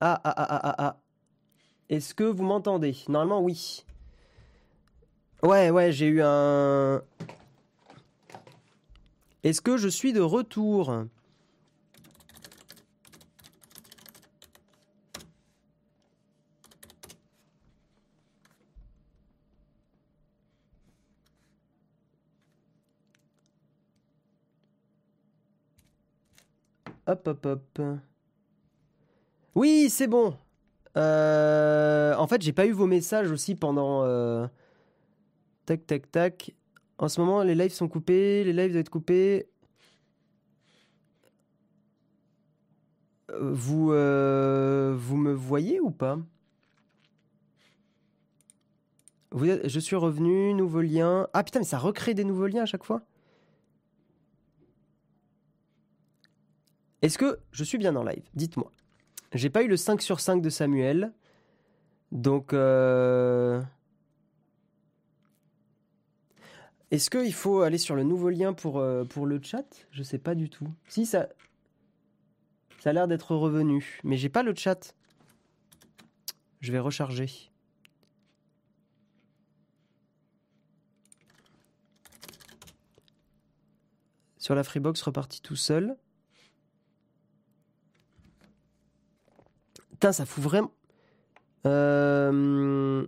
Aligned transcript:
Ah, 0.00 0.20
ah, 0.24 0.34
ah, 0.36 0.46
ah, 0.50 0.60
ah, 0.62 0.74
ah. 0.78 0.96
Est-ce 1.88 2.14
que 2.14 2.24
vous 2.24 2.44
m'entendez? 2.44 2.96
Normalement, 3.08 3.40
oui. 3.40 3.84
Ouais, 5.42 5.70
ouais, 5.70 5.92
j'ai 5.92 6.08
eu 6.08 6.22
un... 6.22 7.02
Est-ce 9.42 9.60
que 9.62 9.76
je 9.78 9.88
suis 9.88 10.12
de 10.12 10.20
retour? 10.20 11.06
Hop, 27.06 27.28
hop, 27.28 27.46
hop. 27.46 27.80
Oui, 29.56 29.88
c'est 29.90 30.06
bon. 30.06 30.36
Euh, 30.98 32.14
en 32.16 32.26
fait, 32.28 32.42
j'ai 32.42 32.52
pas 32.52 32.66
eu 32.66 32.72
vos 32.72 32.86
messages 32.86 33.30
aussi 33.32 33.54
pendant. 33.56 34.04
euh, 34.04 34.46
Tac, 35.66 35.86
tac, 35.86 36.10
tac. 36.10 36.54
En 36.98 37.08
ce 37.08 37.20
moment, 37.20 37.42
les 37.42 37.54
lives 37.54 37.72
sont 37.72 37.88
coupés. 37.88 38.44
Les 38.44 38.52
lives 38.52 38.70
doivent 38.72 38.80
être 38.82 38.90
coupés. 38.90 39.48
Euh, 43.30 44.94
Vous, 44.98 45.16
me 45.16 45.32
voyez 45.32 45.80
ou 45.80 45.90
pas? 45.90 46.18
Je 49.32 49.78
suis 49.78 49.94
revenu, 49.96 50.52
nouveau 50.54 50.80
lien. 50.80 51.28
Ah 51.32 51.44
putain, 51.44 51.60
mais 51.60 51.64
ça 51.64 51.78
recrée 51.78 52.14
des 52.14 52.24
nouveaux 52.24 52.46
liens 52.48 52.62
à 52.62 52.66
chaque 52.66 52.84
fois 52.84 53.02
Est-ce 57.02 57.16
que 57.18 57.38
je 57.52 57.64
suis 57.64 57.78
bien 57.78 57.96
en 57.96 58.04
live? 58.04 58.28
Dites-moi. 58.34 58.70
J'ai 59.36 59.50
pas 59.50 59.62
eu 59.62 59.68
le 59.68 59.76
5 59.76 60.00
sur 60.00 60.20
5 60.20 60.40
de 60.40 60.48
Samuel. 60.48 61.12
Donc, 62.10 62.54
euh, 62.54 63.62
est-ce 66.90 67.10
qu'il 67.10 67.34
faut 67.34 67.60
aller 67.60 67.76
sur 67.76 67.96
le 67.96 68.02
nouveau 68.02 68.30
lien 68.30 68.54
pour, 68.54 68.78
euh, 68.78 69.04
pour 69.04 69.26
le 69.26 69.38
chat? 69.42 69.66
Je 69.90 70.02
sais 70.02 70.18
pas 70.18 70.34
du 70.34 70.48
tout. 70.48 70.68
Si, 70.88 71.04
ça, 71.04 71.28
ça 72.80 72.90
a 72.90 72.92
l'air 72.94 73.08
d'être 73.08 73.34
revenu. 73.34 74.00
Mais 74.04 74.16
j'ai 74.16 74.30
pas 74.30 74.42
le 74.42 74.54
chat. 74.54 74.94
Je 76.60 76.72
vais 76.72 76.78
recharger. 76.78 77.50
Sur 84.38 84.54
la 84.54 84.64
Freebox, 84.64 85.02
reparti 85.02 85.42
tout 85.42 85.56
seul. 85.56 85.96
Putain, 89.96 90.12
ça 90.12 90.26
fout 90.26 90.44
vraiment. 90.44 90.72
Euh, 91.64 93.06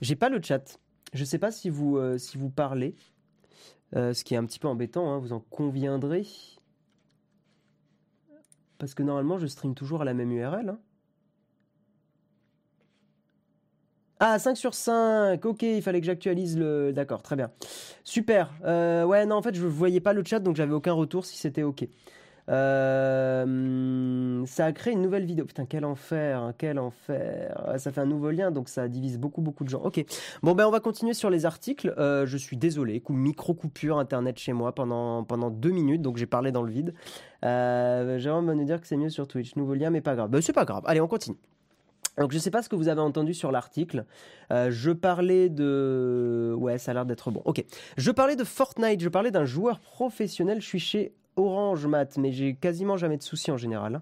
J'ai 0.00 0.16
pas 0.16 0.28
le 0.28 0.42
chat. 0.42 0.80
Je 1.12 1.24
sais 1.24 1.38
pas 1.38 1.52
si 1.52 1.70
vous, 1.70 1.96
euh, 1.96 2.18
parlez. 2.56 2.96
Euh, 3.94 4.12
ce 4.12 4.24
qui 4.24 4.34
est 4.34 4.36
un 4.36 4.44
petit 4.44 4.58
peu 4.58 4.66
embêtant, 4.66 5.12
hein, 5.12 5.18
vous 5.20 5.32
en 5.32 5.38
conviendrez. 5.38 6.26
Parce 8.78 8.94
que 8.94 9.04
normalement, 9.04 9.38
je 9.38 9.46
stream 9.46 9.76
toujours 9.76 10.02
à 10.02 10.04
la 10.04 10.12
même 10.12 10.32
URL. 10.32 10.70
hein. 10.70 10.80
Ah, 14.24 14.38
5 14.38 14.56
sur 14.56 14.72
5. 14.72 15.44
Ok, 15.44 15.62
il 15.62 15.82
fallait 15.82 15.98
que 15.98 16.06
j'actualise 16.06 16.56
le. 16.56 16.92
D'accord, 16.92 17.22
très 17.22 17.34
bien. 17.34 17.50
Super. 18.04 18.52
Euh, 18.64 19.02
ouais, 19.02 19.26
non, 19.26 19.34
en 19.34 19.42
fait, 19.42 19.52
je 19.52 19.66
voyais 19.66 19.98
pas 19.98 20.12
le 20.12 20.22
chat, 20.24 20.38
donc 20.38 20.54
j'avais 20.54 20.74
aucun 20.74 20.92
retour 20.92 21.26
si 21.26 21.36
c'était 21.36 21.64
ok. 21.64 21.88
Euh, 22.48 24.46
ça 24.46 24.66
a 24.66 24.72
créé 24.72 24.92
une 24.92 25.02
nouvelle 25.02 25.24
vidéo. 25.24 25.44
Putain, 25.44 25.66
quel 25.66 25.84
enfer, 25.84 26.38
hein, 26.38 26.54
quel 26.56 26.78
enfer. 26.78 27.74
Ça 27.78 27.90
fait 27.90 28.00
un 28.00 28.06
nouveau 28.06 28.30
lien, 28.30 28.52
donc 28.52 28.68
ça 28.68 28.86
divise 28.86 29.18
beaucoup, 29.18 29.40
beaucoup 29.40 29.64
de 29.64 29.70
gens. 29.70 29.82
Ok. 29.82 30.04
Bon, 30.44 30.54
ben, 30.54 30.68
on 30.68 30.70
va 30.70 30.78
continuer 30.78 31.14
sur 31.14 31.28
les 31.28 31.44
articles. 31.44 31.92
Euh, 31.98 32.24
je 32.24 32.36
suis 32.36 32.56
désolé, 32.56 33.02
micro 33.08 33.54
coupure 33.54 33.98
internet 33.98 34.38
chez 34.38 34.52
moi 34.52 34.72
pendant, 34.72 35.24
pendant 35.24 35.50
deux 35.50 35.72
minutes, 35.72 36.00
donc 36.00 36.16
j'ai 36.16 36.26
parlé 36.26 36.52
dans 36.52 36.62
le 36.62 36.70
vide. 36.70 36.94
Euh, 37.44 38.20
Jérôme 38.20 38.46
va 38.46 38.54
nous 38.54 38.66
dire 38.66 38.80
que 38.80 38.86
c'est 38.86 38.96
mieux 38.96 39.10
sur 39.10 39.26
Twitch. 39.26 39.56
Nouveau 39.56 39.74
lien, 39.74 39.90
mais 39.90 40.00
pas 40.00 40.14
grave. 40.14 40.30
Ben, 40.30 40.40
c'est 40.40 40.52
pas 40.52 40.64
grave. 40.64 40.84
Allez, 40.86 41.00
on 41.00 41.08
continue. 41.08 41.38
Donc 42.18 42.32
je 42.32 42.38
sais 42.38 42.50
pas 42.50 42.62
ce 42.62 42.68
que 42.68 42.76
vous 42.76 42.88
avez 42.88 43.00
entendu 43.00 43.34
sur 43.34 43.50
l'article. 43.52 44.04
Euh, 44.50 44.70
je 44.70 44.90
parlais 44.90 45.48
de... 45.48 46.54
Ouais, 46.56 46.78
ça 46.78 46.90
a 46.90 46.94
l'air 46.94 47.06
d'être 47.06 47.30
bon. 47.30 47.42
Ok. 47.44 47.64
Je 47.96 48.10
parlais 48.10 48.36
de 48.36 48.44
Fortnite, 48.44 49.00
je 49.00 49.08
parlais 49.08 49.30
d'un 49.30 49.44
joueur 49.44 49.80
professionnel. 49.80 50.60
Je 50.60 50.66
suis 50.66 50.80
chez 50.80 51.14
Orange 51.36 51.86
Mat, 51.86 52.18
mais 52.18 52.32
j'ai 52.32 52.54
quasiment 52.54 52.96
jamais 52.96 53.16
de 53.16 53.22
soucis 53.22 53.50
en 53.50 53.56
général. 53.56 54.00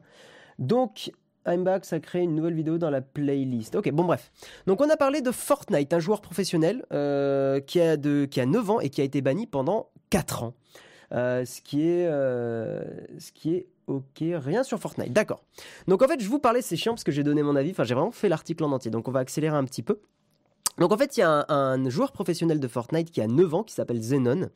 Donc... 0.58 1.12
I'm 1.46 1.64
back, 1.64 1.86
ça 1.86 1.98
crée 2.00 2.20
une 2.20 2.34
nouvelle 2.34 2.52
vidéo 2.52 2.76
dans 2.76 2.90
la 2.90 3.00
playlist. 3.00 3.74
Ok, 3.74 3.90
bon 3.92 4.04
bref. 4.04 4.30
Donc 4.66 4.82
on 4.82 4.90
a 4.90 4.96
parlé 4.98 5.22
de 5.22 5.30
Fortnite, 5.30 5.94
un 5.94 5.98
joueur 5.98 6.20
professionnel 6.20 6.84
euh, 6.92 7.60
qui, 7.60 7.80
a 7.80 7.96
de, 7.96 8.26
qui 8.26 8.42
a 8.42 8.46
9 8.46 8.70
ans 8.70 8.80
et 8.80 8.90
qui 8.90 9.00
a 9.00 9.04
été 9.04 9.22
banni 9.22 9.46
pendant 9.46 9.88
4 10.10 10.42
ans. 10.42 10.54
Euh, 11.12 11.46
ce 11.46 11.62
qui 11.62 11.80
est... 11.88 12.04
ce 12.06 13.32
qui 13.32 13.54
est 13.54 13.68
ok, 13.90 14.18
rien 14.20 14.62
sur 14.62 14.78
Fortnite. 14.78 15.12
D'accord. 15.12 15.42
Donc 15.88 16.02
en 16.02 16.08
fait, 16.08 16.20
je 16.20 16.28
vous 16.28 16.38
parlais, 16.38 16.62
c'est 16.62 16.76
chiant 16.76 16.92
parce 16.92 17.04
que 17.04 17.12
j'ai 17.12 17.22
donné 17.22 17.42
mon 17.42 17.56
avis, 17.56 17.70
enfin 17.72 17.84
j'ai 17.84 17.94
vraiment 17.94 18.12
fait 18.12 18.28
l'article 18.28 18.64
en 18.64 18.72
entier, 18.72 18.90
donc 18.90 19.08
on 19.08 19.10
va 19.10 19.20
accélérer 19.20 19.56
un 19.56 19.64
petit 19.64 19.82
peu. 19.82 20.00
Donc 20.80 20.92
en 20.92 20.96
fait, 20.96 21.16
il 21.16 21.20
y 21.20 21.22
a 21.22 21.44
un, 21.48 21.74
un 21.84 21.90
joueur 21.90 22.10
professionnel 22.10 22.58
de 22.58 22.66
Fortnite 22.66 23.10
qui 23.10 23.20
a 23.20 23.26
9 23.26 23.54
ans, 23.54 23.62
qui 23.62 23.74
s'appelle 23.74 24.00
Zenon, 24.00 24.48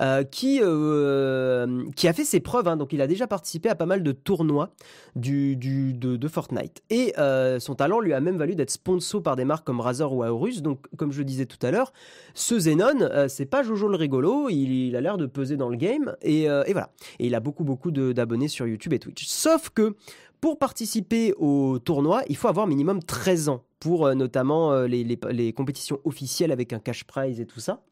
euh, 0.00 0.24
qui, 0.24 0.58
euh, 0.60 1.84
qui 1.94 2.08
a 2.08 2.12
fait 2.12 2.24
ses 2.24 2.40
preuves. 2.40 2.66
hein. 2.66 2.76
donc 2.76 2.92
il 2.92 3.00
a 3.00 3.06
déjà 3.06 3.28
participé 3.28 3.68
à 3.68 3.76
pas 3.76 3.86
mal 3.86 4.02
de 4.02 4.10
tournois 4.12 4.70
du, 5.14 5.56
du, 5.56 5.94
de, 5.94 6.16
de 6.16 6.28
Fortnite. 6.28 6.82
Et 6.90 7.14
euh, 7.18 7.60
son 7.60 7.76
talent 7.76 8.00
lui 8.00 8.12
a 8.12 8.20
même 8.20 8.36
valu 8.36 8.56
d'être 8.56 8.70
sponsor 8.70 9.22
par 9.22 9.36
des 9.36 9.44
marques 9.44 9.64
comme 9.64 9.80
Razer 9.80 10.12
ou 10.12 10.22
Aorus. 10.24 10.62
Donc 10.62 10.80
comme 10.96 11.12
je 11.12 11.18
le 11.18 11.24
disais 11.24 11.46
tout 11.46 11.64
à 11.64 11.70
l'heure, 11.70 11.92
ce 12.34 12.58
Zenon, 12.58 13.00
euh, 13.02 13.28
c'est 13.28 13.46
pas 13.46 13.62
Jojo 13.62 13.86
le 13.88 13.96
rigolo, 13.96 14.48
il, 14.48 14.72
il 14.88 14.96
a 14.96 15.00
l'air 15.00 15.16
de 15.16 15.26
peser 15.26 15.56
dans 15.56 15.68
le 15.68 15.76
game. 15.76 16.16
Et, 16.22 16.50
euh, 16.50 16.64
et 16.66 16.72
voilà. 16.72 16.90
Et 17.20 17.26
il 17.28 17.34
a 17.36 17.40
beaucoup 17.40 17.62
beaucoup 17.64 17.92
d'abonnés 17.92 18.48
sur 18.48 18.66
YouTube 18.66 18.92
et 18.94 18.98
Twitch. 18.98 19.26
Sauf 19.26 19.70
que 19.70 19.94
pour 20.40 20.58
participer 20.58 21.34
au 21.36 21.78
tournoi, 21.78 22.22
il 22.28 22.36
faut 22.36 22.48
avoir 22.48 22.66
minimum 22.66 23.00
13 23.02 23.48
ans 23.48 23.62
pour 23.80 24.06
euh, 24.06 24.14
notamment 24.14 24.72
euh, 24.72 24.86
les, 24.86 25.52
compétitions 25.52 26.00
officielles 26.04 26.52
avec 26.52 26.72
un 26.72 26.78
cash 26.78 27.04
prize 27.04 27.40
et 27.40 27.46
tout 27.46 27.60
ça. 27.60 27.82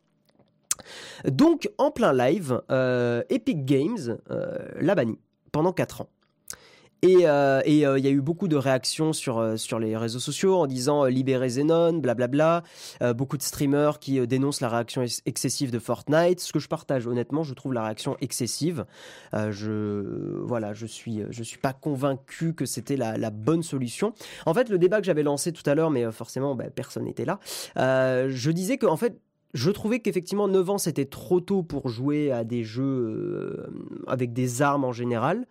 Donc, 1.26 1.70
en 1.78 1.90
plein 1.90 2.12
live, 2.12 2.60
euh, 2.70 3.22
Epic 3.30 3.64
Games 3.64 4.18
l'a 4.78 4.94
banni 4.94 5.18
pendant 5.50 5.72
4 5.72 6.02
ans. 6.02 6.08
Et 7.02 7.26
euh, 7.26 7.60
euh, 7.60 7.98
il 7.98 8.04
y 8.04 8.08
a 8.08 8.10
eu 8.10 8.20
beaucoup 8.20 8.48
de 8.48 8.56
réactions 8.56 9.12
sur, 9.12 9.38
euh, 9.38 9.56
sur 9.56 9.78
les 9.78 9.96
réseaux 9.96 10.18
sociaux 10.18 10.56
en 10.56 10.66
disant 10.66 11.04
libérez 11.04 11.50
Zenon, 11.50 11.94
blablabla. 11.94 12.62
Beaucoup 13.14 13.36
de 13.36 13.42
streamers 13.42 13.98
qui 13.98 14.26
dénoncent 14.26 14.60
la 14.60 14.68
réaction 14.68 15.02
ex- 15.02 15.20
excessive 15.26 15.70
de 15.70 15.78
Fortnite. 15.78 16.40
Ce 16.40 16.52
que 16.52 16.58
je 16.58 16.68
partage, 16.68 17.06
honnêtement, 17.06 17.42
je 17.42 17.54
trouve 17.54 17.74
la 17.74 17.84
réaction 17.84 18.16
excessive. 18.20 18.86
Je 19.32 20.40
voilà, 20.42 20.72
je 20.72 20.86
suis 20.86 21.22
je 21.30 21.42
suis 21.42 21.58
pas 21.58 21.72
convaincu 21.72 22.54
que 22.54 22.64
c'était 22.64 22.96
la, 22.96 23.30
bonne 23.30 23.62
solution. 23.62 24.12
En 24.46 24.54
fait, 24.54 24.68
le 24.68 24.78
débat 24.78 24.98
que 25.00 25.06
j'avais 25.06 25.22
lancé 25.22 25.52
tout 25.52 25.68
à 25.68 25.74
l'heure, 25.74 25.90
mais 25.90 26.10
forcément, 26.10 26.54
bah, 26.54 26.64
personne 26.74 27.04
n'était 27.04 27.26
là. 27.26 27.38
je 27.76 28.50
disais 28.50 28.78
que 28.78 28.86
en 28.86 28.96
fait. 28.96 29.18
Je 29.54 29.70
trouvais 29.70 30.00
qu'effectivement 30.00 30.48
9 30.48 30.70
ans 30.70 30.76
c'était 30.76 31.06
trop 31.06 31.40
tôt 31.40 31.62
pour 31.62 31.88
jouer 31.88 32.30
à 32.30 32.44
des 32.44 32.62
jeux 32.62 33.64
avec 34.06 34.34
des 34.34 34.60
armes 34.60 34.84
en 34.84 34.92
général, 34.92 35.46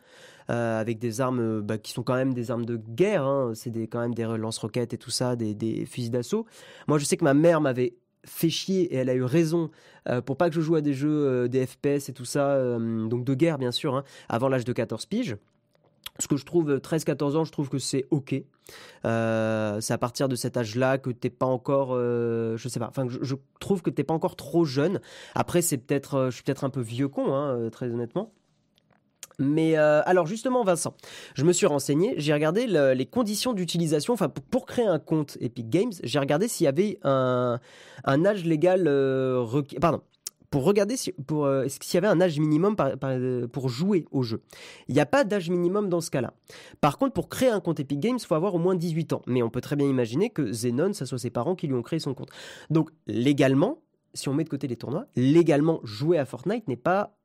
euh, 0.52 0.80
avec 0.80 1.00
des 1.00 1.22
armes 1.22 1.40
euh, 1.40 1.62
bah, 1.62 1.80
qui 1.80 1.92
sont 1.92 2.04
quand 2.04 2.14
même 2.14 2.34
des 2.34 2.52
armes 2.52 2.66
de 2.66 2.78
guerre, 2.78 3.24
hein. 3.24 3.54
c'est 3.56 3.72
quand 3.88 4.00
même 4.00 4.14
des 4.14 4.24
lance-roquettes 4.24 4.94
et 4.94 4.98
tout 4.98 5.10
ça, 5.10 5.36
des, 5.36 5.86
fusils 5.88 6.12
d'assaut. 6.12 6.46
Moi 6.88 7.00
je 7.00 7.06
sais 7.06 7.18
que 7.18 7.24
ma 7.24 7.34
mère 7.34 7.62
m'avait 7.62 7.96
fait 8.26 8.50
chier 8.50 8.94
et 8.94 8.98
elle 8.98 9.10
a 9.10 9.16
eu 9.16 9.24
raison 9.24 9.72
euh, 10.08 10.22
pour 10.22 10.38
pas 10.38 10.50
que 10.50 10.56
je 10.56 10.62
joue 10.62 10.76
à 10.76 10.82
des 10.82 10.94
jeux, 10.94 11.10
euh, 11.10 11.48
des 11.48 11.66
FPS 11.66 12.10
et 12.10 12.14
tout 12.14 12.26
ça, 12.26 12.60
donc 12.78 13.24
de 13.24 13.34
guerre 13.34 13.58
bien 13.58 13.72
sûr, 13.72 13.96
hein, 13.96 14.04
avant 14.30 14.48
l'âge 14.48 14.66
de 14.66 14.74
14 14.74 15.08
piges. 15.08 15.38
Ce 16.20 16.28
que 16.28 16.38
je 16.38 16.46
trouve 16.46 16.76
13-14 16.78 17.36
ans, 17.38 17.44
je 17.44 17.52
trouve 17.52 17.68
que 17.68 17.80
c'est 17.80 18.06
ok. 18.12 18.36
C'est 19.04 19.94
à 19.94 19.98
partir 20.00 20.30
de 20.30 20.36
cet 20.36 20.58
âge-là 20.58 20.98
que 20.98 21.10
t'es 21.10 21.30
pas 21.30 21.46
encore, 21.46 21.94
je 21.96 22.68
sais 22.70 22.80
pas. 22.80 22.88
Enfin, 22.88 23.08
je, 23.10 23.36
trouve 23.60 23.82
que 23.82 23.90
t'es 23.90 24.06
pas 24.06 24.14
encore 24.14 24.38
trop 24.38 24.64
jeune. 24.64 25.02
Après, 25.34 25.62
c'est 25.62 25.78
peut-être, 25.78 26.28
je 26.30 26.36
suis 26.36 26.44
peut-être 26.44 26.64
un 26.64 26.70
peu 26.70 26.80
vieux 26.80 27.10
con, 27.10 27.34
hein, 27.34 27.70
très 27.70 27.90
honnêtement. 27.90 28.32
Mais 29.40 29.78
euh, 29.78 30.02
alors 30.06 30.26
justement, 30.28 30.64
Vincent, 30.64 30.96
je 31.34 31.44
me 31.44 31.54
suis 31.54 31.66
renseigné, 31.66 32.14
j'ai 32.18 32.34
regardé 32.34 32.68
le- 32.68 32.94
les 32.94 33.06
conditions 33.06 33.54
d'utilisation. 33.54 34.14
Enfin, 34.14 34.30
pour, 34.30 34.66
créer 34.66 34.86
un 34.86 35.00
compte 35.00 35.38
Epic 35.42 35.70
Games, 35.70 35.92
j'ai 36.04 36.20
regardé 36.20 36.48
s'il 36.48 36.66
y 36.66 36.68
avait 36.68 37.00
un, 37.04 37.60
âge 38.06 38.46
légal 38.46 38.86
euh. 38.88 39.46
Pardon. 39.80 40.02
Pour 40.52 40.64
regarder 40.64 40.96
si, 40.96 41.12
pour, 41.12 41.46
euh, 41.46 41.66
s'il 41.68 41.96
y 41.96 41.98
avait 41.98 42.08
un 42.08 42.22
âge 42.22 42.40
minimum 42.40 42.78
pour 43.52 43.68
jouer 43.68 44.06
au 44.12 44.24
jeu. 44.24 44.42
Il 44.88 44.96
n'y 44.96 45.02
a 45.02 45.06
pas 45.06 45.26
d'âge 45.26 45.50
minimum 45.50 45.90
dans 45.90 46.00
ce 46.00 46.10
cas-là. 46.12 46.34
Par 46.80 46.98
contre, 46.98 47.14
pour 47.14 47.28
créer 47.28 47.50
un 47.50 47.60
compte 47.60 47.80
Epic 47.82 48.00
Games, 48.00 48.18
il 48.18 48.26
faut 48.26 48.36
avoir 48.36 48.56
au 48.56 48.60
moins 48.60 48.76
18 48.76 49.14
ans. 49.14 49.22
Mais 49.28 49.44
on 49.44 49.50
peut 49.50 49.60
très 49.60 49.76
bien 49.76 49.88
imaginer 49.88 50.30
que 50.30 50.54
Zenon, 50.54 50.94
ça 50.94 51.06
soit 51.06 51.18
ses 51.18 51.30
parents 51.30 51.56
qui 51.56 51.68
lui 51.68 51.74
ont 51.74 51.82
créé 51.82 52.00
son 52.00 52.14
compte. 52.14 52.30
Donc, 52.70 52.92
légalement, 53.06 53.80
si 54.14 54.30
on 54.30 54.34
met 54.34 54.46
de 54.46 54.50
côté 54.50 54.68
les 54.68 54.78
tournois, 54.78 55.08
légalement, 55.16 55.82
jouer 55.84 56.18
à 56.18 56.26
Fortnite 56.26 56.68
n'est 56.68 56.78
pas 56.78 57.18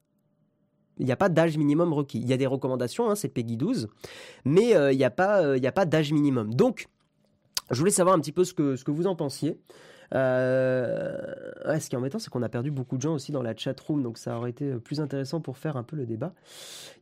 Il 1.00 1.06
n'y 1.06 1.12
a 1.12 1.16
pas 1.16 1.28
d'âge 1.28 1.58
minimum 1.58 1.92
requis. 1.92 2.20
Il 2.20 2.28
y 2.28 2.32
a 2.32 2.36
des 2.36 2.46
recommandations, 2.46 3.10
hein, 3.10 3.14
c'est 3.14 3.28
Peggy 3.28 3.56
12, 3.56 3.88
mais 4.44 4.70
il 4.92 4.96
n'y 4.96 5.04
a 5.04 5.10
pas, 5.10 5.42
a 5.54 5.72
pas 5.72 5.84
d'âge 5.84 6.12
minimum. 6.12 6.54
Donc, 6.54 6.86
je 7.70 7.78
voulais 7.78 7.90
savoir 7.90 8.14
un 8.14 8.20
petit 8.20 8.32
peu 8.32 8.44
ce 8.44 8.54
que, 8.54 8.76
ce 8.76 8.84
que 8.84 8.90
vous 8.90 9.06
en 9.06 9.16
pensiez. 9.16 9.58
Euh, 10.14 11.16
ce 11.78 11.88
qui 11.88 11.94
est 11.94 11.98
embêtant, 11.98 12.18
c'est 12.18 12.30
qu'on 12.30 12.42
a 12.42 12.48
perdu 12.48 12.70
beaucoup 12.70 12.96
de 12.96 13.02
gens 13.02 13.14
aussi 13.14 13.32
dans 13.32 13.42
la 13.42 13.54
chat 13.56 13.78
room, 13.78 14.02
donc 14.02 14.18
ça 14.18 14.36
aurait 14.36 14.50
été 14.50 14.74
plus 14.74 15.00
intéressant 15.00 15.40
pour 15.40 15.56
faire 15.56 15.76
un 15.76 15.82
peu 15.82 15.96
le 15.96 16.06
débat. 16.06 16.34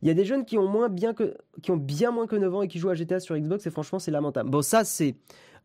Il 0.01 0.07
y 0.07 0.11
a 0.11 0.13
des 0.13 0.25
jeunes 0.25 0.45
qui 0.45 0.57
ont, 0.57 0.67
moins 0.67 0.89
bien, 0.89 1.13
que, 1.13 1.35
qui 1.61 1.71
ont 1.71 1.77
bien 1.77 2.11
moins 2.11 2.27
que 2.27 2.35
9 2.35 2.55
ans 2.55 2.61
et 2.61 2.67
qui 2.67 2.77
jouent 2.79 2.89
à 2.89 2.95
GTA 2.95 3.19
sur 3.19 3.35
Xbox, 3.37 3.65
et 3.65 3.71
franchement, 3.71 3.99
c'est 3.99 4.11
lamentable. 4.11 4.49
Bon, 4.49 4.61
ça, 4.61 4.83
c'est 4.83 5.15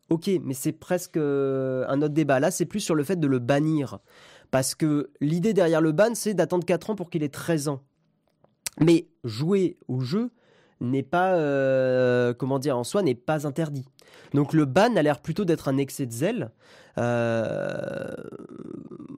ok, 0.09 0.29
mais 0.43 0.53
c'est 0.53 0.71
presque 0.71 1.17
euh, 1.17 1.85
un 1.87 2.01
autre 2.01 2.13
débat. 2.13 2.39
Là, 2.39 2.51
c'est 2.51 2.65
plus 2.65 2.79
sur 2.79 2.95
le 2.95 3.03
fait 3.03 3.19
de 3.19 3.27
le 3.27 3.39
bannir. 3.39 3.99
Parce 4.51 4.75
que 4.75 5.09
l'idée 5.21 5.53
derrière 5.53 5.81
le 5.81 5.91
ban, 5.91 6.13
c'est 6.13 6.33
d'attendre 6.33 6.65
4 6.65 6.91
ans 6.91 6.95
pour 6.95 7.09
qu'il 7.09 7.23
ait 7.23 7.29
13 7.29 7.67
ans. 7.67 7.81
Mais 8.79 9.07
jouer 9.23 9.77
au 9.87 10.01
jeu 10.01 10.31
n'est 10.81 11.03
pas, 11.03 11.35
euh, 11.35 12.33
comment 12.33 12.59
dire, 12.59 12.77
en 12.77 12.83
soi, 12.83 13.01
n'est 13.01 13.15
pas 13.15 13.47
interdit. 13.47 13.85
Donc 14.33 14.53
le 14.53 14.65
ban 14.65 14.95
a 14.95 15.01
l'air 15.01 15.21
plutôt 15.21 15.45
d'être 15.45 15.67
un 15.67 15.77
excès 15.77 16.05
de 16.05 16.11
zèle. 16.11 16.51
Euh, 16.97 18.13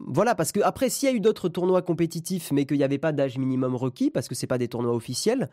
voilà, 0.07 0.35
parce 0.35 0.51
que 0.51 0.59
après, 0.61 0.89
s'il 0.89 1.09
y 1.09 1.11
a 1.11 1.15
eu 1.15 1.19
d'autres 1.19 1.49
tournois 1.49 1.81
compétitifs, 1.81 2.51
mais 2.51 2.65
qu'il 2.65 2.77
n'y 2.77 2.83
avait 2.83 2.97
pas 2.97 3.11
d'âge 3.11 3.37
minimum 3.37 3.75
requis, 3.75 4.11
parce 4.11 4.27
que 4.27 4.35
c'est 4.35 4.47
pas 4.47 4.57
des 4.57 4.67
tournois 4.67 4.93
officiels, 4.93 5.49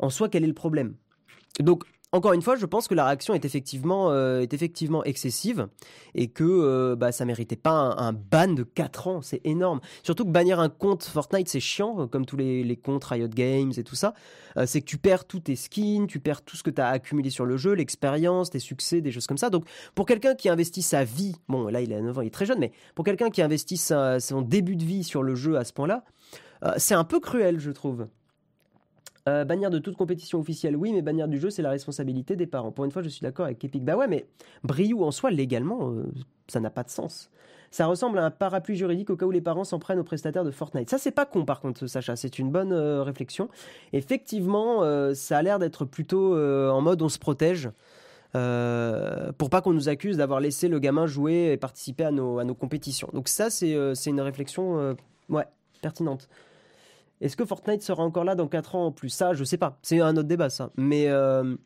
en 0.00 0.10
soi, 0.10 0.28
quel 0.28 0.44
est 0.44 0.48
le 0.48 0.54
problème? 0.54 0.94
Donc 1.60 1.84
encore 2.12 2.32
une 2.32 2.42
fois, 2.42 2.56
je 2.56 2.66
pense 2.66 2.86
que 2.86 2.94
la 2.94 3.04
réaction 3.04 3.34
est 3.34 3.44
effectivement, 3.44 4.10
euh, 4.10 4.40
est 4.40 4.54
effectivement 4.54 5.02
excessive 5.04 5.68
et 6.14 6.28
que 6.28 6.44
euh, 6.44 6.96
bah, 6.96 7.10
ça 7.10 7.24
méritait 7.24 7.56
pas 7.56 7.72
un, 7.72 8.12
ban 8.12 8.48
de 8.48 8.62
4 8.62 9.08
ans. 9.08 9.22
C'est 9.22 9.40
énorme. 9.44 9.80
Surtout 10.02 10.24
que 10.24 10.30
bannir 10.30 10.60
un 10.60 10.68
compte 10.68 11.02
Fortnite, 11.02 11.48
c'est 11.48 11.60
chiant, 11.60 12.00
euh, 12.00 12.06
comme 12.06 12.24
tous 12.24 12.36
les, 12.36 12.76
comptes 12.76 13.04
Riot 13.04 13.28
Games 13.28 13.72
et 13.76 13.82
tout 13.82 13.96
ça. 13.96 14.14
c'est 14.66 14.80
que 14.80 14.86
tu 14.86 14.98
perds 14.98 15.24
tous 15.24 15.40
tes 15.40 15.56
skins, 15.56 16.06
tu 16.06 16.20
perds 16.20 16.42
tout 16.42 16.56
ce 16.56 16.62
que 16.62 16.70
tu 16.70 16.80
as 16.80 16.88
accumulé 16.88 17.30
sur 17.30 17.44
le 17.44 17.56
jeu, 17.56 17.72
l'expérience, 17.72 18.50
tes 18.50 18.60
succès, 18.60 19.00
des 19.00 19.10
choses 19.10 19.26
comme 19.26 19.38
ça. 19.38 19.50
Donc, 19.50 19.64
pour 19.94 20.06
quelqu'un 20.06 20.34
qui 20.34 20.48
investit 20.48 20.82
sa 20.82 21.04
vie, 21.04 21.34
bon, 21.48 21.68
là, 21.68 21.80
il 21.80 21.92
a 21.92 22.00
9 22.00 22.18
ans, 22.18 22.20
il 22.20 22.28
est 22.28 22.30
très 22.30 22.46
jeune, 22.46 22.58
mais 22.58 22.72
pour 22.94 23.04
quelqu'un 23.04 23.30
qui 23.30 23.42
investit 23.42 23.76
son 23.78 24.42
début 24.42 24.76
de 24.76 24.84
vie 24.84 25.04
sur 25.04 25.22
le 25.22 25.34
jeu 25.34 25.58
à 25.58 25.64
ce 25.64 25.72
point-là, 25.72 26.04
c'est 26.76 26.94
un 26.94 27.04
peu 27.04 27.18
cruel, 27.18 27.58
je 27.58 27.70
trouve. 27.70 28.06
Euh, 29.28 29.44
bannir 29.44 29.70
de 29.70 29.78
toute 29.78 29.96
compétition 29.96 30.38
officielle, 30.38 30.76
oui, 30.76 30.92
mais 30.92 31.02
bannir 31.02 31.26
du 31.26 31.40
jeu, 31.40 31.50
c'est 31.50 31.62
la 31.62 31.70
responsabilité 31.70 32.36
des 32.36 32.46
parents. 32.46 32.70
Pour 32.70 32.84
une 32.84 32.92
fois, 32.92 33.02
je 33.02 33.08
suis 33.08 33.22
d'accord 33.22 33.46
avec 33.46 33.64
Epic. 33.64 33.84
Bah 33.84 33.96
ouais, 33.96 34.06
mais 34.06 34.26
Briou 34.62 35.04
en 35.04 35.10
soi, 35.10 35.32
légalement, 35.32 35.90
euh, 35.90 36.04
ça 36.46 36.60
n'a 36.60 36.70
pas 36.70 36.84
de 36.84 36.90
sens. 36.90 37.30
Ça 37.72 37.86
ressemble 37.86 38.18
à 38.18 38.24
un 38.24 38.30
parapluie 38.30 38.76
juridique 38.76 39.10
au 39.10 39.16
cas 39.16 39.26
où 39.26 39.32
les 39.32 39.40
parents 39.40 39.64
s'en 39.64 39.80
prennent 39.80 39.98
aux 39.98 40.04
prestataires 40.04 40.44
de 40.44 40.52
Fortnite. 40.52 40.88
Ça, 40.88 40.98
c'est 40.98 41.10
pas 41.10 41.26
con 41.26 41.44
par 41.44 41.60
contre, 41.60 41.88
Sacha. 41.88 42.14
C'est 42.14 42.38
une 42.38 42.52
bonne 42.52 42.72
euh, 42.72 43.02
réflexion. 43.02 43.48
Effectivement, 43.92 44.82
ça 45.14 45.38
a 45.38 45.42
l'air 45.42 45.58
d'être 45.58 45.84
plutôt 45.84 46.36
en 46.36 46.80
mode 46.80 47.02
on 47.02 47.08
se 47.08 47.18
protège. 47.18 47.68
pour 48.32 49.50
pas 49.50 49.60
qu'on 49.60 49.72
nous 49.72 49.88
accuse 49.88 50.18
d'avoir 50.18 50.38
laissé 50.38 50.68
le 50.68 50.78
gamin 50.78 51.06
jouer 51.06 51.50
et 51.52 51.56
participer 51.56 52.04
à 52.04 52.12
nos, 52.12 52.38
à 52.38 52.44
nos 52.44 52.54
compétitions. 52.54 53.08
Donc 53.12 53.28
ça, 53.28 53.50
c'est 53.50 53.74
une 54.06 54.20
réflexion 54.20 54.96
ouais, 55.28 55.46
pertinente. 55.82 56.28
Est-ce 57.20 57.36
que 57.36 57.44
Fortnite 57.44 57.82
sera 57.82 58.02
encore 58.02 58.24
là 58.24 58.34
dans 58.34 58.48
4 58.48 58.74
ans 58.74 58.86
en 58.86 58.92
plus? 58.92 59.08
Ça, 59.08 59.32
je 59.34 59.44
sais 59.44 59.56
pas. 59.56 59.78
C'est 59.82 60.00
un 60.00 60.16
autre 60.16 60.28
débat, 60.28 60.50
ça. 60.50 60.70
Mais. 60.76 61.08
Euh, 61.08 61.56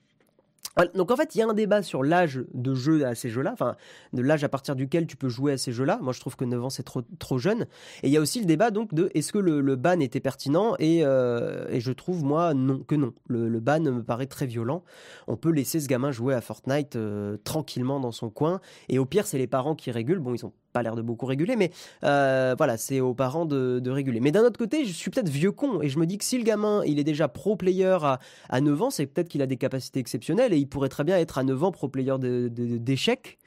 donc 0.94 1.10
en 1.10 1.16
fait, 1.16 1.34
il 1.34 1.38
y 1.38 1.42
a 1.42 1.48
un 1.48 1.52
débat 1.52 1.82
sur 1.82 2.02
l'âge 2.02 2.42
de 2.54 2.74
jeu 2.74 3.04
à 3.04 3.14
ces 3.14 3.28
jeux-là, 3.28 3.50
enfin 3.52 3.76
de 4.12 4.22
l'âge 4.22 4.44
à 4.44 4.48
partir 4.48 4.76
duquel 4.76 5.06
tu 5.06 5.16
peux 5.16 5.28
jouer 5.28 5.52
à 5.52 5.58
ces 5.58 5.72
jeux-là. 5.72 5.98
Moi, 6.00 6.12
je 6.12 6.20
trouve 6.20 6.36
que 6.36 6.44
9 6.44 6.64
ans 6.64 6.70
c'est 6.70 6.84
trop 6.84 7.02
trop 7.18 7.38
jeune. 7.38 7.62
Et 8.02 8.08
il 8.08 8.10
y 8.10 8.16
a 8.16 8.20
aussi 8.20 8.40
le 8.40 8.46
débat 8.46 8.70
donc 8.70 8.94
de 8.94 9.10
est-ce 9.14 9.32
que 9.32 9.38
le, 9.38 9.76
ban 9.76 10.00
était 10.00 10.20
pertinent? 10.20 10.76
Et, 10.78 11.00
euh, 11.04 11.66
et, 11.70 11.80
je 11.80 11.92
trouve 11.92 12.24
moi 12.24 12.54
non 12.54 12.80
que 12.80 12.94
non. 12.94 13.12
Le, 13.26 13.60
ban 13.60 13.80
me 13.80 14.02
paraît 14.02 14.26
très 14.26 14.46
violent. 14.46 14.84
On 15.26 15.36
peut 15.36 15.50
laisser 15.50 15.80
ce 15.80 15.88
gamin 15.88 16.12
jouer 16.12 16.34
à 16.34 16.40
Fortnite 16.40 16.96
euh, 16.96 17.36
tranquillement 17.44 18.00
dans 18.00 18.12
son 18.12 18.30
coin. 18.30 18.60
Et 18.88 18.98
au 18.98 19.04
pire, 19.04 19.26
c'est 19.26 19.38
les 19.38 19.48
parents 19.48 19.74
qui 19.74 19.90
régulent. 19.90 20.20
Bon, 20.20 20.34
ils 20.34 20.46
ont 20.46 20.52
pas 20.72 20.82
l'air 20.82 20.96
de 20.96 21.02
beaucoup 21.02 21.26
réguler, 21.26 21.56
mais 21.56 21.70
euh, 22.04 22.54
voilà, 22.56 22.76
c'est 22.76 23.00
aux 23.00 23.14
parents 23.14 23.46
de, 23.46 23.90
réguler. 23.90 24.20
Mais 24.20 24.30
d'un 24.30 24.42
autre 24.42 24.58
côté, 24.58 24.84
je 24.84 24.92
suis 24.92 25.10
peut-être 25.10 25.28
vieux 25.28 25.52
con 25.52 25.82
et 25.82 25.88
je 25.88 25.98
me 25.98 26.06
dis 26.06 26.18
que 26.18 26.24
si 26.24 26.38
le 26.38 26.44
gamin 26.44 26.82
il 26.86 26.98
est 26.98 27.04
déjà 27.04 27.28
pro 27.28 27.56
player 27.56 27.98
à, 28.02 28.20
à 28.48 28.60
9 28.60 28.82
ans, 28.82 28.90
c'est 28.90 29.06
peut-être 29.06 29.28
qu'il 29.28 29.42
a 29.42 29.46
des 29.46 29.56
capacités 29.56 30.00
exceptionnelles 30.00 30.52
et 30.52 30.58
il 30.58 30.68
pourrait 30.68 30.88
très 30.88 31.04
bien 31.04 31.18
être 31.18 31.38
à 31.38 31.44
9 31.44 31.64
ans 31.64 31.72
pro 31.72 31.88
player 31.88 32.16
d'échecs. 32.20 33.38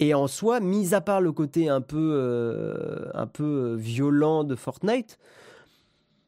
et 0.00 0.14
en 0.14 0.26
soi, 0.26 0.60
mis 0.60 0.94
à 0.94 1.00
part 1.00 1.20
le 1.20 1.32
côté 1.32 1.68
un 1.68 1.80
peu, 1.80 2.12
euh, 2.14 3.10
un 3.14 3.26
peu 3.26 3.74
violent 3.78 4.44
de 4.44 4.54
Fortnite, 4.54 5.18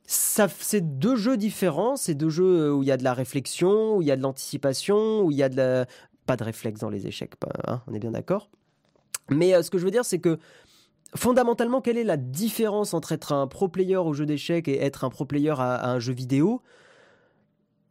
c'est 0.09 0.99
deux 0.99 1.17
jeux 1.17 1.37
différents, 1.37 1.97
c'est 1.97 2.15
deux 2.15 2.31
jeux 2.31 2.73
où 2.73 2.83
il 2.83 2.87
y 2.87 2.93
a 2.93 2.97
de 2.97 3.05
la 3.05 3.13
réflexion, 3.13 3.97
où 3.97 4.03
il 4.03 4.09
y 4.09 4.11
a 4.11 4.17
de 4.17 4.23
l'anticipation, 4.23 5.23
où 5.23 5.31
il 5.31 5.37
y 5.37 5.43
a 5.43 5.49
de 5.49 5.57
la... 5.57 5.87
Pas 6.25 6.37
de 6.37 6.45
réflexe 6.45 6.81
dans 6.81 6.91
les 6.91 7.07
échecs, 7.07 7.35
hein, 7.67 7.81
on 7.87 7.95
est 7.95 7.99
bien 7.99 8.11
d'accord. 8.11 8.51
Mais 9.31 9.55
euh, 9.55 9.63
ce 9.63 9.71
que 9.71 9.79
je 9.79 9.85
veux 9.85 9.91
dire, 9.91 10.05
c'est 10.05 10.19
que 10.19 10.39
fondamentalement, 11.15 11.81
quelle 11.81 11.99
est 11.99 12.05
la 12.05 12.17
différence 12.17 12.95
entre 12.95 13.13
être 13.13 13.33
un 13.33 13.47
pro 13.47 13.69
player 13.69 13.97
au 13.97 14.13
jeu 14.13 14.27
d'échecs 14.27 14.69
et 14.69 14.83
être 14.83 15.05
un 15.05 15.11
pro 15.11 15.25
player 15.25 15.55
à, 15.59 15.91
un 15.91 15.99
jeu 15.99 16.13
vidéo? 16.13 16.63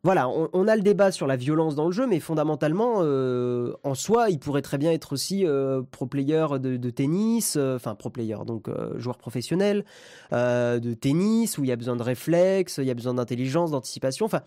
Voilà, 0.03 0.29
on, 0.29 0.67
a 0.67 0.75
le 0.77 0.83
débat 0.83 1.11
sur 1.11 1.27
la 1.27 1.35
violence 1.35 1.75
dans 1.75 1.87
le 1.87 1.91
jeu, 1.91 2.07
mais 2.07 2.21
fondamentalement, 2.21 2.99
euh, 2.99 3.73
en 3.83 3.93
soi, 3.93 4.29
il 4.29 4.39
pourrait 4.39 4.61
très 4.61 4.77
bien 4.77 4.93
être 4.93 5.11
aussi 5.11 5.45
euh, 5.45 5.81
pro 5.91 6.05
player 6.05 6.45
de, 6.59 6.89
tennis, 6.89 7.57
enfin 7.57 7.93
pro 7.93 8.09
player, 8.09 8.37
donc 8.45 8.69
joueur 8.95 9.17
professionnel 9.17 9.83
de 10.31 10.93
tennis, 10.93 11.57
où 11.57 11.65
il 11.65 11.67
y 11.67 11.73
a 11.73 11.75
besoin 11.75 11.97
de 11.97 12.03
réflexe, 12.03 12.77
il 12.77 12.85
y 12.85 12.91
a 12.91 12.93
besoin 12.93 13.15
d'intelligence, 13.15 13.71
d'anticipation, 13.71 14.25
enfin 14.25 14.43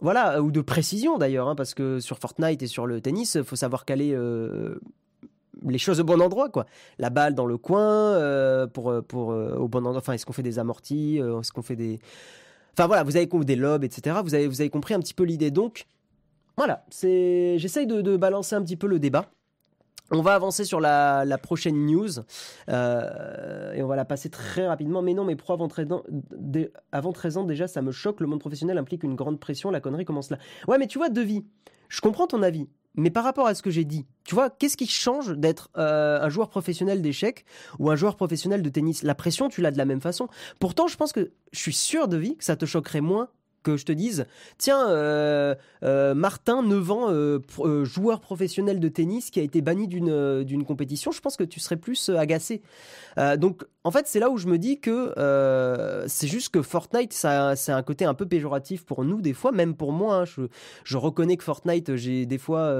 voilà, 0.00 0.42
ou 0.42 0.50
de 0.50 0.62
précision 0.62 1.18
d'ailleurs, 1.18 1.46
hein, 1.46 1.54
parce 1.54 1.74
que 1.74 2.00
sur 2.00 2.18
Fortnite 2.18 2.62
et 2.62 2.66
sur 2.66 2.86
le 2.86 3.00
tennis, 3.00 3.34
il 3.36 3.44
faut 3.44 3.56
savoir 3.56 3.84
caler 3.84 4.16
les 5.70 5.78
choses 5.78 6.00
au 6.00 6.04
bon 6.04 6.20
endroit, 6.20 6.48
quoi. 6.48 6.66
La 6.98 7.10
balle 7.10 7.34
dans 7.34 7.46
le 7.46 7.58
coin, 7.58 8.14
euh, 8.14 8.66
pour, 8.66 8.90
euh, 8.90 9.02
pour, 9.02 9.32
euh, 9.32 9.56
au 9.56 9.68
bon 9.68 9.78
endroit. 9.78 9.98
Enfin, 9.98 10.12
est-ce 10.12 10.26
qu'on 10.26 10.32
fait 10.32 10.42
des 10.42 10.58
amortis 10.58 11.18
Est-ce 11.18 11.52
qu'on 11.52 11.62
fait 11.62 11.76
des. 11.76 11.98
Enfin, 12.72 12.86
voilà, 12.86 13.02
vous 13.02 13.16
avez 13.16 13.26
des 13.26 13.56
lobes, 13.56 13.84
etc. 13.84 14.16
Vous 14.22 14.34
avez, 14.34 14.48
vous 14.48 14.60
avez 14.60 14.70
compris 14.70 14.94
un 14.94 15.00
petit 15.00 15.14
peu 15.14 15.24
l'idée. 15.24 15.50
Donc, 15.50 15.86
voilà, 16.56 16.84
c'est, 16.90 17.56
j'essaye 17.58 17.86
de, 17.86 18.16
balancer 18.16 18.54
un 18.56 18.62
petit 18.62 18.76
peu 18.76 18.86
le 18.86 18.98
débat. 18.98 19.30
On 20.10 20.20
va 20.20 20.34
avancer 20.34 20.64
sur 20.64 20.80
la, 20.80 21.38
prochaine 21.42 21.86
news 21.86 22.18
et 22.68 23.82
on 23.82 23.86
va 23.86 23.96
la 23.96 24.04
passer 24.04 24.28
très 24.28 24.66
rapidement. 24.66 25.02
Mais 25.02 25.14
non, 25.14 25.24
mais 25.24 25.36
pro 25.36 25.54
avant 25.54 25.68
13, 25.68 25.92
ans, 25.92 26.02
avant 26.92 27.12
13 27.12 27.38
ans 27.38 27.44
déjà, 27.44 27.68
ça 27.68 27.80
me 27.80 27.90
choque. 27.90 28.20
Le 28.20 28.26
monde 28.26 28.40
professionnel 28.40 28.76
implique 28.76 29.02
une 29.02 29.14
grande 29.14 29.40
pression. 29.40 29.70
La 29.70 29.80
connerie 29.80 30.04
commence 30.04 30.30
là. 30.30 30.38
Ouais, 30.68 30.78
mais 30.78 30.88
tu 30.88 30.98
vois, 30.98 31.08
Devis, 31.08 31.44
je 31.88 32.00
comprends 32.00 32.26
ton 32.26 32.42
avis. 32.42 32.68
Mais 32.96 33.10
par 33.10 33.24
rapport 33.24 33.46
à 33.46 33.54
ce 33.54 33.62
que 33.62 33.70
j'ai 33.70 33.84
dit, 33.84 34.06
tu 34.24 34.34
vois, 34.34 34.50
qu'est-ce 34.50 34.76
qui 34.76 34.86
change 34.86 35.36
d'être 35.36 35.70
euh, 35.76 36.20
un 36.20 36.28
joueur 36.28 36.48
professionnel 36.48 37.02
d'échecs 37.02 37.44
ou 37.78 37.90
un 37.90 37.96
joueur 37.96 38.16
professionnel 38.16 38.62
de 38.62 38.68
tennis? 38.68 39.02
La 39.02 39.14
pression, 39.14 39.48
tu 39.48 39.60
l'as 39.60 39.72
de 39.72 39.78
la 39.78 39.84
même 39.84 40.00
façon. 40.00 40.28
Pourtant, 40.60 40.86
je 40.86 40.96
pense 40.96 41.12
que 41.12 41.32
je 41.52 41.58
suis 41.58 41.72
sûr 41.72 42.08
de 42.08 42.16
vie 42.16 42.36
que 42.36 42.44
ça 42.44 42.56
te 42.56 42.66
choquerait 42.66 43.00
moins 43.00 43.28
que 43.64 43.76
je 43.76 43.84
te 43.84 43.90
dise, 43.90 44.26
tiens, 44.58 44.88
euh, 44.88 45.56
euh, 45.82 46.14
Martin, 46.14 46.62
9 46.62 46.90
ans, 46.92 47.06
euh, 47.10 47.40
joueur 47.84 48.20
professionnel 48.20 48.78
de 48.78 48.88
tennis 48.88 49.30
qui 49.30 49.40
a 49.40 49.42
été 49.42 49.60
banni 49.60 49.88
d'une 49.88 50.44
d'une 50.44 50.64
compétition, 50.64 51.10
je 51.10 51.20
pense 51.20 51.36
que 51.36 51.42
tu 51.42 51.58
serais 51.58 51.76
plus 51.76 52.10
agacé. 52.10 52.62
donc, 53.38 53.64
en 53.82 53.90
fait, 53.90 54.06
c'est 54.06 54.20
là 54.20 54.30
où 54.30 54.36
je 54.36 54.46
me 54.46 54.58
dis 54.58 54.78
que 54.78 55.12
c'est 56.06 56.28
juste 56.28 56.50
que 56.50 56.62
Fortnite, 56.62 57.12
c'est 57.12 57.72
un 57.72 57.82
côté 57.82 58.04
un 58.04 58.14
peu 58.14 58.26
péjoratif 58.26 58.84
pour 58.84 59.04
nous 59.04 59.20
des 59.20 59.32
fois, 59.32 59.50
même 59.50 59.74
pour 59.74 59.92
moi. 59.92 60.16
Hein. 60.16 60.24
je, 60.26 60.42
je, 60.84 60.96
reconnais 60.96 61.36
que 61.36 61.44
Fortnite, 61.44 61.96
j'ai 61.96 62.26
des 62.26 62.38
fois, 62.38 62.72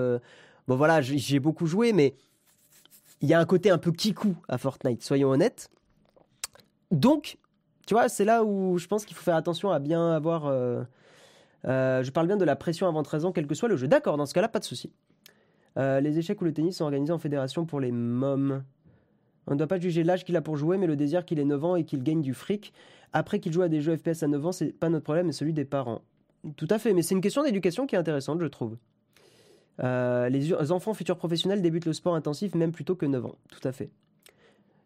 bon 0.69 0.77
voilà, 0.77 1.01
j'ai 1.01 1.41
beaucoup 1.41 1.67
joué, 1.67 1.93
mais 1.93 2.15
il 3.23 3.29
y 3.29 3.35
a 3.35 3.41
un 3.41 3.47
côté 3.47 3.71
un 3.71 3.79
peu 3.79 3.91
kikou 3.91 4.37
à 4.49 4.59
Fortnite, 4.59 5.03
soyons 5.03 5.31
honnêtes. 5.31 5.71
Donc, 6.91 7.39
tu 7.87 7.95
vois, 7.95 8.09
c'est 8.09 8.25
là 8.25 8.45
où 8.45 8.79
je 8.79 8.87
pense 8.87 9.05
qu'il 9.05 9.17
faut 9.17 9.23
faire 9.23 9.37
attention 9.37 9.71
à 9.71 9.79
bien 9.79 10.13
avoir. 10.13 10.47
Euh, 10.47 10.83
euh, 11.67 12.03
je 12.03 12.11
parle 12.11 12.27
bien 12.27 12.37
de 12.37 12.45
la 12.45 12.57
pression 12.57 12.87
avant 12.87 13.03
13 13.03 13.27
ans, 13.27 13.33
quel 13.33 13.47
que 13.47 13.55
soit 13.55 13.69
le 13.69 13.77
jeu. 13.77 13.89
D'accord, 13.89 14.17
dans 14.17 14.27
ce 14.27 14.35
cas-là, 14.35 14.49
pas 14.49 14.59
de 14.59 14.65
souci. 14.65 14.93
Euh, 15.79 16.01
les 16.01 16.19
échecs 16.19 16.41
ou 16.41 16.45
le 16.45 16.53
tennis 16.53 16.77
sont 16.77 16.85
organisés 16.85 17.13
en 17.13 17.19
fédération 17.19 17.67
pour 17.67 17.81
les 17.81 17.93
mômes. 17.93 18.63
On 19.47 19.53
ne 19.53 19.59
doit 19.59 19.67
pas 19.67 19.79
juger 19.79 20.05
l'âge 20.05 20.25
qu'il 20.25 20.37
a 20.37 20.41
pour 20.41 20.57
jouer, 20.57 20.79
mais 20.79 20.87
le 20.87 20.97
désir 20.97 21.25
qu'il 21.25 21.39
ait 21.39 21.45
9 21.45 21.65
ans 21.65 21.77
et 21.77 21.85
qu'il 21.85 22.03
gagne 22.03 22.23
du 22.23 22.33
fric. 22.33 22.73
Après 23.13 23.39
qu'il 23.39 23.53
joue 23.53 23.63
à 23.63 23.69
des 23.69 23.81
jeux 23.81 23.97
FPS 23.97 24.23
à 24.23 24.29
9 24.29 24.47
ans, 24.47 24.53
c'est 24.53 24.73
pas 24.73 24.89
notre 24.89 25.05
problème, 25.05 25.27
mais 25.27 25.33
celui 25.33 25.53
des 25.53 25.65
parents. 25.65 26.01
Tout 26.57 26.69
à 26.71 26.79
fait, 26.79 26.93
mais 26.95 27.03
c'est 27.03 27.15
une 27.15 27.21
question 27.21 27.43
d'éducation 27.43 27.87
qui 27.87 27.95
est 27.95 27.99
intéressante, 27.99 28.41
je 28.41 28.47
trouve. 28.47 28.77
les 29.79 30.73
enfants 30.73 30.95
futurs 30.95 31.17
professionnels 31.17 31.61
débutent 31.61 31.87
le 31.87 31.93
sport 31.93 32.15
intensif 32.15 32.55
même 32.55 32.73
plus 32.73 32.85
tôt 32.85 32.95
que 32.95 33.07
9 33.07 33.27
ans. 33.27 33.37
Tout 33.51 33.67
à 33.67 33.73
fait. 33.73 33.91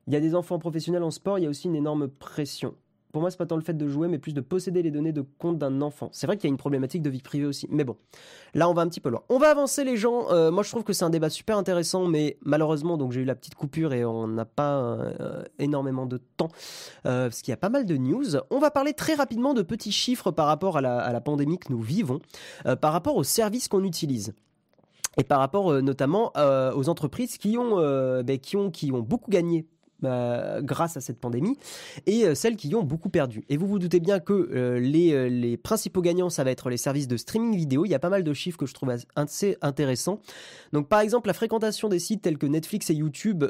Il 0.08 0.14
y 0.14 0.16
a 0.16 0.20
des 0.20 0.34
enfants 0.34 0.58
professionnels 0.58 1.02
en 1.02 1.10
sport, 1.10 1.38
il 1.38 1.42
y 1.42 1.46
a 1.46 1.50
aussi 1.50 1.66
une 1.68 1.76
énorme 1.76 2.08
pression. 2.08 2.74
Pour 3.12 3.22
moi, 3.22 3.30
c'est 3.30 3.38
pas 3.38 3.46
tant 3.46 3.56
le 3.56 3.62
fait 3.62 3.76
de 3.76 3.88
jouer, 3.88 4.06
mais 4.06 4.18
plus 4.18 4.34
de 4.34 4.40
posséder 4.40 4.82
les 4.82 4.90
données 4.90 5.12
de 5.12 5.24
compte 5.38 5.58
d'un 5.58 5.80
enfant. 5.80 6.10
C'est 6.12 6.26
vrai 6.26 6.36
qu'il 6.36 6.48
y 6.48 6.50
a 6.50 6.52
une 6.52 6.58
problématique 6.58 7.02
de 7.02 7.08
vie 7.08 7.22
privée 7.22 7.46
aussi, 7.46 7.66
mais 7.70 7.84
bon, 7.84 7.96
là, 8.54 8.68
on 8.68 8.74
va 8.74 8.82
un 8.82 8.88
petit 8.88 9.00
peu 9.00 9.08
loin. 9.08 9.22
On 9.30 9.38
va 9.38 9.50
avancer, 9.50 9.82
les 9.84 9.96
gens. 9.96 10.30
Euh, 10.30 10.50
moi, 10.50 10.62
je 10.62 10.70
trouve 10.70 10.84
que 10.84 10.92
c'est 10.92 11.04
un 11.04 11.10
débat 11.10 11.30
super 11.30 11.56
intéressant, 11.56 12.06
mais 12.06 12.36
malheureusement, 12.42 12.98
donc 12.98 13.12
j'ai 13.12 13.22
eu 13.22 13.24
la 13.24 13.34
petite 13.34 13.54
coupure 13.54 13.94
et 13.94 14.04
on 14.04 14.28
n'a 14.28 14.44
pas 14.44 14.78
euh, 14.78 15.42
énormément 15.58 16.04
de 16.04 16.18
temps 16.36 16.48
euh, 17.06 17.28
parce 17.28 17.40
qu'il 17.40 17.50
y 17.50 17.54
a 17.54 17.58
pas 17.58 17.70
mal 17.70 17.86
de 17.86 17.96
news. 17.96 18.36
On 18.50 18.58
va 18.58 18.70
parler 18.70 18.92
très 18.92 19.14
rapidement 19.14 19.54
de 19.54 19.62
petits 19.62 19.92
chiffres 19.92 20.30
par 20.30 20.46
rapport 20.46 20.76
à 20.76 20.80
la, 20.80 21.20
pandémie 21.20 21.58
que 21.58 21.72
nous 21.72 21.80
vivons, 21.80 22.20
par 22.80 22.92
rapport 22.92 23.16
aux 23.16 23.24
services 23.24 23.66
qu'on 23.66 23.82
utilise 23.82 24.34
et 25.16 25.24
par 25.24 25.40
rapport 25.40 25.82
notamment 25.82 26.32
aux 26.36 26.88
entreprises 26.88 27.38
qui 27.38 27.58
ont, 27.58 27.76
ben, 28.22 28.38
qui 28.38 28.56
ont, 28.56 28.70
qui 28.70 28.92
ont 28.92 29.00
beaucoup 29.00 29.30
gagné 29.30 29.66
bah, 30.00 30.60
grâce 30.62 30.96
à 30.96 31.00
cette 31.00 31.18
pandémie 31.18 31.58
et 32.06 32.24
euh, 32.24 32.36
celles 32.36 32.54
qui 32.54 32.68
y 32.68 32.74
ont 32.76 32.84
beaucoup 32.84 33.08
perdu. 33.08 33.44
Et 33.48 33.56
vous 33.56 33.66
vous 33.66 33.80
doutez 33.80 33.98
bien 33.98 34.20
que 34.20 34.32
euh, 34.32 34.78
les, 34.78 35.12
euh, 35.12 35.28
les, 35.28 35.56
principaux 35.56 36.02
gagnants, 36.02 36.30
ça 36.30 36.44
va 36.44 36.52
être 36.52 36.70
les 36.70 36.76
services 36.76 37.08
de 37.08 37.16
streaming 37.16 37.56
vidéo. 37.56 37.84
Il 37.84 37.88
y 37.88 37.96
a 37.96 37.98
pas 37.98 38.08
mal 38.08 38.22
de 38.22 38.32
chiffres 38.32 38.58
que 38.58 38.66
je 38.66 38.74
trouve 38.74 38.94
assez 39.16 39.58
intéressants. 39.60 40.20
Donc 40.72 40.86
par 40.88 41.00
exemple, 41.00 41.26
la 41.26 41.32
fréquentation 41.32 41.88
des 41.88 41.98
sites 41.98 42.22
tels 42.22 42.38
que 42.38 42.46
Netflix 42.46 42.90
et 42.90 42.94
YouTube, 42.94 43.44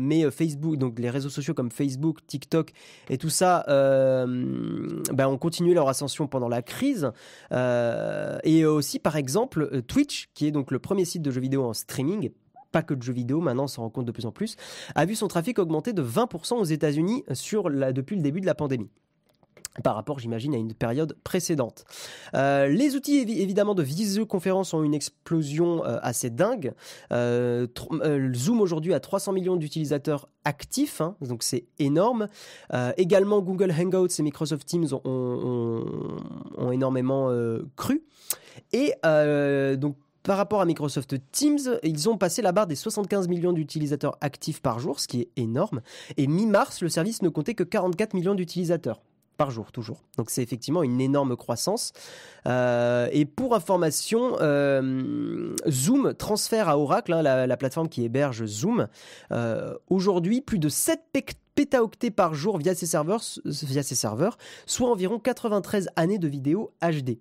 mais 0.00 0.28
Facebook, 0.30 0.76
donc 0.76 0.98
les 0.98 1.10
réseaux 1.10 1.28
sociaux 1.28 1.54
comme 1.54 1.70
Facebook, 1.70 2.18
TikTok 2.26 2.72
et 3.08 3.18
tout 3.18 3.30
ça, 3.30 3.64
ben, 3.68 5.26
ont 5.28 5.38
continué 5.38 5.74
leur 5.74 5.88
ascension 5.88 6.26
pendant 6.26 6.48
la 6.48 6.62
crise. 6.62 7.12
et 7.52 8.64
aussi 8.64 8.98
par 8.98 9.16
exemple 9.16 9.82
Twitch, 9.82 10.30
qui 10.34 10.46
est 10.46 10.50
donc 10.50 10.70
le 10.70 10.78
premier 10.78 11.04
site 11.04 11.22
de 11.22 11.30
jeux 11.30 11.40
vidéo 11.40 11.64
en 11.64 11.74
streaming 11.74 12.30
pas 12.72 12.82
que 12.82 12.94
de 12.94 13.02
jeux 13.02 13.12
vidéo, 13.12 13.40
maintenant 13.40 13.64
on 13.64 13.68
s'en 13.68 13.82
rend 13.82 13.90
compte 13.90 14.06
de 14.06 14.12
plus 14.12 14.26
en 14.26 14.32
plus, 14.32 14.56
a 14.94 15.04
vu 15.04 15.14
son 15.14 15.28
trafic 15.28 15.58
augmenter 15.58 15.92
de 15.92 16.02
20% 16.02 16.54
aux 16.54 16.64
États-Unis 16.64 17.24
sur 17.32 17.68
la, 17.68 17.92
depuis 17.92 18.16
le 18.16 18.22
début 18.22 18.40
de 18.40 18.46
la 18.46 18.54
pandémie 18.54 18.90
par 19.82 19.94
rapport, 19.94 20.18
j'imagine, 20.18 20.54
à 20.54 20.58
une 20.58 20.74
période 20.74 21.16
précédente. 21.24 21.84
Euh, 22.34 22.66
les 22.66 22.94
outils 22.94 23.18
évidemment 23.18 23.74
de 23.74 23.82
visioconférence 23.82 24.74
ont 24.74 24.82
une 24.82 24.94
explosion 24.94 25.84
euh, 25.84 25.98
assez 26.02 26.28
dingue. 26.28 26.74
Euh, 27.12 27.66
Zoom 28.34 28.60
aujourd'hui 28.60 28.92
a 28.92 29.00
300 29.00 29.32
millions 29.32 29.56
d'utilisateurs 29.56 30.28
actifs, 30.44 31.00
hein, 31.00 31.16
donc 31.22 31.42
c'est 31.42 31.64
énorme. 31.78 32.26
également, 32.96 33.40
Google 33.40 33.72
Hangouts 33.72 34.08
et 34.18 34.22
Microsoft 34.22 34.66
Teams 34.66 34.88
ont, 34.92 35.00
ont, 35.04 36.18
ont 36.58 36.72
énormément 36.72 37.30
cru. 37.76 38.02
Et 38.72 38.92
donc 39.76 39.96
par 40.22 40.36
rapport 40.36 40.60
à 40.60 40.64
Microsoft 40.64 41.16
Teams, 41.32 41.78
ils 41.82 42.08
ont 42.08 42.16
passé 42.16 42.42
la 42.42 42.52
barre 42.52 42.66
des 42.66 42.76
75 42.76 43.28
millions 43.28 43.52
d'utilisateurs 43.52 44.16
actifs 44.20 44.60
par 44.60 44.78
jour, 44.78 45.00
ce 45.00 45.08
qui 45.08 45.20
est 45.20 45.28
énorme. 45.36 45.80
Et 46.16 46.26
mi-mars, 46.26 46.82
le 46.82 46.88
service 46.88 47.22
ne 47.22 47.28
comptait 47.28 47.54
que 47.54 47.64
44 47.64 48.14
millions 48.14 48.34
d'utilisateurs 48.34 49.00
par 49.36 49.50
jour 49.50 49.72
toujours. 49.72 50.02
Donc 50.16 50.30
c'est 50.30 50.42
effectivement 50.42 50.82
une 50.82 51.00
énorme 51.00 51.36
croissance. 51.36 51.92
Euh, 52.46 53.08
et 53.12 53.24
pour 53.24 53.54
information, 53.54 54.36
euh, 54.40 55.54
Zoom 55.68 56.14
transfère 56.14 56.68
à 56.68 56.78
Oracle, 56.78 57.12
hein, 57.12 57.22
la, 57.22 57.56
plateforme 57.56 57.88
qui 57.88 58.04
héberge 58.04 58.44
Zoom, 58.46 58.88
euh, 59.32 59.74
aujourd'hui 59.88 60.40
plus 60.40 60.58
de 60.58 60.68
7 60.68 61.00
pétaoctets 61.54 62.10
par 62.10 62.34
jour 62.34 62.58
via 62.58 62.74
ses, 62.74 62.86
serveurs, 62.86 63.22
via 63.44 63.82
ses 63.82 63.94
serveurs, 63.94 64.38
soit 64.66 64.90
environ 64.90 65.18
93 65.18 65.88
années 65.96 66.18
de 66.18 66.28
vidéos 66.28 66.72
HD. 66.80 67.18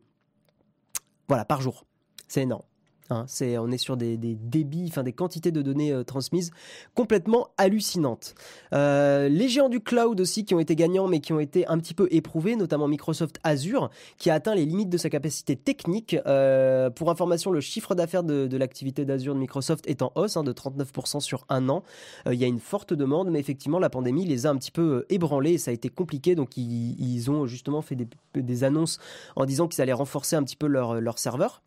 Voilà, 1.28 1.46
par 1.46 1.62
jour. 1.62 1.86
C'est 2.28 2.42
énorme. 2.42 2.64
Hein. 3.12 3.26
c'est, 3.28 3.58
on 3.58 3.70
est 3.72 3.78
sur 3.78 3.98
des, 3.98 4.18
débits, 4.18 4.86
enfin 4.88 5.04
des 5.04 5.12
quantités 5.12 5.52
de 5.52 5.62
données 5.62 5.92
euh, 5.92 6.04
transmises 6.04 6.52
complètement 6.96 7.50
hallucinantes. 7.58 8.36
Euh, 8.74 9.28
les 9.28 9.50
géants 9.50 9.70
du 9.70 9.82
cloud 9.82 10.20
aussi 10.22 10.46
qui 10.46 10.56
ont 10.56 10.60
été 10.60 10.76
gagnants 10.76 11.08
mais 11.08 11.20
qui 11.20 11.34
ont 11.34 11.40
été 11.40 11.68
un 11.68 11.78
petit 11.78 11.94
peu 11.94 12.08
éprouvés, 12.12 12.56
notamment 12.56 12.88
Microsoft 12.88 13.40
Azure 13.44 13.90
qui 14.18 14.30
a 14.30 14.36
atteint 14.36 14.56
les 14.56 14.66
limites 14.66 14.90
de 14.90 14.98
sa 14.98 15.10
capacité 15.10 15.56
technique. 15.56 16.16
Euh, 16.26 16.90
pour 16.90 17.12
information, 17.12 17.52
le 17.52 17.60
chiffre 17.60 17.96
d'affaires 17.96 18.24
de, 18.24 18.58
l'activité 18.58 19.04
d'Azure 19.04 19.34
de 19.34 19.40
Microsoft 19.40 19.88
est 19.88 20.02
en 20.02 20.12
hausse 20.16 20.38
hein, 20.38 20.44
de 20.44 20.54
39% 20.54 21.20
sur 21.20 21.46
un 21.50 21.68
an. 21.68 21.84
Il 22.26 22.36
y 22.36 22.44
a 22.44 22.48
une 22.48 22.60
forte 22.60 22.94
demande, 22.94 23.30
mais 23.30 23.40
effectivement 23.40 23.80
la 23.80 23.90
pandémie 23.90 24.26
les 24.26 24.46
a 24.46 24.50
un 24.50 24.58
petit 24.58 24.72
peu 24.72 25.06
ébranlés 25.10 25.54
et 25.54 25.58
ça 25.58 25.72
a 25.72 25.74
été 25.74 25.90
compliqué. 25.90 26.36
Donc 26.36 26.56
ils, 26.56 27.30
ont 27.30 27.46
justement 27.46 27.82
fait 27.82 27.98
des, 28.36 28.64
annonces 28.64 29.00
en 29.36 29.46
disant 29.46 29.68
qu'ils 29.68 29.82
allaient 29.82 29.92
renforcer 29.92 30.36
un 30.36 30.44
petit 30.44 30.56
peu 30.56 30.68
leur, 30.68 31.02
leur 31.02 31.20
serveur. 31.20 31.62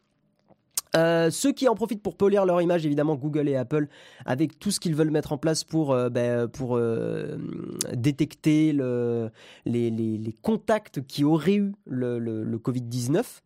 Euh, 0.97 1.31
ceux 1.31 1.53
qui 1.53 1.69
en 1.69 1.75
profitent 1.75 2.03
pour 2.03 2.17
polir 2.17 2.47
leur 2.47 2.61
image, 2.63 2.87
évidemment 2.87 3.17
Google 3.17 3.49
et 3.49 3.57
Apple, 3.57 3.89
avec 4.25 4.59
tout 4.59 4.71
ce 4.71 4.79
qu'ils 4.79 4.95
veulent 4.95 5.11
mettre 5.11 5.33
en 5.33 5.39
place 5.39 5.65
pour, 5.65 5.93
euh, 5.93 6.09
ben, 6.09 6.49
euh, 6.61 7.37
détecter 7.95 8.73
le, 8.73 9.31
les, 9.65 10.35
contacts 10.43 11.05
qui 11.07 11.25
auraient 11.25 11.57
eu 11.57 11.73
le, 11.87 12.19
le, 12.19 12.59
Covid-19. 12.59 13.41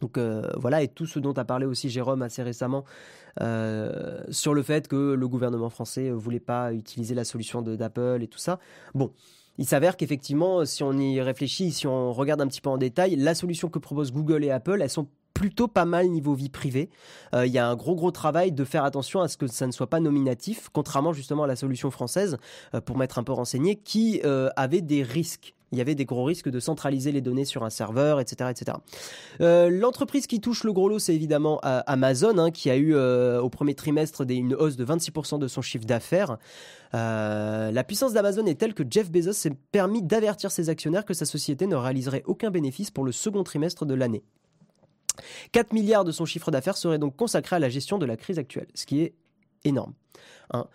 Donc 0.00 0.18
voilà, 0.56 0.82
et 0.82 0.88
tout 0.88 1.06
ce 1.06 1.18
dont 1.18 1.32
a 1.32 1.44
parlé 1.44 1.66
aussi 1.66 1.88
Jérôme 1.88 2.22
assez 2.22 2.42
récemment 2.42 2.84
sur 4.30 4.54
le 4.54 4.62
fait 4.62 4.88
que 4.88 5.14
le 5.14 5.28
gouvernement 5.28 5.70
français 5.70 6.10
voulait 6.10 6.40
pas 6.40 6.72
utiliser 6.72 7.14
la 7.14 7.24
solution 7.24 7.62
d'Apple 7.62 8.18
et 8.22 8.28
tout 8.28 8.38
ça. 8.38 8.58
Bon, 8.94 9.12
il 9.56 9.66
s'avère 9.66 9.96
qu'effectivement, 9.96 10.64
si 10.64 10.82
on 10.82 10.92
y 10.92 11.20
réfléchit, 11.20 11.72
si 11.72 11.86
on 11.86 12.12
regarde 12.12 12.40
un 12.40 12.48
petit 12.48 12.60
peu 12.60 12.70
en 12.70 12.76
détail, 12.76 13.16
la 13.16 13.34
solution 13.34 13.68
que 13.68 13.78
proposent 13.78 14.12
Google 14.12 14.44
et 14.44 14.50
Apple, 14.50 14.80
elles 14.82 14.90
sont 14.90 15.08
plutôt 15.34 15.68
pas 15.68 15.84
mal 15.84 16.08
niveau 16.08 16.32
vie 16.32 16.48
privée. 16.48 16.88
Euh, 17.34 17.44
il 17.46 17.52
y 17.52 17.58
a 17.58 17.68
un 17.68 17.74
gros 17.74 17.96
gros 17.96 18.12
travail 18.12 18.52
de 18.52 18.64
faire 18.64 18.84
attention 18.84 19.20
à 19.20 19.28
ce 19.28 19.36
que 19.36 19.48
ça 19.48 19.66
ne 19.66 19.72
soit 19.72 19.90
pas 19.90 20.00
nominatif, 20.00 20.70
contrairement 20.72 21.12
justement 21.12 21.42
à 21.42 21.46
la 21.46 21.56
solution 21.56 21.90
française, 21.90 22.38
euh, 22.74 22.80
pour 22.80 22.96
m'être 22.96 23.18
un 23.18 23.24
peu 23.24 23.32
renseigné, 23.32 23.76
qui 23.76 24.20
euh, 24.24 24.48
avait 24.56 24.80
des 24.80 25.02
risques 25.02 25.52
il 25.72 25.78
y 25.78 25.80
avait 25.80 25.96
des 25.96 26.04
gros 26.04 26.22
risques 26.22 26.48
de 26.48 26.60
centraliser 26.60 27.10
les 27.10 27.20
données 27.20 27.44
sur 27.44 27.64
un 27.64 27.70
serveur, 27.70 28.20
etc. 28.20 28.48
etc. 28.48 28.78
L'entreprise 29.40 30.28
qui 30.28 30.40
touche 30.40 30.62
le 30.62 30.72
gros 30.72 30.88
lot, 30.88 31.00
c'est 31.00 31.16
évidemment 31.16 31.58
Amazon, 31.64 32.38
hein, 32.38 32.52
qui 32.52 32.70
a 32.70 32.76
eu 32.76 32.94
au 32.94 33.48
premier 33.48 33.74
trimestre 33.74 34.24
une 34.28 34.54
hausse 34.54 34.76
de 34.76 34.84
26% 34.84 35.40
de 35.40 35.48
son 35.48 35.62
chiffre 35.62 35.84
d'affaires. 35.84 36.36
la 36.92 37.84
puissance 37.84 38.12
d'Amazon 38.12 38.46
est 38.46 38.54
telle 38.54 38.74
que 38.74 38.84
Jeff 38.88 39.10
Bezos 39.10 39.32
s'est 39.32 39.56
permis 39.72 40.00
d'avertir 40.00 40.52
ses 40.52 40.68
actionnaires 40.68 41.04
que 41.04 41.14
sa 41.14 41.24
société 41.24 41.66
ne 41.66 41.74
réaliserait 41.74 42.22
aucun 42.26 42.52
bénéfice 42.52 42.92
pour 42.92 43.02
le 43.02 43.10
second 43.10 43.42
trimestre 43.42 43.84
de 43.84 43.94
l'année. 43.94 44.22
4 45.52 45.72
milliards 45.72 46.04
de 46.04 46.12
son 46.12 46.24
chiffre 46.24 46.50
d'affaires 46.50 46.76
seraient 46.76 46.98
donc 46.98 47.16
consacrés 47.16 47.56
à 47.56 47.58
la 47.58 47.68
gestion 47.68 47.98
de 47.98 48.06
la 48.06 48.16
crise 48.16 48.38
actuelle, 48.38 48.68
ce 48.74 48.86
qui 48.86 49.02
est 49.02 49.14
énorme. 49.64 49.94
Hein. 50.52 50.66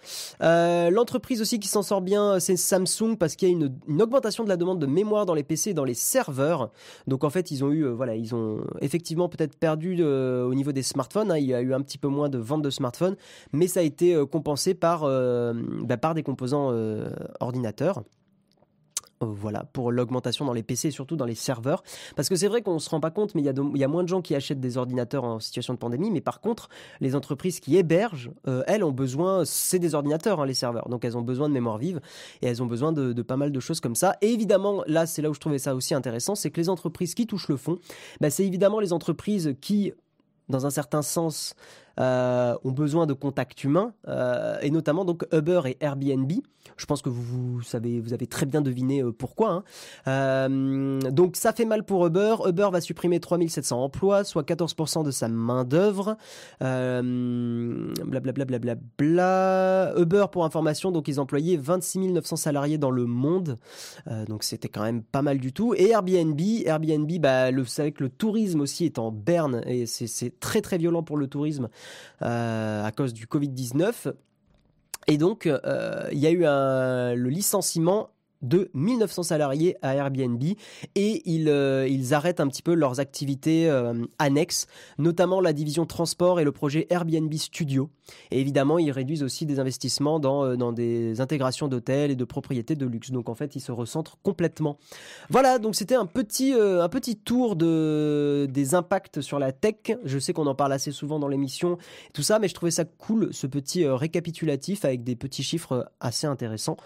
Euh, 0.41 0.89
l'entreprise 0.89 1.41
aussi 1.41 1.60
qui 1.60 1.67
s'en 1.67 1.84
sort 1.84 2.01
bien, 2.01 2.39
c'est 2.39 2.58
Samsung 2.58 3.17
parce 3.19 3.36
qu'il 3.36 3.50
y 3.50 3.51
a 3.51 3.55
une, 3.55 4.01
augmentation 4.01 4.43
de 4.43 4.50
la 4.50 4.58
demande 4.58 4.79
de 4.79 4.86
mémoire 4.86 5.25
dans 5.25 5.36
les 5.36 5.43
PC 5.43 5.72
et 5.72 5.74
dans 5.74 5.84
les 5.84 5.93
serveurs. 5.93 6.72
Donc 7.08 7.24
en 7.24 7.29
fait, 7.29 7.51
ils 7.51 7.63
ont 7.63 7.72
eu, 7.72 7.86
euh, 7.86 7.91
voilà, 7.91 8.15
ils 8.15 8.34
ont 8.34 8.62
effectivement 8.81 9.29
peut-être 9.29 9.58
perdu 9.58 9.98
euh, 10.00 10.43
au 10.46 10.53
niveau 10.53 10.72
des 10.72 10.84
smartphones. 10.84 11.31
Hein. 11.31 11.38
il 11.38 11.46
y 11.46 11.53
a 11.53 11.62
eu 11.62 11.74
un 11.74 11.81
petit 11.81 11.98
peu 11.98 12.08
moins 12.08 12.29
de 12.29 12.38
ventes 12.38 12.63
de 12.63 12.69
smartphones, 12.69 13.15
mais 13.53 13.67
ça 13.67 13.81
a 13.81 13.84
été 13.84 14.15
compensé 14.31 14.74
par, 14.74 15.01
bah, 15.01 15.98
par 15.98 16.13
des 16.13 16.24
composants 16.24 16.74
ordinateurs. 17.39 18.03
Euh, 19.21 19.25
voilà, 19.25 19.65
pour 19.73 19.91
l'augmentation 19.91 20.45
dans 20.45 20.53
les 20.53 20.63
PC 20.63 20.88
et 20.88 20.91
surtout 20.91 21.17
dans 21.17 21.25
les 21.25 21.35
serveurs. 21.35 21.83
Parce 22.15 22.29
que 22.29 22.35
c'est 22.35 22.47
vrai 22.47 22.61
qu'on 22.61 22.75
ne 22.75 22.79
se 22.79 22.89
rend 22.89 23.01
pas 23.01 23.11
compte, 23.11 23.35
mais 23.35 23.41
il 23.41 23.77
y, 23.77 23.83
a 23.83 23.88
moins 23.88 24.03
de 24.03 24.07
gens 24.07 24.21
qui 24.21 24.33
achètent 24.33 24.61
des 24.61 24.77
ordinateurs 24.77 25.25
en 25.25 25.39
situation 25.39 25.73
de 25.73 25.79
pandémie. 25.79 26.09
Mais 26.09 26.21
par 26.21 26.39
contre, 26.39 26.69
les 27.01 27.15
entreprises 27.15 27.59
qui 27.59 27.75
hébergent, 27.75 28.31
euh, 28.47 28.63
elles 28.67 28.83
ont 28.83 28.93
besoin, 28.93 29.43
c'est 29.43 29.79
des 29.79 29.93
ordinateurs, 29.93 30.39
hein, 30.39 30.45
les 30.45 30.53
serveurs. 30.53 30.88
Donc 30.88 31.03
elles 31.03 31.17
ont 31.17 31.21
besoin 31.21 31.49
de 31.49 31.53
mémoire 31.53 31.77
vive 31.77 31.99
et 32.41 32.47
elles 32.47 32.63
ont 32.63 32.65
besoin 32.65 32.93
de, 32.93 33.21
pas 33.21 33.35
mal 33.35 33.51
de 33.51 33.59
choses 33.59 33.81
comme 33.81 33.95
ça. 33.95 34.15
Et 34.21 34.31
évidemment, 34.31 34.83
là, 34.88 35.05
c'est 35.05 35.21
là 35.21 35.29
où 35.29 35.33
je 35.33 35.39
trouvais 35.39 35.59
ça 35.59 35.75
aussi 35.75 35.93
intéressant, 35.93 36.35
c'est 36.35 36.49
que 36.49 36.61
les 36.61 36.69
entreprises 36.69 37.13
qui 37.13 37.27
touchent 37.27 37.49
le 37.49 37.57
fond, 37.57 37.77
bah, 38.21 38.29
c'est 38.29 38.45
évidemment 38.45 38.79
les 38.79 38.93
entreprises 38.93 39.55
qui, 39.59 39.91
dans 40.47 40.65
un 40.65 40.69
certain 40.69 41.01
sens, 41.01 41.55
euh, 42.00 42.55
ont 42.63 42.72
besoin 42.72 43.05
de 43.05 43.13
contacts 43.13 43.63
humains, 43.63 43.93
euh, 44.08 44.58
et 44.62 44.72
notamment 44.72 45.05
donc 45.05 45.25
Uber 45.34 45.62
et 45.65 45.77
Airbnb. 45.81 46.31
Je 46.77 46.86
pense 46.86 47.01
que 47.01 47.10
vous, 47.10 47.55
vous 47.55 47.62
savez, 47.62 48.00
vous 48.00 48.13
avez 48.13 48.27
très 48.27 48.46
bien 48.46 48.62
deviné 48.62 49.01
euh, 49.01 49.12
pourquoi. 49.12 49.63
Hein. 50.05 50.50
donc 51.12 51.36
ça 51.36 51.51
fait 51.51 51.65
mal 51.65 51.84
pour 51.84 52.05
Uber. 52.05 52.36
Uber 52.48 52.69
va 52.72 52.79
supprimer 52.79 53.19
3700 53.19 53.84
emplois, 53.84 54.24
soit 54.24 54.48
14% 54.48 55.03
de 55.03 55.12
sa 55.12 55.27
main 55.27 55.65
d'œuvre. 55.65 56.15
Blablabla. 56.60 58.46
Bla, 58.46 58.60
bla, 58.60 58.75
bla, 58.98 59.93
Uber, 59.98 60.25
pour 60.31 60.46
information, 60.46 60.91
donc 60.91 61.08
ils 61.08 61.19
employaient 61.19 61.58
26 61.58 62.00
900 62.13 62.36
salariés 62.38 62.77
dans 62.77 62.91
le 62.91 63.05
monde. 63.05 63.58
donc 64.27 64.43
c'était 64.43 64.69
quand 64.69 64.84
même 64.84 65.03
pas 65.03 65.22
mal 65.22 65.39
du 65.39 65.51
tout. 65.51 65.74
Et 65.75 65.89
Airbnb, 65.89 66.39
Airbnb, 66.65 67.12
bah, 67.19 67.51
le, 67.51 67.62
vous 67.62 67.67
savez 67.67 67.91
que 67.91 68.03
le 68.03 68.10
tourisme 68.10 68.62
aussi 68.62 68.86
est 68.86 69.00
en 69.00 69.12
berne 69.12 69.62
et 69.65 69.86
c'est 69.86 70.39
très 70.39 70.62
très 70.62 70.77
violent 70.77 71.03
pour 71.03 71.17
le 71.17 71.27
tourisme. 71.27 71.69
Euh, 72.22 72.84
à 72.84 72.91
cause 72.91 73.13
du 73.13 73.27
Covid-19. 73.27 74.13
Et 75.08 75.17
donc, 75.17 75.46
euh, 75.46 76.08
il 76.12 76.19
y 76.19 76.27
a 76.27 76.31
eu 76.31 76.41
le 76.41 77.29
licenciement 77.29 78.10
de 78.41 78.72
1900 78.74 79.24
salariés 79.24 79.75
à 79.81 79.96
Airbnb 79.96 80.41
et 80.96 81.22
ils, 81.25 81.50
euh, 81.50 81.88
ils 81.88 82.13
arrêtent 82.13 82.39
un 82.39 82.48
petit 82.48 82.62
peu 82.62 82.74
leurs 82.74 83.00
activités 83.00 83.69
euh, 83.69 83.93
annexes, 84.17 84.67
notamment 84.98 85.41
la 85.41 85.51
division 85.51 85.86
transport 85.86 86.39
et 86.39 86.43
le 86.43 86.51
projet 86.51 86.88
Airbnb 86.89 87.34
Studio. 87.34 87.89
Et 88.31 88.39
évidemment, 88.39 88.79
ils 88.79 88.91
réduisent 88.91 89.24
aussi 89.24 89.46
des 89.46 89.60
investissements 89.60 90.19
dans, 90.19 90.46
euh, 90.46 90.55
dans 90.55 90.72
des 90.72 91.19
intégrations 91.19 91.67
d'hôtels 91.67 92.12
et 92.12 92.15
de 92.15 92.24
propriétés 92.24 92.75
de 92.75 92.86
luxe. 92.86 93.12
Donc 93.12 93.27
en 93.27 93.36
fait, 93.36 93.55
ils 93.55 93.62
se 93.62 93.72
recentrent 93.72 94.17
complètement. 94.24 94.77
Voilà, 95.29 95.60
donc 95.60 95.75
c'était 95.75 95.96
un 95.96 96.05
petit, 96.05 96.53
un 96.53 96.89
petit 96.89 97.17
tour 97.17 97.55
de, 97.55 98.48
des 98.50 98.74
impacts 98.74 99.22
sur 99.22 99.39
la 99.39 99.51
tech. 99.51 99.98
Je 100.03 100.17
sais 100.17 100.34
qu'on 100.34 100.48
en 100.48 100.55
parle 100.55 100.74
assez 100.74 100.91
souvent 100.91 101.19
dans 101.19 101.27
l'émission, 101.27 101.77
tout 102.13 102.24
ça, 102.24 102.39
mais 102.39 102.48
je 102.48 102.53
trouvais 102.53 102.72
ça 102.72 102.86
cool, 102.86 103.29
ce 103.31 103.48
petit 103.48 103.86
récapitulatif 103.86 104.86
avec 104.86 105.03
des 105.03 105.15
petits 105.15 105.43
chiffres 105.43 105.91
assez 106.00 106.25
intéressants. 106.27 106.77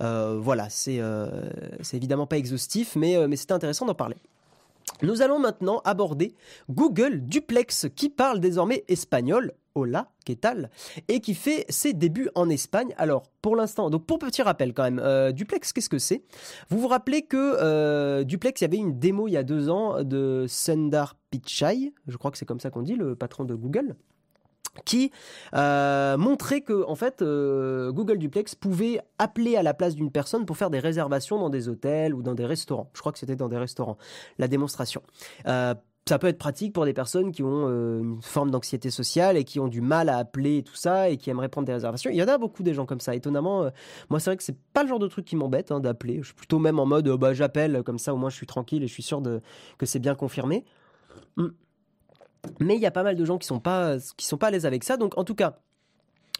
voilà, 0.00 0.68
c'est 0.70 1.01
c'est 1.80 1.96
évidemment 1.96 2.26
pas 2.26 2.38
exhaustif, 2.38 2.96
mais, 2.96 3.16
euh, 3.16 3.28
mais 3.28 3.36
c'était 3.36 3.52
intéressant 3.52 3.86
d'en 3.86 3.94
parler. 3.94 4.16
Nous 5.02 5.22
allons 5.22 5.38
maintenant 5.38 5.80
aborder 5.84 6.34
Google 6.70 7.20
Duplex 7.20 7.86
qui 7.94 8.08
parle 8.08 8.40
désormais 8.40 8.84
espagnol. 8.88 9.52
Hola, 9.74 10.10
qu'est 10.26 10.42
tal 10.42 10.70
Et 11.08 11.20
qui 11.20 11.34
fait 11.34 11.64
ses 11.70 11.94
débuts 11.94 12.28
en 12.34 12.50
Espagne. 12.50 12.94
Alors, 12.98 13.22
pour 13.40 13.56
l'instant, 13.56 13.88
donc 13.88 14.04
pour 14.04 14.18
petit 14.18 14.42
rappel 14.42 14.74
quand 14.74 14.82
même, 14.82 15.00
euh, 15.02 15.32
Duplex, 15.32 15.72
qu'est-ce 15.72 15.88
que 15.88 15.98
c'est? 15.98 16.22
Vous 16.68 16.78
vous 16.78 16.88
rappelez 16.88 17.22
que 17.22 18.22
Duplex, 18.22 18.60
il 18.60 18.64
y 18.64 18.66
avait 18.66 18.76
une 18.76 18.98
démo 18.98 19.28
il 19.28 19.32
y 19.32 19.36
a 19.38 19.42
deux 19.42 19.70
ans 19.70 20.02
de 20.04 20.44
Sundar 20.46 21.16
Pichai, 21.30 21.94
je 22.06 22.16
crois 22.18 22.30
que 22.30 22.36
c'est 22.36 22.44
comme 22.44 22.60
ça 22.60 22.70
qu'on 22.70 22.82
dit, 22.82 22.96
le 22.96 23.16
patron 23.16 23.44
de 23.44 23.54
Google? 23.54 23.96
Qui 24.84 25.12
euh, 25.54 26.16
montrait 26.16 26.62
que 26.62 26.84
en 26.86 26.94
fait 26.94 27.22
euh, 27.22 27.92
Google 27.92 28.18
Duplex 28.18 28.54
pouvait 28.54 29.00
appeler 29.18 29.56
à 29.56 29.62
la 29.62 29.74
place 29.74 29.94
d'une 29.94 30.10
personne 30.10 30.46
pour 30.46 30.56
faire 30.56 30.70
des 30.70 30.78
réservations 30.78 31.38
dans 31.38 31.50
des 31.50 31.68
hôtels 31.68 32.14
ou 32.14 32.22
dans 32.22 32.34
des 32.34 32.46
restaurants. 32.46 32.90
Je 32.94 33.00
crois 33.00 33.12
que 33.12 33.18
c'était 33.18 33.36
dans 33.36 33.48
des 33.48 33.58
restaurants. 33.58 33.98
La 34.38 34.48
démonstration. 34.48 35.02
Euh, 35.46 35.74
ça 36.08 36.18
peut 36.18 36.26
être 36.26 36.38
pratique 36.38 36.72
pour 36.72 36.84
des 36.84 36.94
personnes 36.94 37.30
qui 37.30 37.44
ont 37.44 37.68
une 37.68 38.20
forme 38.22 38.50
d'anxiété 38.50 38.90
sociale 38.90 39.36
et 39.36 39.44
qui 39.44 39.60
ont 39.60 39.68
du 39.68 39.80
mal 39.80 40.08
à 40.08 40.16
appeler 40.16 40.58
et 40.58 40.62
tout 40.64 40.74
ça 40.74 41.08
et 41.08 41.16
qui 41.16 41.30
aimeraient 41.30 41.48
prendre 41.48 41.66
des 41.66 41.72
réservations. 41.72 42.10
Il 42.10 42.16
y 42.16 42.22
en 42.24 42.28
a 42.28 42.38
beaucoup 42.38 42.64
des 42.64 42.74
gens 42.74 42.86
comme 42.86 42.98
ça. 42.98 43.14
Étonnamment, 43.14 43.70
moi 44.10 44.18
c'est 44.18 44.30
vrai 44.30 44.36
que 44.36 44.42
c'est 44.42 44.58
pas 44.72 44.82
le 44.82 44.88
genre 44.88 44.98
de 44.98 45.06
truc 45.06 45.24
qui 45.24 45.36
m'embête 45.36 45.70
hein, 45.70 45.78
d'appeler. 45.78 46.18
Je 46.20 46.26
suis 46.26 46.34
plutôt 46.34 46.58
même 46.58 46.80
en 46.80 46.86
mode 46.86 47.08
bah 47.08 47.34
j'appelle 47.34 47.84
comme 47.84 48.00
ça 48.00 48.12
au 48.12 48.16
moins 48.16 48.30
je 48.30 48.34
suis 48.34 48.48
tranquille 48.48 48.82
et 48.82 48.88
je 48.88 48.92
suis 48.92 49.04
sûr 49.04 49.20
de 49.20 49.42
que 49.78 49.86
c'est 49.86 50.00
bien 50.00 50.16
confirmé. 50.16 50.64
Hum. 51.36 51.52
Mais 52.60 52.76
il 52.76 52.80
y 52.80 52.86
a 52.86 52.90
pas 52.90 53.02
mal 53.02 53.16
de 53.16 53.24
gens 53.24 53.38
qui 53.38 53.46
sont 53.46 53.60
pas 53.60 53.96
qui 54.16 54.26
sont 54.26 54.38
pas 54.38 54.48
à 54.48 54.50
l'aise 54.50 54.66
avec 54.66 54.84
ça. 54.84 54.96
Donc 54.96 55.16
en 55.18 55.24
tout 55.24 55.34
cas, 55.34 55.58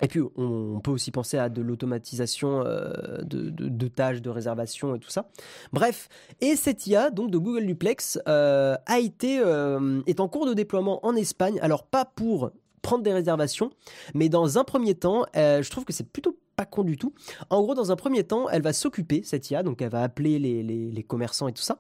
et 0.03 0.09
puis, 0.09 0.21
on 0.37 0.81
peut 0.81 0.91
aussi 0.91 1.13
penser 1.13 1.39
à 1.39 1.49
de 1.49 1.63
l'automatisation 1.63 2.65
euh, 2.67 3.23
de, 3.23 3.89
tâches, 3.89 4.21
de 4.21 4.31
réservation 4.31 4.97
et 4.97 4.99
tout 4.99 5.11
ça. 5.11 5.31
Bref, 5.73 6.09
et 6.41 6.57
cette 6.57 6.87
IA, 6.89 7.11
donc 7.11 7.31
de 7.31 7.39
Google 7.39 7.67
Duplex, 7.67 8.19
euh, 8.27 8.77
a 8.87 8.99
été, 8.99 9.39
euh, 9.39 10.03
est 10.09 10.19
en 10.19 10.29
cours 10.29 10.47
de 10.47 10.55
déploiement 10.55 11.07
en 11.07 11.15
Espagne. 11.15 11.59
Alors, 11.63 11.85
pas 11.85 12.05
pour 12.05 12.51
prendre 12.83 13.05
des 13.05 13.13
réservations, 13.13 13.71
mais 14.13 14.29
dans 14.29 14.59
un 14.59 14.65
premier 14.65 14.97
temps, 14.97 15.25
je 15.35 15.71
trouve 15.71 15.85
que 15.85 15.93
c'est 15.93 16.09
plutôt 16.09 16.37
pas 16.57 16.67
con 16.67 16.83
du 16.83 16.97
tout. 16.97 17.15
En 17.49 17.63
gros, 17.63 17.77
dans 17.77 17.93
un 17.93 17.97
premier 17.97 18.25
temps, 18.25 18.49
elle 18.49 18.63
va 18.63 18.73
s'occuper, 18.73 19.23
cette 19.23 19.49
IA, 19.53 19.63
donc 19.63 19.81
elle 19.83 19.91
va 19.91 20.03
appeler 20.03 20.41
les, 20.41 20.65
les 20.65 21.03
commerçants 21.05 21.47
et 21.47 21.53
tout 21.53 21.63
ça 21.63 21.79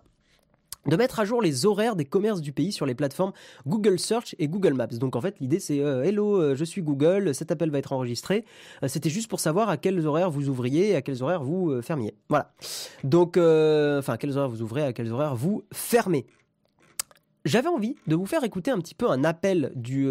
de 0.86 0.96
mettre 0.96 1.20
à 1.20 1.24
jour 1.24 1.40
les 1.40 1.66
horaires 1.66 1.96
des 1.96 2.04
commerces 2.04 2.40
du 2.40 2.52
pays 2.52 2.72
sur 2.72 2.86
les 2.86 2.94
plateformes 2.94 3.32
Google 3.66 3.98
Search 3.98 4.34
et 4.38 4.48
Google 4.48 4.74
Maps. 4.74 4.86
Donc 4.88 5.16
en 5.16 5.20
fait 5.20 5.38
l'idée 5.40 5.60
c'est 5.60 5.80
euh, 5.80 6.02
hello 6.02 6.40
euh, 6.40 6.54
je 6.56 6.64
suis 6.64 6.82
Google, 6.82 7.34
cet 7.34 7.50
appel 7.50 7.70
va 7.70 7.78
être 7.78 7.92
enregistré. 7.92 8.44
Euh, 8.82 8.88
c'était 8.88 9.10
juste 9.10 9.28
pour 9.28 9.40
savoir 9.40 9.68
à 9.68 9.76
quels 9.76 10.06
horaires 10.06 10.30
vous 10.30 10.48
ouvriez 10.48 10.90
et 10.90 10.96
à 10.96 11.02
quels 11.02 11.22
horaires 11.22 11.44
vous 11.44 11.80
fermiez. 11.82 12.14
Voilà. 12.28 12.52
Donc 13.04 13.36
enfin 13.36 14.14
à 14.14 14.16
quels 14.18 14.36
horaires 14.36 14.48
vous 14.48 14.62
ouvrez, 14.62 14.82
à 14.82 14.92
quels 14.92 15.12
horaires 15.12 15.36
vous 15.36 15.62
fermez 15.72 16.26
j'avais 17.44 17.68
envie 17.68 17.96
de 18.06 18.14
vous 18.14 18.26
faire 18.26 18.44
écouter 18.44 18.70
un 18.70 18.78
petit 18.78 18.94
peu 18.94 19.10
un 19.10 19.24
appel 19.24 19.72
du, 19.74 20.06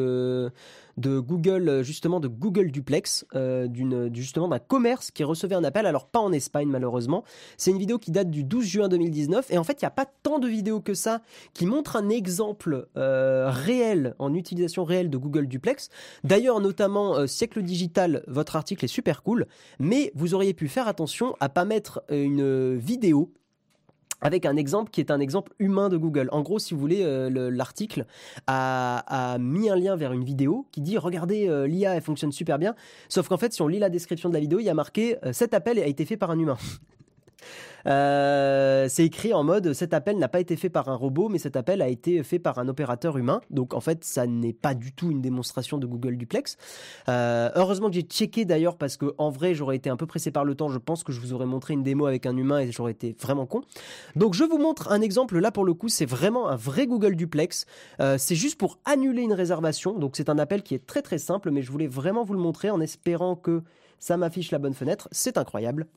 de 1.01 1.19
Google, 1.19 1.81
justement 1.83 2.19
de 2.19 2.27
Google 2.27 2.71
Duplex, 2.71 3.25
euh, 3.35 3.67
d'une, 3.67 4.13
justement 4.15 4.47
d'un 4.47 4.59
commerce 4.59 5.11
qui 5.11 5.23
recevait 5.23 5.55
un 5.55 5.63
appel, 5.63 5.85
alors 5.85 6.07
pas 6.07 6.19
en 6.19 6.31
Espagne 6.31 6.69
malheureusement. 6.69 7.23
C'est 7.57 7.71
une 7.71 7.79
vidéo 7.79 7.97
qui 7.97 8.11
date 8.11 8.29
du 8.29 8.43
12 8.43 8.65
juin 8.65 8.87
2019 8.87 9.51
et 9.51 9.57
en 9.57 9.63
fait 9.63 9.81
il 9.81 9.85
n'y 9.85 9.87
a 9.87 9.91
pas 9.91 10.05
tant 10.05 10.39
de 10.39 10.47
vidéos 10.47 10.79
que 10.79 10.93
ça 10.93 11.21
qui 11.53 11.65
montrent 11.65 11.95
un 11.95 12.09
exemple 12.09 12.87
euh, 12.95 13.49
réel, 13.49 14.15
en 14.19 14.33
utilisation 14.33 14.83
réelle 14.83 15.09
de 15.09 15.17
Google 15.17 15.47
Duplex. 15.47 15.89
D'ailleurs 16.23 16.59
notamment 16.59 17.27
Siècle 17.27 17.63
Digital, 17.63 18.23
votre 18.27 18.55
article 18.55 18.85
est 18.85 18.89
super 18.89 19.23
cool, 19.23 19.47
mais 19.79 20.11
vous 20.15 20.35
auriez 20.35 20.53
pu 20.53 20.67
faire 20.67 20.87
attention 20.87 21.35
à 21.39 21.49
pas 21.49 21.65
mettre 21.65 22.03
une 22.09 22.75
vidéo 22.77 23.33
avec 24.21 24.45
un 24.45 24.55
exemple 24.55 24.91
qui 24.91 25.01
est 25.01 25.11
un 25.11 25.19
exemple 25.19 25.51
humain 25.59 25.89
de 25.89 25.97
Google. 25.97 26.29
En 26.31 26.41
gros, 26.41 26.59
si 26.59 26.73
vous 26.73 26.79
voulez, 26.79 27.03
euh, 27.03 27.49
l'article 27.51 28.05
a, 28.47 29.37
mis 29.39 29.69
un 29.69 29.75
lien 29.75 29.95
vers 29.95 30.13
une 30.13 30.23
vidéo 30.23 30.65
qui 30.71 30.81
dit 30.81 30.97
regardez 30.97 31.47
euh, 31.47 31.67
l'IA 31.67 31.95
elle 31.95 32.01
fonctionne 32.01 32.31
super 32.31 32.59
bien. 32.59 32.75
Sauf 33.09 33.27
qu'en 33.27 33.37
fait, 33.37 33.53
si 33.53 33.61
on 33.61 33.67
lit 33.67 33.79
la 33.79 33.89
description 33.89 34.29
de 34.29 34.33
la 34.33 34.39
vidéo, 34.39 34.59
il 34.59 34.65
y 34.65 34.69
a 34.69 34.73
marqué 34.73 35.17
euh, 35.25 35.33
cet 35.33 35.53
appel 35.53 35.79
a 35.79 35.87
été 35.87 36.05
fait 36.05 36.17
par 36.17 36.31
un 36.31 36.39
humain. 36.39 36.57
Euh, 37.87 38.87
c'est 38.89 39.05
écrit 39.05 39.33
en 39.33 39.43
mode 39.43 39.73
cet 39.73 39.93
appel 39.93 40.17
n'a 40.17 40.27
pas 40.27 40.39
été 40.39 40.55
fait 40.55 40.69
par 40.69 40.89
un 40.89 40.95
robot, 40.95 41.29
mais 41.29 41.39
cet 41.39 41.55
appel 41.55 41.81
a 41.81 41.87
été 41.87 42.23
fait 42.23 42.39
par 42.39 42.59
un 42.59 42.67
opérateur 42.67 43.17
humain. 43.17 43.41
Donc 43.49 43.73
en 43.73 43.81
fait, 43.81 44.03
ça 44.03 44.27
n'est 44.27 44.53
pas 44.53 44.73
du 44.73 44.91
tout 44.93 45.11
une 45.11 45.21
démonstration 45.21 45.77
de 45.77 45.85
Google 45.85 46.17
Duplex. 46.17 46.57
Euh, 47.09 47.49
heureusement 47.55 47.89
que 47.89 47.95
j'ai 47.95 48.01
checké 48.01 48.45
d'ailleurs 48.45 48.77
parce 48.77 48.97
que 48.97 49.13
en 49.17 49.29
vrai, 49.29 49.53
j'aurais 49.53 49.75
été 49.75 49.89
un 49.89 49.97
peu 49.97 50.05
pressé 50.05 50.31
par 50.31 50.45
le 50.45 50.55
temps. 50.55 50.69
Je 50.69 50.77
pense 50.77 51.03
que 51.03 51.11
je 51.11 51.19
vous 51.19 51.33
aurais 51.33 51.45
montré 51.45 51.73
une 51.73 51.83
démo 51.83 52.05
avec 52.05 52.25
un 52.25 52.35
humain 52.37 52.59
et 52.59 52.71
j'aurais 52.71 52.91
été 52.91 53.15
vraiment 53.19 53.45
con. 53.45 53.61
Donc 54.15 54.33
je 54.33 54.43
vous 54.43 54.57
montre 54.57 54.91
un 54.91 55.01
exemple. 55.01 55.39
Là 55.39 55.51
pour 55.51 55.65
le 55.65 55.73
coup, 55.73 55.89
c'est 55.89 56.05
vraiment 56.05 56.49
un 56.49 56.55
vrai 56.55 56.87
Google 56.87 57.15
Duplex. 57.15 57.65
Euh, 57.99 58.17
c'est 58.17 58.35
juste 58.35 58.57
pour 58.57 58.79
annuler 58.85 59.23
une 59.23 59.33
réservation. 59.33 59.97
Donc 59.97 60.15
c'est 60.15 60.29
un 60.29 60.39
appel 60.39 60.63
qui 60.63 60.75
est 60.75 60.85
très 60.85 61.01
très 61.01 61.17
simple, 61.17 61.51
mais 61.51 61.61
je 61.61 61.71
voulais 61.71 61.87
vraiment 61.87 62.23
vous 62.23 62.33
le 62.33 62.39
montrer 62.39 62.69
en 62.69 62.81
espérant 62.81 63.35
que 63.35 63.63
ça 63.99 64.17
m'affiche 64.17 64.51
la 64.51 64.59
bonne 64.59 64.73
fenêtre. 64.73 65.07
C'est 65.11 65.37
incroyable. 65.37 65.87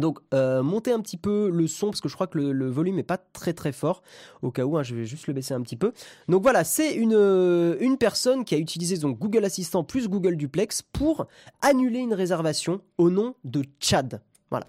Donc 0.00 0.18
euh, 0.34 0.62
montez 0.62 0.92
un 0.92 1.00
petit 1.00 1.16
peu 1.16 1.50
le 1.50 1.66
son 1.66 1.88
parce 1.88 2.00
que 2.00 2.08
je 2.08 2.14
crois 2.14 2.26
que 2.26 2.38
le, 2.38 2.70
volume 2.70 2.98
est 2.98 3.04
pas 3.04 3.18
très 3.18 3.52
très 3.52 3.72
fort. 3.72 4.02
Au 4.42 4.50
cas 4.50 4.64
où, 4.64 4.76
hein, 4.76 4.82
je 4.82 4.94
vais 4.94 5.04
juste 5.04 5.26
le 5.26 5.32
baisser 5.32 5.54
un 5.54 5.60
petit 5.62 5.76
peu. 5.76 5.92
Donc 6.28 6.42
voilà, 6.42 6.64
c'est 6.64 6.94
une, 6.94 7.14
euh, 7.14 7.76
une 7.80 7.96
personne 7.98 8.44
qui 8.44 8.54
a 8.54 8.58
utilisé 8.58 8.96
donc 8.96 9.18
Google 9.18 9.44
Assistant 9.44 9.84
plus 9.84 10.08
Google 10.08 10.36
Duplex 10.36 10.82
pour 10.82 11.26
annuler 11.62 11.98
une 11.98 12.14
réservation 12.14 12.80
au 12.98 13.10
nom 13.10 13.34
de 13.44 13.64
Chad. 13.78 14.20
Voilà. 14.50 14.66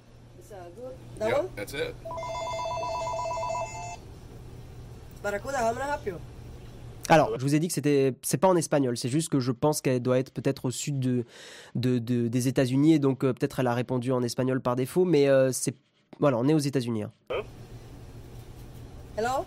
Alors, 7.10 7.38
je 7.38 7.42
vous 7.42 7.56
ai 7.56 7.60
dit 7.60 7.68
que 7.68 7.74
c'était, 7.74 8.14
c'est 8.22 8.38
pas 8.38 8.48
en 8.48 8.56
espagnol. 8.56 8.96
C'est 8.98 9.10
juste 9.10 9.30
que 9.30 9.40
je 9.40 9.52
pense 9.52 9.82
qu'elle 9.82 10.02
doit 10.02 10.20
être 10.20 10.32
peut-être 10.32 10.66
au 10.66 10.72
sud 10.72 11.00
de, 11.00 11.26
de, 11.76 12.28
des 12.28 12.48
États-Unis 12.48 12.94
et 12.94 13.00
donc 13.00 13.24
euh, 13.24 13.34
peut-être 13.34 13.60
elle 13.60 13.68
a 13.68 13.74
répondu 13.74 14.12
en 14.12 14.24
espagnol 14.24 14.62
par 14.62 14.76
défaut. 14.76 15.04
Mais 15.04 15.28
euh, 15.28 15.52
c'est, 15.52 15.76
voilà, 16.20 16.38
on 16.38 16.48
est 16.48 16.54
aux 16.54 16.60
États-Unis. 16.60 17.04
Hein. 17.04 17.12
Hello? 19.18 19.46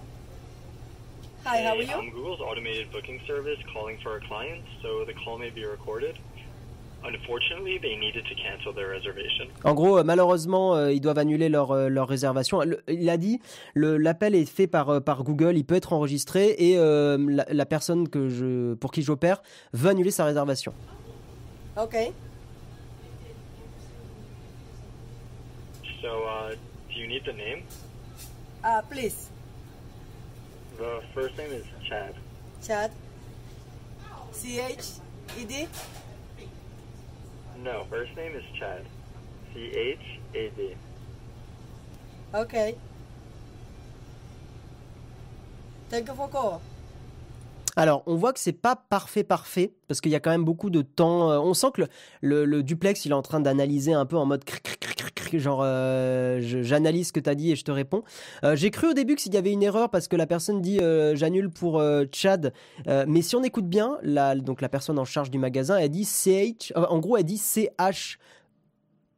Hi, 1.47 1.62
how 1.62 1.77
are 1.77 1.83
you? 1.83 1.90
I'm 1.90 2.11
Google's 2.11 2.40
automated 2.40 2.90
booking 2.90 3.21
service 3.27 3.59
calling 3.73 3.99
for 4.03 4.17
a 4.17 4.21
client, 4.21 4.62
so 4.83 5.05
the 5.05 5.12
call 5.12 5.38
may 5.38 5.51
be 5.51 5.64
recorded. 5.64 6.17
En 9.64 9.75
gros, 9.75 9.99
euh, 9.99 10.05
malheureusement, 10.05 10.75
euh, 10.75 10.93
ils 10.93 11.01
doivent 11.01 11.19
annuler 11.19 11.49
leur, 11.49 11.71
euh, 11.73 11.88
leur 11.88 12.09
réservation. 12.09 12.62
il 12.88 13.11
a 13.11 13.17
dit, 13.17 13.40
l'appel 13.75 14.35
est 14.35 14.47
fait 14.47 14.67
par, 14.67 15.03
par 15.03 15.23
Google, 15.23 15.57
il 15.57 15.64
peut 15.64 15.75
être 15.75 15.93
enregistré 15.93 16.55
et 16.59 16.77
la, 16.77 17.67
personne 17.67 18.09
que 18.09 18.29
je, 18.29 18.75
pour 18.75 18.90
qui 18.90 19.03
j'opère 19.03 19.43
veut 19.73 19.90
annuler 19.90 20.11
sa 20.11 20.25
réservation. 20.25 20.73
Ok. 21.77 21.97
So, 26.01 26.09
uh, 26.09 26.55
do 26.93 27.01
you 27.01 27.09
need 27.09 27.25
the 27.25 27.35
name? 27.35 27.62
Uh, 28.62 28.83
please. 28.90 29.31
The 30.79 31.01
first 31.14 31.37
name 31.38 31.51
is 31.51 31.64
Chad. 31.88 32.14
Chad. 32.62 32.90
C-H-E-D? 34.33 35.69
No, 37.64 37.87
first 37.88 38.14
name 38.14 38.37
is 38.37 38.44
Chad. 38.59 38.85
C-H-A-D. 39.55 40.77
Okay. 42.35 42.77
Thank 45.88 46.09
you 46.09 46.14
for 46.14 46.29
call. 46.29 46.61
Alors, 47.77 48.03
on 48.07 48.17
voit 48.17 48.33
que 48.33 48.41
c'est 48.41 48.53
pas 48.53 48.77
parfait, 48.77 49.25
parfait, 49.25 49.73
parce 49.89 50.01
qu'il 50.01 50.13
y 50.13 50.15
a 50.15 50.21
quand 50.21 50.31
même 50.31 50.45
beaucoup 50.45 50.71
de 50.71 50.83
temps. 50.83 51.31
Euh, 51.31 51.39
on 51.39 51.55
sent 51.55 51.69
que 51.75 51.83
le, 52.21 52.45
le, 52.45 52.63
duplex, 52.63 53.05
il 53.05 53.13
est 53.13 53.15
en 53.15 53.23
train 53.23 53.41
d'analyser 53.41 53.93
un 53.93 54.07
peu 54.07 54.17
en 54.17 54.27
mode 54.27 54.45
genre 55.37 55.63
euh, 55.65 56.39
j'analyse 56.41 57.09
ce 57.09 57.13
que 57.13 57.19
tu 57.19 57.29
as 57.29 57.35
dit 57.35 57.51
et 57.51 57.57
je 57.57 57.65
te 57.65 57.73
réponds. 57.73 58.05
Euh, 58.45 58.55
j'ai 58.55 58.71
cru 58.71 58.91
au 58.91 58.93
début 58.93 59.17
que 59.17 59.29
y 59.29 59.37
avait 59.37 59.51
une 59.51 59.65
erreur 59.65 59.91
parce 59.91 60.07
que 60.07 60.15
la 60.15 60.27
personne 60.29 60.61
dit 60.61 60.79
j'annule 61.15 61.51
pour 61.51 61.83
Chad, 62.13 62.53
mais 62.87 63.23
si 63.23 63.35
on 63.35 63.43
écoute 63.43 63.67
bien, 63.69 63.99
la, 64.03 64.37
donc 64.37 64.61
la 64.61 64.69
personne 64.69 64.99
en 64.99 65.05
charge 65.05 65.31
du 65.31 65.39
magasin, 65.39 65.77
elle 65.77 65.89
dit 65.89 66.05
CH, 66.05 66.73
en 66.77 66.99
gros, 67.01 67.17
elle 67.17 67.25
dit 67.25 67.39
CH 67.39 68.19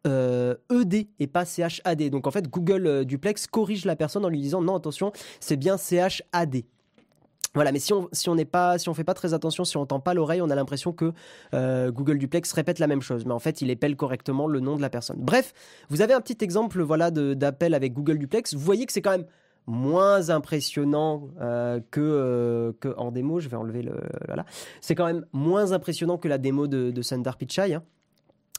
ED 0.06 1.08
et 1.18 1.26
pas 1.26 1.44
CHAD. 1.44 2.08
Donc 2.10 2.26
en 2.26 2.30
fait, 2.30 2.48
Google 2.48 3.04
Duplex 3.04 3.46
corrige 3.46 3.84
la 3.84 3.96
personne 3.96 4.24
en 4.24 4.28
lui 4.28 4.40
disant 4.40 4.62
non, 4.62 4.76
attention, 4.76 5.12
c'est 5.40 5.56
bien 5.56 5.76
CHAD. 5.76 6.62
Voilà, 7.56 7.72
mais 7.72 7.78
si 7.78 7.94
on 7.94 8.10
si 8.12 8.28
n'est 8.28 8.44
pas 8.44 8.76
si 8.76 8.90
on 8.90 8.94
fait 8.94 9.02
pas 9.02 9.14
très 9.14 9.32
attention, 9.32 9.64
si 9.64 9.78
on 9.78 9.86
tend 9.86 9.98
pas 9.98 10.12
l'oreille, 10.12 10.42
on 10.42 10.50
a 10.50 10.54
l'impression 10.54 10.92
que 10.92 11.14
euh, 11.54 11.90
Google 11.90 12.18
Duplex 12.18 12.52
répète 12.52 12.78
la 12.78 12.86
même 12.86 13.00
chose, 13.00 13.24
mais 13.24 13.32
en 13.32 13.38
fait 13.38 13.62
il 13.62 13.70
épelle 13.70 13.96
correctement 13.96 14.46
le 14.46 14.60
nom 14.60 14.76
de 14.76 14.82
la 14.82 14.90
personne. 14.90 15.16
Bref, 15.20 15.54
vous 15.88 16.02
avez 16.02 16.12
un 16.12 16.20
petit 16.20 16.44
exemple 16.44 16.82
voilà 16.82 17.10
d'appel 17.10 17.72
avec 17.72 17.94
Google 17.94 18.18
Duplex. 18.18 18.52
Vous 18.52 18.60
voyez 18.60 18.84
que 18.84 18.92
c'est 18.92 19.00
quand 19.00 19.12
même 19.12 19.24
moins 19.66 20.28
impressionnant 20.28 21.28
euh, 21.40 21.80
que, 21.90 22.00
euh, 22.02 22.72
que 22.78 22.94
en 22.98 23.10
démo. 23.10 23.40
Je 23.40 23.48
vais 23.48 23.56
enlever 23.56 23.80
le 23.80 23.94
voilà. 24.26 24.44
C'est 24.82 24.94
quand 24.94 25.06
même 25.06 25.24
moins 25.32 25.72
impressionnant 25.72 26.18
que 26.18 26.28
la 26.28 26.36
démo 26.36 26.66
de, 26.66 26.90
de 26.90 27.02
Sundar 27.02 27.38
Pichai. 27.38 27.72
Hein. 27.72 27.82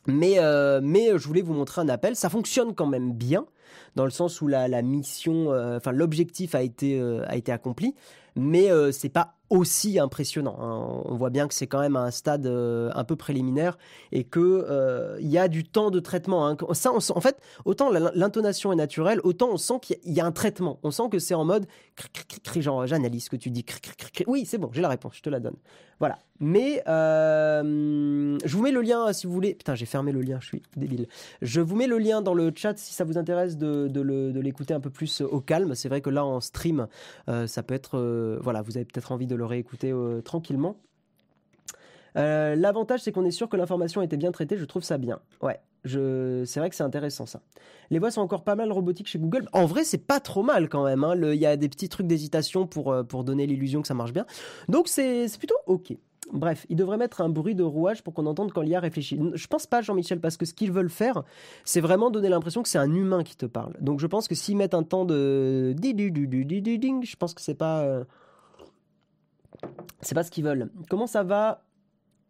Mais, 0.08 0.40
mais 0.82 1.10
je 1.18 1.28
voulais 1.28 1.42
vous 1.42 1.54
montrer 1.54 1.82
un 1.82 1.90
appel. 1.90 2.16
Ça 2.16 2.30
fonctionne 2.30 2.74
quand 2.74 2.88
même 2.88 3.12
bien, 3.12 3.46
dans 3.98 4.06
le 4.06 4.10
sens 4.10 4.42
où 4.42 4.48
la, 4.48 4.70
la 4.70 4.82
mission, 4.82 5.50
enfin 5.76 5.92
l'objectif 5.92 6.56
a 6.56 6.62
été, 6.62 6.98
a 7.28 7.36
été 7.36 7.52
accompli 7.52 7.94
mais 8.38 8.72
euh, 8.72 8.92
c'est 8.92 9.10
pas 9.10 9.37
aussi 9.50 10.00
impressionnant. 10.00 10.58
Hein. 10.60 11.02
On 11.06 11.16
voit 11.16 11.30
bien 11.30 11.48
que 11.48 11.54
c'est 11.54 11.68
quand 11.68 11.80
même 11.80 11.96
un 11.96 12.12
stade 12.12 12.46
euh, 12.48 12.92
un 12.96 13.04
peu 13.04 13.16
préliminaire 13.16 13.78
et 14.12 14.24
que 14.24 14.40
euh, 14.40 15.18
il 15.20 15.28
y 15.28 15.38
a 15.38 15.48
du 15.48 15.64
temps 15.64 15.92
de 15.92 16.00
traitement. 16.00 16.48
Hein. 16.48 16.58
Ça, 16.74 16.92
en 16.92 17.22
fait, 17.22 17.40
autant 17.66 17.90
l'intonation 17.90 18.74
est 18.74 18.76
naturelle, 18.76 19.20
autant 19.24 19.50
on 19.52 19.58
sent 19.58 19.80
qu'il 19.82 19.98
y 20.06 20.20
a 20.20 20.26
un 20.26 20.32
traitement. 20.32 20.80
On 20.84 20.92
sent 20.92 21.10
que 21.12 21.20
c'est 21.20 21.34
en 21.34 21.46
mode 21.46 21.66
genre 22.60 22.88
j'analyse 22.88 23.26
ce 23.26 23.30
que 23.30 23.36
tu 23.36 23.50
dis. 23.50 23.66
Oui, 24.28 24.46
c'est 24.46 24.58
bon, 24.58 24.70
j'ai 24.74 24.82
la 24.82 24.90
réponse, 24.90 25.14
je 25.16 25.22
te 25.22 25.30
la 25.30 25.40
donne. 25.40 25.56
Voilà. 26.00 26.20
Mais 26.40 26.84
euh, 26.88 28.38
je 28.46 28.56
vous 28.56 28.62
mets 28.62 28.72
le 28.72 28.82
lien 28.82 29.12
si 29.12 29.26
vous 29.26 29.34
voulez. 29.34 29.56
Putain, 29.56 29.74
j'ai 29.74 29.88
fermé 29.88 30.12
le 30.12 30.22
lien, 30.22 30.38
je 30.40 30.48
suis 30.48 30.62
débile. 30.76 31.08
Je 31.42 31.62
vous 31.62 31.76
mets 31.76 31.88
le 31.88 31.98
lien 31.98 32.22
dans 32.22 32.36
le 32.36 32.52
chat 32.56 32.78
si 32.78 32.94
ça 32.94 33.04
vous 33.04 33.18
intéresse 33.18 33.58
de, 33.58 33.88
de 33.88 34.40
l'écouter 34.40 34.76
un 34.76 34.80
peu 34.80 34.92
plus 34.92 35.22
au 35.22 35.42
calme. 35.42 35.74
C'est 35.74 35.90
vrai 35.90 36.02
que 36.02 36.12
là 36.12 36.24
en 36.24 36.40
stream, 36.40 36.88
ça 37.28 37.64
peut 37.64 37.74
être 37.74 38.38
voilà, 38.42 38.62
vous 38.62 38.78
avez 38.78 38.86
peut-être 38.86 39.12
envie 39.12 39.26
de 39.26 39.37
le 39.38 39.46
réécouter 39.46 39.92
euh, 39.92 40.22
tranquillement. 40.22 40.76
Euh, 42.18 42.56
l'avantage, 42.56 43.02
c'est 43.02 43.12
qu'on 43.12 43.26
est 43.26 43.32
sûr 43.32 43.48
que 43.48 43.58
l'information 43.58 44.02
était 44.02 44.18
bien 44.18 44.32
traitée. 44.32 44.58
Je 44.58 44.66
trouve 44.66 44.84
ça 44.84 44.98
bien. 44.98 45.20
Ouais, 45.42 45.60
je... 45.84 46.44
c'est 46.46 46.60
vrai 46.60 46.70
que 46.70 46.76
c'est 46.76 46.84
intéressant 46.84 47.26
ça. 47.26 47.42
Les 47.92 48.00
voix 48.00 48.12
sont 48.12 48.22
encore 48.22 48.44
pas 48.44 48.56
mal 48.56 48.72
robotiques 48.72 49.08
chez 49.08 49.20
Google. 49.20 49.48
En 49.54 49.66
vrai, 49.66 49.84
c'est 49.84 50.06
pas 50.06 50.20
trop 50.20 50.44
mal 50.44 50.68
quand 50.68 50.84
même. 50.84 51.04
Hein. 51.04 51.16
Il 51.16 51.40
y 51.40 51.46
a 51.46 51.56
des 51.56 51.70
petits 51.70 51.90
trucs 51.90 52.08
d'hésitation 52.08 52.66
pour, 52.66 52.92
euh, 52.92 53.04
pour 53.04 53.24
donner 53.24 53.46
l'illusion 53.46 53.82
que 53.82 53.88
ça 53.88 53.94
marche 53.94 54.14
bien. 54.14 54.26
Donc 54.68 54.88
c'est 54.88 55.28
plutôt 55.38 55.58
ok. 55.68 55.94
Bref, 56.34 56.66
ils 56.68 56.76
devraient 56.76 56.98
mettre 56.98 57.22
un 57.22 57.30
bruit 57.30 57.56
de 57.56 57.64
rouage 57.64 58.04
pour 58.04 58.14
qu'on 58.14 58.26
entende 58.26 58.52
quand 58.52 58.62
l'IA 58.62 58.82
réfléchit. 58.82 59.18
Je 59.34 59.48
pense 59.48 59.66
pas, 59.66 59.82
Jean-Michel, 59.82 60.20
parce 60.20 60.36
que 60.36 60.46
ce 60.46 60.54
qu'ils 60.54 60.74
veulent 60.74 60.90
faire, 60.90 61.24
c'est 61.64 61.80
vraiment 61.80 62.10
donner 62.10 62.28
l'impression 62.28 62.64
que 62.64 62.68
c'est 62.68 62.78
un 62.78 62.94
humain 62.94 63.24
qui 63.24 63.38
te 63.38 63.46
parle. 63.46 63.76
Donc 63.80 64.02
je 64.02 64.08
pense 64.08 64.28
que 64.28 64.36
s'ils 64.36 64.58
mettent 64.58 64.74
un 64.74 64.84
temps 64.84 65.06
de 65.06 65.74
je 65.80 67.16
pense 67.16 67.34
que 67.34 67.42
c'est 67.42 67.56
pas 67.56 68.04
c'est 70.02 70.16
pas 70.16 70.24
ce 70.24 70.32
qu'ils 70.32 70.44
veulent. 70.44 70.72
Comment 70.90 71.08
ça 71.08 71.24
va 71.24 71.64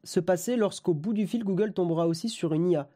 se 0.03 0.19
passer 0.19 0.55
lorsqu'au 0.55 0.93
bout 0.93 1.13
du 1.13 1.27
fil, 1.27 1.43
Google 1.43 1.73
tombera 1.73 2.07
aussi 2.07 2.29
sur 2.29 2.53
une 2.53 2.69
IA 2.69 2.89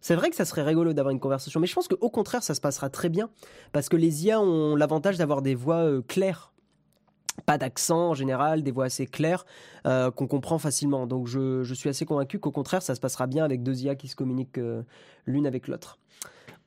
c'est 0.00 0.14
vrai 0.14 0.30
que 0.30 0.36
ça 0.36 0.44
serait 0.44 0.62
rigolo 0.62 0.92
d'avoir 0.92 1.12
une 1.12 1.20
conversation, 1.20 1.60
mais 1.60 1.66
je 1.66 1.74
pense 1.74 1.88
qu'au 1.88 2.10
contraire, 2.10 2.42
ça 2.42 2.54
se 2.54 2.60
passera 2.60 2.88
très 2.90 3.08
bien, 3.08 3.30
parce 3.72 3.88
que 3.88 3.96
les 3.96 4.26
IA 4.26 4.40
ont 4.40 4.76
l'avantage 4.76 5.18
d'avoir 5.18 5.42
des 5.42 5.54
voix 5.54 5.84
euh, 5.84 6.02
claires, 6.02 6.52
pas 7.46 7.58
d'accent 7.58 8.10
en 8.10 8.14
général, 8.14 8.62
des 8.62 8.70
voix 8.70 8.86
assez 8.86 9.06
claires 9.06 9.44
euh, 9.86 10.10
qu'on 10.10 10.26
comprend 10.26 10.58
facilement. 10.58 11.06
Donc 11.06 11.26
je, 11.26 11.72
suis 11.74 11.88
assez 11.88 12.04
convaincu 12.04 12.38
qu'au 12.38 12.50
contraire, 12.50 12.82
ça 12.82 12.94
se 12.94 13.00
passera 13.00 13.26
bien 13.26 13.44
avec 13.44 13.62
deux 13.62 13.82
IA 13.82 13.94
qui 13.94 14.08
se 14.08 14.16
communiquent 14.16 14.58
euh, 14.58 14.82
l'une 15.26 15.46
avec 15.46 15.68
l'autre. 15.68 15.98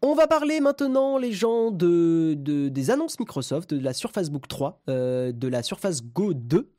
On 0.03 0.15
va 0.15 0.25
parler 0.25 0.61
maintenant, 0.61 1.19
les 1.19 1.31
gens, 1.31 1.69
de, 1.69 2.33
des 2.33 2.89
annonces 2.89 3.19
Microsoft, 3.19 3.71
de 3.71 3.79
la 3.79 3.93
Surface 3.93 4.31
Book 4.31 4.47
3, 4.47 4.81
euh, 4.89 5.31
de 5.31 5.47
la 5.47 5.61
Surface 5.61 6.01
Go 6.01 6.33
2, 6.33 6.71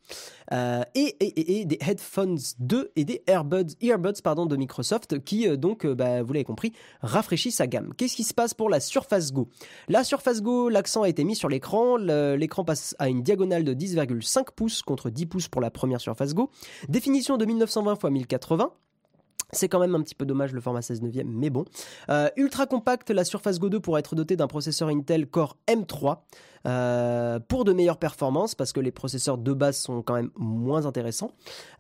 euh, 0.53 0.83
et, 0.97 1.65
des 1.65 1.79
Headphones 1.81 2.41
2 2.59 2.91
et 2.97 3.05
des 3.05 3.23
Earbuds, 3.29 3.77
Earbuds 3.81 4.21
pardon, 4.25 4.47
de 4.47 4.57
Microsoft 4.57 5.23
qui, 5.23 5.49
euh, 5.49 5.57
donc, 5.57 5.87
bah, 5.87 6.25
vous 6.25 6.33
l'avez 6.33 6.45
compris, 6.45 6.73
rafraîchissent 7.01 7.59
sa 7.59 7.69
gamme. 7.69 7.95
Qu'est-ce 7.97 8.17
qui 8.17 8.25
se 8.25 8.35
passe 8.35 8.55
pour 8.55 8.69
la 8.69 8.81
Surface 8.81 9.33
Go? 9.33 9.49
La 9.87 10.03
Surface 10.03 10.43
Go, 10.43 10.69
l'accent 10.69 11.03
a 11.03 11.09
été 11.09 11.23
mis 11.23 11.37
sur 11.37 11.49
l'écran. 11.49 11.99
L'écran 11.99 12.65
passe 12.65 12.97
à 12.99 13.09
une 13.09 13.23
diagonale 13.23 13.63
de 13.63 13.73
10,5 13.73 14.47
pouces 14.57 14.83
contre 14.83 15.11
10 15.11 15.27
pouces 15.27 15.49
pour 15.49 15.61
la 15.61 15.71
première 15.71 16.01
Surface 16.01 16.35
Go. 16.35 16.51
Définition 16.89 17.37
de 17.37 17.45
1920 17.45 17.95
x 17.95 18.11
1080. 18.11 18.73
C'est 19.55 19.69
quand 19.69 19.81
même 19.81 19.95
un 19.95 20.01
petit 20.01 20.15
peu 20.15 20.25
dommage 20.25 20.55
le 20.55 20.63
format 20.63 20.81
16 20.81 21.03
neuvième, 21.03 21.29
mais 21.29 21.51
bon. 21.51 21.67
Euh, 22.09 22.31
ultra 22.37 22.65
compact, 22.65 23.11
la 23.11 23.23
Surface 23.23 23.59
Go 23.59 23.69
2 23.69 23.81
pourra 23.81 23.99
être 23.99 24.15
dotée 24.15 24.35
d'un 24.35 24.47
processeur 24.47 24.89
Intel 24.89 25.27
Core 25.27 25.59
M3 25.69 26.21
euh, 26.67 27.39
pour 27.41 27.65
de 27.65 27.73
meilleures 27.73 27.99
performances 27.99 28.55
parce 28.55 28.73
que 28.73 28.81
les 28.81 28.93
processeurs 28.93 29.39
de 29.39 29.53
base 29.53 29.77
sont 29.77 30.03
quand 30.03 30.15
même 30.15 30.31
moins 30.37 30.87
intéressants. 30.87 31.33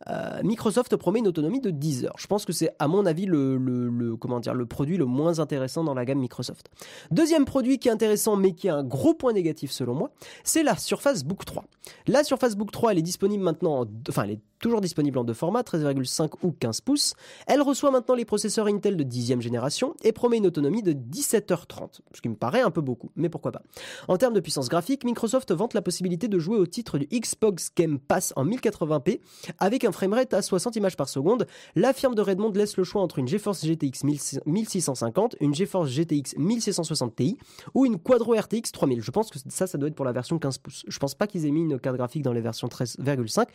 Euh, 0.08 0.40
Microsoft 0.42 0.96
promet 0.96 1.20
une 1.20 1.28
autonomie 1.28 1.60
de 1.60 1.70
10 1.70 2.04
heures. 2.04 2.16
Je 2.18 2.26
pense 2.26 2.44
que 2.44 2.52
c'est 2.52 2.70
à 2.78 2.88
mon 2.88 3.06
avis 3.06 3.26
le, 3.26 4.16
comment 4.16 4.40
dire, 4.40 4.54
le 4.54 4.66
produit 4.66 4.96
le 4.96 5.04
moins 5.04 5.38
intéressant 5.38 5.84
dans 5.84 5.94
la 5.94 6.04
gamme 6.04 6.18
Microsoft. 6.18 6.70
Deuxième 7.10 7.44
produit 7.44 7.78
qui 7.78 7.88
est 7.88 7.92
intéressant 7.92 8.36
mais 8.36 8.52
qui 8.52 8.68
a 8.68 8.76
un 8.76 8.84
gros 8.84 9.14
point 9.14 9.32
négatif 9.32 9.70
selon 9.70 9.94
moi, 9.94 10.10
c'est 10.44 10.62
la 10.62 10.76
Surface 10.76 11.24
Book 11.24 11.44
3. 11.44 11.64
La 12.06 12.24
Surface 12.24 12.56
Book 12.56 12.70
3 12.72 12.92
elle 12.92 12.98
est 12.98 13.02
disponible 13.02 13.42
maintenant, 13.44 13.86
enfin 14.08 14.24
elle 14.24 14.32
est 14.32 14.40
toujours 14.62 14.80
disponible 14.80 15.18
en 15.18 15.24
deux 15.24 15.34
formats, 15.34 15.60
13,5 15.60 16.34
ou 16.42 16.52
15 16.52 16.80
pouces. 16.80 17.14
Elle 17.46 17.60
reçoit 17.60 17.90
maintenant 17.90 18.14
les 18.14 18.24
processeurs 18.24 18.68
Intel 18.68 18.96
de 18.96 19.04
10e 19.04 19.40
génération 19.40 19.94
et 20.02 20.12
promet 20.12 20.38
une 20.38 20.46
autonomie 20.46 20.82
de 20.82 20.92
17h30, 20.92 22.00
ce 22.14 22.20
qui 22.22 22.28
me 22.28 22.36
paraît 22.36 22.62
un 22.62 22.70
peu 22.70 22.80
beaucoup, 22.80 23.10
mais 23.16 23.28
pourquoi 23.28 23.52
pas. 23.52 23.62
En 24.08 24.16
termes 24.16 24.34
de 24.34 24.40
puissance 24.40 24.68
graphique, 24.72 25.04
Microsoft 25.04 25.52
vante 25.52 25.74
la 25.74 25.82
possibilité 25.82 26.28
de 26.28 26.38
jouer 26.38 26.56
au 26.56 26.64
titre 26.64 26.96
du 26.96 27.06
Xbox 27.06 27.70
Game 27.76 27.98
Pass 27.98 28.32
en 28.36 28.46
1080p 28.46 29.20
avec 29.58 29.84
un 29.84 29.92
framerate 29.92 30.32
à 30.32 30.40
60 30.40 30.76
images 30.76 30.96
par 30.96 31.10
seconde. 31.10 31.46
La 31.76 31.92
firme 31.92 32.14
de 32.14 32.22
Redmond 32.22 32.52
laisse 32.52 32.78
le 32.78 32.84
choix 32.84 33.02
entre 33.02 33.18
une 33.18 33.28
GeForce 33.28 33.66
GTX 33.66 34.02
1650, 34.46 35.36
une 35.40 35.54
GeForce 35.54 35.90
GTX 35.90 36.38
1660 36.38 37.14
Ti 37.14 37.36
ou 37.74 37.84
une 37.84 37.98
Quadro 37.98 38.32
RTX 38.32 38.72
3000. 38.72 39.02
Je 39.02 39.10
pense 39.10 39.28
que 39.28 39.38
ça, 39.46 39.66
ça 39.66 39.76
doit 39.76 39.90
être 39.90 39.94
pour 39.94 40.06
la 40.06 40.12
version 40.12 40.38
15 40.38 40.56
pouces. 40.56 40.84
Je 40.88 40.98
pense 40.98 41.14
pas 41.14 41.26
qu'ils 41.26 41.44
aient 41.44 41.50
mis 41.50 41.60
une 41.60 41.78
carte 41.78 41.98
graphique 41.98 42.22
dans 42.22 42.32
les 42.32 42.40
versions 42.40 42.68
13,5, 42.68 43.48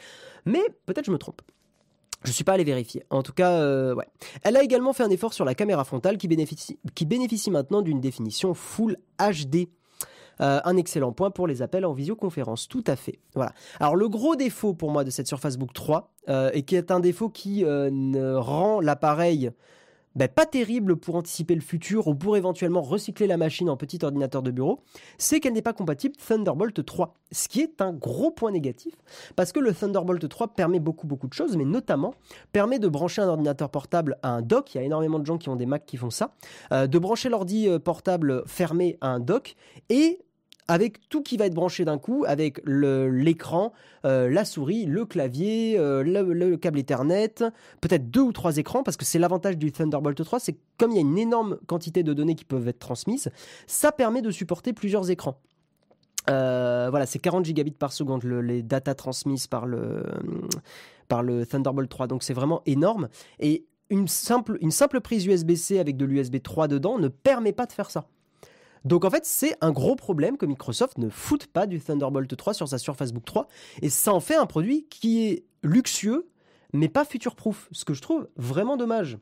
mais 0.45 0.61
peut 0.85 0.93
Peut-être 0.93 1.05
je 1.05 1.11
me 1.11 1.17
trompe. 1.17 1.41
Je 2.25 2.31
suis 2.31 2.43
pas 2.43 2.53
allé 2.53 2.63
vérifier. 2.63 3.03
En 3.09 3.23
tout 3.23 3.33
cas, 3.33 3.53
euh, 3.53 3.95
ouais. 3.95 4.05
Elle 4.43 4.55
a 4.55 4.61
également 4.61 4.93
fait 4.93 5.03
un 5.03 5.09
effort 5.09 5.33
sur 5.33 5.45
la 5.45 5.55
caméra 5.55 5.83
frontale 5.83 6.17
qui 6.17 6.27
bénéficie, 6.27 6.77
qui 6.93 7.05
bénéficie 7.07 7.49
maintenant 7.49 7.81
d'une 7.81 8.01
définition 8.01 8.53
Full 8.53 8.97
HD. 9.19 9.67
Euh, 10.41 10.59
un 10.63 10.77
excellent 10.77 11.11
point 11.11 11.31
pour 11.31 11.47
les 11.47 11.61
appels 11.61 11.85
en 11.85 11.93
visioconférence, 11.93 12.67
tout 12.67 12.83
à 12.87 12.95
fait. 12.95 13.19
Voilà. 13.35 13.53
Alors 13.79 13.95
le 13.95 14.09
gros 14.09 14.35
défaut 14.35 14.73
pour 14.73 14.91
moi 14.91 15.03
de 15.03 15.09
cette 15.09 15.27
Surface 15.27 15.57
Book 15.57 15.73
3, 15.73 16.11
euh, 16.29 16.49
et 16.53 16.63
qui 16.63 16.75
est 16.75 16.91
un 16.91 16.99
défaut 16.99 17.29
qui 17.29 17.63
ne 17.63 18.35
rend 18.35 18.81
l'appareil 18.81 19.51
ben, 20.17 20.27
pas 20.27 20.47
terrible 20.47 20.95
pour 20.97 21.13
anticiper 21.13 21.53
le 21.53 21.61
futur 21.61 22.07
ou 22.07 22.15
pour 22.15 22.37
éventuellement 22.37 22.81
recycler 22.81 23.27
la 23.27 23.37
machine 23.37 23.69
en 23.69 23.77
petit 23.77 23.99
ordinateur 24.01 24.41
de 24.41 24.49
bureau, 24.49 24.79
c'est 25.19 25.39
qu'elle 25.39 25.53
n'est 25.53 25.61
pas 25.61 25.73
compatible 25.73 26.15
Thunderbolt 26.15 26.83
3. 26.83 27.13
Ce 27.31 27.47
qui 27.47 27.61
est 27.61 27.81
un 27.81 27.93
gros 27.93 28.31
point 28.31 28.49
négatif, 28.49 28.95
parce 29.35 29.51
que 29.51 29.59
le 29.59 29.75
Thunderbolt 29.75 30.27
3 30.27 30.55
permet 30.55 30.79
beaucoup 30.79 31.05
beaucoup 31.05 31.27
de 31.27 31.33
choses, 31.33 31.55
mais 31.55 31.65
notamment 31.65 32.15
permet 32.51 32.79
de 32.79 32.87
brancher 32.87 33.21
un 33.21 33.27
ordinateur 33.27 33.69
portable 33.69 34.17
à 34.23 34.29
un 34.29 34.41
dock, 34.41 34.73
il 34.73 34.79
y 34.79 34.81
a 34.81 34.83
énormément 34.83 35.19
de 35.19 35.25
gens 35.27 35.37
qui 35.37 35.49
ont 35.49 35.55
des 35.55 35.67
Macs 35.67 35.85
qui 35.85 35.97
font 35.97 36.09
ça, 36.09 36.33
euh, 36.71 36.87
de 36.87 36.97
brancher 36.97 37.29
l'ordi 37.29 37.69
euh, 37.69 37.77
portable 37.77 38.41
fermé 38.47 38.97
à 39.01 39.09
un 39.09 39.19
dock, 39.19 39.55
et 39.89 40.19
avec 40.67 41.07
tout 41.09 41.23
qui 41.23 41.37
va 41.37 41.45
être 41.45 41.53
branché 41.53 41.85
d'un 41.85 41.97
coup, 41.97 42.25
avec 42.27 42.61
l'écran, 42.65 43.73
euh, 44.05 44.29
la 44.29 44.45
souris, 44.45 44.85
le 44.85 45.05
clavier, 45.05 45.77
euh, 45.77 46.03
le, 46.03 46.57
câble 46.57 46.79
Ethernet, 46.79 47.35
peut-être 47.81 48.09
deux 48.09 48.21
ou 48.21 48.33
trois 48.33 48.57
écrans, 48.57 48.83
parce 48.83 48.97
que 48.97 49.05
c'est 49.05 49.19
l'avantage 49.19 49.57
du 49.57 49.71
Thunderbolt 49.71 50.21
3, 50.23 50.39
c'est 50.39 50.57
comme 50.77 50.91
il 50.91 50.95
y 50.95 50.99
a 50.99 51.01
une 51.01 51.17
énorme 51.17 51.57
quantité 51.67 52.03
de 52.03 52.13
données 52.13 52.35
qui 52.35 52.45
peuvent 52.45 52.67
être 52.67 52.79
transmises, 52.79 53.29
ça 53.65 53.91
permet 53.91 54.21
de 54.21 54.31
supporter 54.31 54.73
plusieurs 54.73 55.09
écrans. 55.09 55.39
Euh, 56.29 56.87
voilà, 56.89 57.05
c'est 57.05 57.19
40 57.19 57.45
gigabits 57.45 57.71
par 57.71 57.93
seconde 57.93 58.23
les 58.25 58.61
datas 58.61 58.95
transmises 58.95 59.47
par 59.47 59.65
le, 59.65 60.03
par 61.07 61.23
le 61.23 61.45
Thunderbolt 61.45 61.89
3, 61.89 62.07
donc 62.07 62.23
c'est 62.23 62.33
vraiment 62.33 62.61
énorme. 62.65 63.07
Et 63.39 63.65
une 63.89 64.09
simple, 64.09 64.57
une 64.59 64.71
simple 64.71 64.99
prise 64.99 65.25
USB-C 65.25 65.79
avec 65.79 65.95
de 65.95 66.03
l'USB 66.03 66.41
3 66.41 66.67
dedans 66.67 66.99
ne 66.99 67.07
permet 67.07 67.53
pas 67.53 67.65
de 67.65 67.71
faire 67.71 67.89
ça. 67.89 68.09
Donc 68.85 69.05
en 69.05 69.09
fait, 69.09 69.25
c'est 69.25 69.55
un 69.61 69.71
gros 69.71 69.95
problème 69.95 70.37
que 70.37 70.45
Microsoft 70.45 70.97
ne 70.97 71.09
foute 71.09 71.47
pas 71.47 71.67
du 71.67 71.79
Thunderbolt 71.79 72.35
3 72.35 72.53
sur 72.53 72.67
sa 72.67 72.77
Surface 72.77 73.11
Book 73.11 73.25
3 73.25 73.47
et 73.81 73.89
ça 73.89 74.13
en 74.13 74.19
fait 74.19 74.35
un 74.35 74.45
produit 74.45 74.85
qui 74.89 75.25
est 75.25 75.45
luxueux 75.63 76.27
mais 76.73 76.89
pas 76.89 77.05
future-proof, 77.05 77.69
ce 77.71 77.85
que 77.85 77.93
je 77.93 78.01
trouve 78.01 78.27
vraiment 78.35 78.77
dommage. 78.77 79.17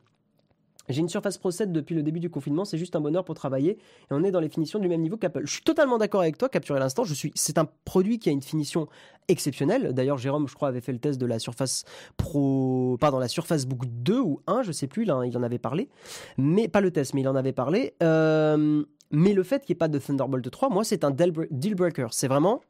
J'ai 0.88 1.00
une 1.00 1.08
Surface 1.08 1.38
Pro 1.38 1.50
7 1.50 1.72
depuis 1.72 1.94
le 1.94 2.02
début 2.02 2.20
du 2.20 2.30
confinement, 2.30 2.64
c'est 2.64 2.78
juste 2.78 2.96
un 2.96 3.00
bonheur 3.00 3.24
pour 3.24 3.34
travailler 3.34 3.72
et 3.72 3.78
on 4.10 4.22
est 4.22 4.30
dans 4.30 4.40
les 4.40 4.48
finitions 4.48 4.78
du 4.78 4.88
même 4.88 5.00
niveau 5.00 5.16
qu'Apple. 5.16 5.42
Je 5.44 5.52
suis 5.52 5.62
totalement 5.62 5.98
d'accord 5.98 6.20
avec 6.20 6.38
toi, 6.38 6.48
capturé 6.48 6.78
l'instant. 6.78 7.04
C'est 7.34 7.58
un 7.58 7.68
produit 7.84 8.18
qui 8.18 8.28
a 8.28 8.32
une 8.32 8.42
finition 8.42 8.88
exceptionnelle. 9.28 9.92
D'ailleurs, 9.92 10.18
Jérôme, 10.18 10.48
je 10.48 10.54
crois, 10.54 10.68
avait 10.68 10.80
fait 10.80 10.92
le 10.92 10.98
test 10.98 11.20
de 11.20 11.26
la 11.26 11.38
Surface 11.38 11.84
Pro, 12.16 12.96
pardon, 13.00 13.18
la 13.18 13.28
Surface 13.28 13.66
Book 13.66 13.82
2 13.86 14.20
ou 14.20 14.40
1, 14.46 14.62
je 14.62 14.72
sais 14.72 14.86
plus, 14.86 15.04
il 15.04 15.10
en 15.10 15.42
avait 15.42 15.58
parlé, 15.58 15.88
mais 16.36 16.68
pas 16.68 16.80
le 16.80 16.90
test, 16.90 17.14
mais 17.14 17.22
il 17.22 17.28
en 17.28 17.36
avait 17.36 17.52
parlé. 17.52 17.94
Euh, 18.02 18.84
mais 19.10 19.32
le 19.32 19.42
fait 19.42 19.64
qu'il 19.64 19.74
n'y 19.74 19.76
ait 19.76 19.78
pas 19.78 19.88
de 19.88 19.98
Thunderbolt 19.98 20.50
3, 20.50 20.68
moi, 20.68 20.84
c'est 20.84 21.04
un 21.04 21.10
deal 21.10 21.74
breaker. 21.74 22.08
C'est 22.10 22.28
vraiment 22.28 22.60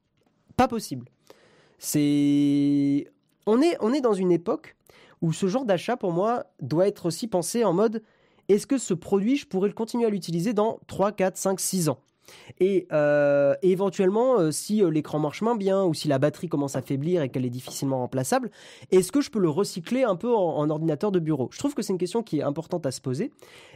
pas 0.56 0.68
possible. 0.68 1.06
On 3.48 3.60
on 3.80 3.92
est 3.92 4.00
dans 4.00 4.14
une 4.14 4.32
époque 4.32 4.76
où 5.22 5.32
ce 5.32 5.46
genre 5.46 5.64
d'achat, 5.64 5.96
pour 5.96 6.12
moi, 6.12 6.44
doit 6.60 6.86
être 6.86 7.06
aussi 7.06 7.26
pensé 7.26 7.64
en 7.64 7.72
mode 7.72 8.02
est-ce 8.48 8.66
que 8.66 8.78
ce 8.78 8.94
produit, 8.94 9.36
je 9.36 9.46
pourrais 9.46 9.68
le 9.68 9.74
continuer 9.74 10.06
à 10.06 10.10
l'utiliser 10.10 10.52
dans 10.52 10.78
3, 10.86 11.12
4, 11.12 11.36
5, 11.36 11.60
6 11.60 11.88
ans? 11.88 11.98
Et, 12.60 12.86
euh, 12.92 13.54
éventuellement, 13.62 14.38
euh, 14.38 14.50
si 14.50 14.82
euh, 14.82 14.90
l'écran 14.90 15.18
marche 15.18 15.42
moins 15.42 15.56
bien 15.56 15.84
ou 15.84 15.94
si 15.94 16.08
la 16.08 16.18
batterie 16.18 16.48
commence 16.48 16.76
à 16.76 16.82
faiblir 16.82 17.22
et 17.22 17.28
qu'elle 17.28 17.44
est 17.44 17.50
difficilement 17.50 17.98
remplaçable, 17.98 18.50
est-ce 18.90 19.12
que 19.12 19.20
je 19.20 19.30
peux 19.30 19.38
le 19.38 19.48
recycler 19.48 20.02
un 20.02 20.16
peu 20.16 20.34
en, 20.34 20.68
ordinateur 20.70 21.12
de 21.12 21.18
bureau? 21.18 21.48
Je 21.52 21.58
trouve 21.58 21.74
que 21.74 21.82
c'est 21.82 21.92
une 21.92 21.98
question 21.98 22.22
qui 22.22 22.38
est 22.38 22.42
importante 22.42 22.86
à 22.86 22.90
se 22.90 23.00
poser. 23.00 23.32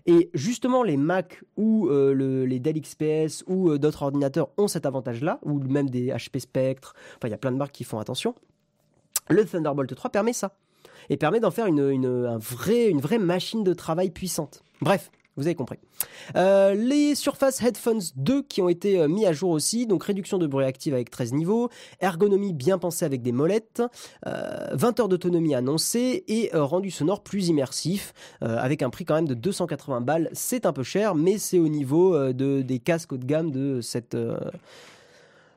Et 0.06 0.30
justement, 0.34 0.82
les 0.82 0.96
Mac 0.96 1.42
ou 1.56 1.88
les 1.88 2.58
Dell 2.60 2.80
XPS 2.80 3.44
ou 3.46 3.78
d'autres 3.78 4.02
ordinateurs 4.02 4.48
ont 4.56 4.68
cet 4.68 4.86
avantage-là, 4.86 5.38
ou 5.44 5.60
même 5.60 5.88
des 5.88 6.08
HP 6.08 6.40
Spectre. 6.40 6.94
Enfin, 7.16 7.28
il 7.28 7.30
y 7.30 7.34
a 7.34 7.38
plein 7.38 7.52
de 7.52 7.56
marques 7.56 7.72
qui 7.72 7.84
font 7.84 7.98
attention. 7.98 8.34
Le 9.28 9.44
Thunderbolt 9.44 9.94
3 9.94 10.10
permet 10.10 10.32
ça 10.32 10.56
et 11.10 11.16
permet 11.16 11.40
d'en 11.40 11.50
faire 11.50 11.66
une, 11.66 11.90
une, 11.90 12.38
vrai, 12.38 12.88
une 12.88 13.00
vraie 13.00 13.18
machine 13.18 13.62
de 13.62 13.74
travail 13.74 14.10
puissante. 14.10 14.62
Bref, 14.80 15.10
vous 15.36 15.46
avez 15.46 15.54
compris. 15.54 15.78
Euh, 16.36 16.74
les 16.74 17.14
Surface 17.14 17.62
Headphones 17.62 18.02
2 18.16 18.42
qui 18.42 18.60
ont 18.62 18.68
été 18.68 19.00
euh, 19.00 19.08
mis 19.08 19.26
à 19.26 19.32
jour 19.32 19.50
aussi, 19.50 19.86
donc 19.86 20.04
réduction 20.04 20.38
de 20.38 20.46
bruit 20.46 20.64
active 20.64 20.92
avec 20.92 21.08
13 21.08 21.32
niveaux, 21.32 21.70
ergonomie 22.00 22.52
bien 22.52 22.78
pensée 22.78 23.04
avec 23.04 23.22
des 23.22 23.32
molettes, 23.32 23.82
20 24.24 24.30
euh, 24.30 25.02
heures 25.02 25.08
d'autonomie 25.08 25.54
annoncée 25.54 26.24
et 26.28 26.50
rendu 26.52 26.90
sonore 26.90 27.22
plus 27.22 27.48
immersif 27.48 28.12
avec 28.40 28.82
un 28.82 28.90
prix 28.90 29.04
quand 29.04 29.14
même 29.14 29.28
de 29.28 29.34
280 29.34 30.00
balles. 30.00 30.30
C'est 30.32 30.66
un 30.66 30.72
peu 30.72 30.82
cher, 30.82 31.14
mais 31.14 31.38
c'est 31.38 31.58
au 31.58 31.68
niveau 31.68 32.32
de, 32.32 32.62
des 32.62 32.78
casques 32.78 33.12
haut 33.12 33.16
de 33.16 33.24
gamme 33.24 33.50
de 33.50 33.80
cette 33.80 34.16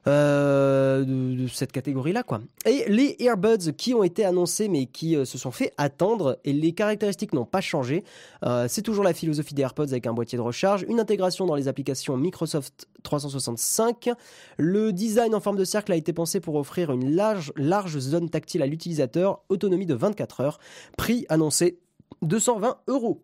euh, 0.05 1.05
de, 1.05 1.47
cette 1.47 1.71
catégorie-là, 1.71 2.23
quoi. 2.23 2.41
Et 2.65 2.83
les 2.89 3.15
earbuds 3.19 3.73
qui 3.77 3.93
ont 3.93 4.03
été 4.03 4.25
annoncés 4.25 4.67
mais 4.67 4.85
qui 4.85 5.15
euh, 5.15 5.23
se 5.23 5.37
sont 5.37 5.51
fait 5.51 5.73
attendre 5.77 6.39
et 6.43 6.51
les 6.51 6.73
caractéristiques 6.73 7.31
n'ont 7.31 7.45
pas 7.45 7.61
changé. 7.61 8.03
Euh, 8.43 8.65
c'est 8.67 8.81
toujours 8.81 9.05
la 9.05 9.13
philosophie 9.13 9.53
des 9.53 9.61
AirPods 9.61 9.91
avec 9.91 10.05
un 10.05 10.13
boîtier 10.13 10.37
de 10.37 10.43
recharge, 10.43 10.85
une 10.89 10.99
intégration 10.99 11.45
dans 11.45 11.55
les 11.55 11.69
applications 11.69 12.17
Microsoft 12.17 12.87
365. 13.03 14.09
Le 14.57 14.91
design 14.91 15.33
en 15.35 15.39
forme 15.39 15.57
de 15.57 15.65
cercle 15.65 15.93
a 15.93 15.95
été 15.95 16.11
pensé 16.11 16.41
pour 16.41 16.55
offrir 16.55 16.91
une 16.91 17.15
large, 17.15 17.53
large 17.55 17.97
zone 17.97 18.29
tactile 18.29 18.61
à 18.61 18.67
l'utilisateur, 18.67 19.41
autonomie 19.47 19.85
de 19.85 19.95
24 19.95 20.41
heures, 20.41 20.59
prix 20.97 21.25
annoncé 21.29 21.79
220 22.23 22.77
euros. 22.87 23.21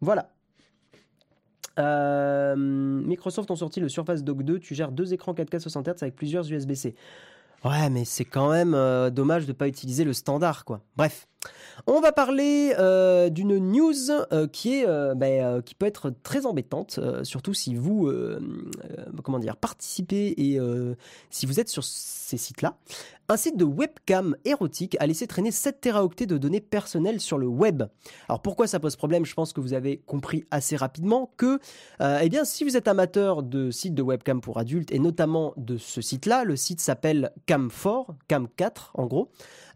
Voilà. 0.00 0.33
Euh, 1.78 2.54
Microsoft 2.56 3.50
ont 3.50 3.56
sorti 3.56 3.80
le 3.80 3.88
Surface 3.88 4.22
Dock 4.22 4.42
2. 4.42 4.58
Tu 4.58 4.74
gères 4.74 4.92
deux 4.92 5.12
écrans 5.12 5.34
4K 5.34 5.58
60 5.58 5.88
Hz 5.88 6.02
avec 6.02 6.14
plusieurs 6.14 6.50
USB-C. 6.50 6.94
Ouais, 7.64 7.88
mais 7.88 8.04
c'est 8.04 8.26
quand 8.26 8.50
même 8.50 8.74
euh, 8.74 9.10
dommage 9.10 9.44
de 9.44 9.52
ne 9.52 9.56
pas 9.56 9.68
utiliser 9.68 10.04
le 10.04 10.12
standard, 10.12 10.64
quoi. 10.64 10.82
Bref. 10.96 11.26
On 11.86 12.00
va 12.00 12.12
parler 12.12 12.74
euh, 12.78 13.28
d'une 13.28 13.58
news 13.58 13.92
qui, 14.52 14.74
est, 14.74 15.14
ben, 15.14 15.62
qui 15.62 15.74
peut 15.74 15.86
être 15.86 16.12
très 16.22 16.46
embêtante, 16.46 17.00
surtout 17.22 17.54
si 17.54 17.74
vous 17.74 18.10
comment 19.22 19.38
dire, 19.38 19.56
participez 19.56 20.34
et 20.36 20.58
si 21.30 21.46
vous 21.46 21.60
êtes 21.60 21.68
sur 21.68 21.84
ces 21.84 22.36
sites-là. 22.36 22.76
Un 23.26 23.38
site 23.38 23.56
de 23.56 23.64
webcam 23.64 24.36
érotique 24.44 24.98
a 25.00 25.06
laissé 25.06 25.26
traîner 25.26 25.50
7 25.50 25.80
teraoctets 25.80 26.26
de 26.26 26.36
données 26.36 26.60
personnelles 26.60 27.20
sur 27.20 27.38
le 27.38 27.46
web. 27.46 27.84
Alors 28.28 28.42
pourquoi 28.42 28.66
ça 28.66 28.78
pose 28.78 28.96
problème? 28.96 29.24
Je 29.24 29.32
pense 29.32 29.54
que 29.54 29.62
vous 29.62 29.72
avez 29.72 29.96
compris 29.96 30.44
assez 30.50 30.76
rapidement 30.76 31.32
que, 31.38 31.58
euh, 32.02 32.18
eh 32.20 32.28
bien, 32.28 32.44
si 32.44 32.64
vous 32.64 32.76
êtes 32.76 32.86
amateur 32.86 33.42
de 33.42 33.70
sites 33.70 33.94
de 33.94 34.02
webcam 34.02 34.42
pour 34.42 34.58
adultes 34.58 34.92
et 34.92 34.98
notamment 34.98 35.54
de 35.56 35.78
ce 35.78 36.02
site-là, 36.02 36.44
le 36.44 36.56
site 36.56 36.80
s'appelle 36.80 37.32
Cam4, 37.46 38.08
Cam4 38.28 38.90
en 38.92 39.06
gros. 39.06 39.30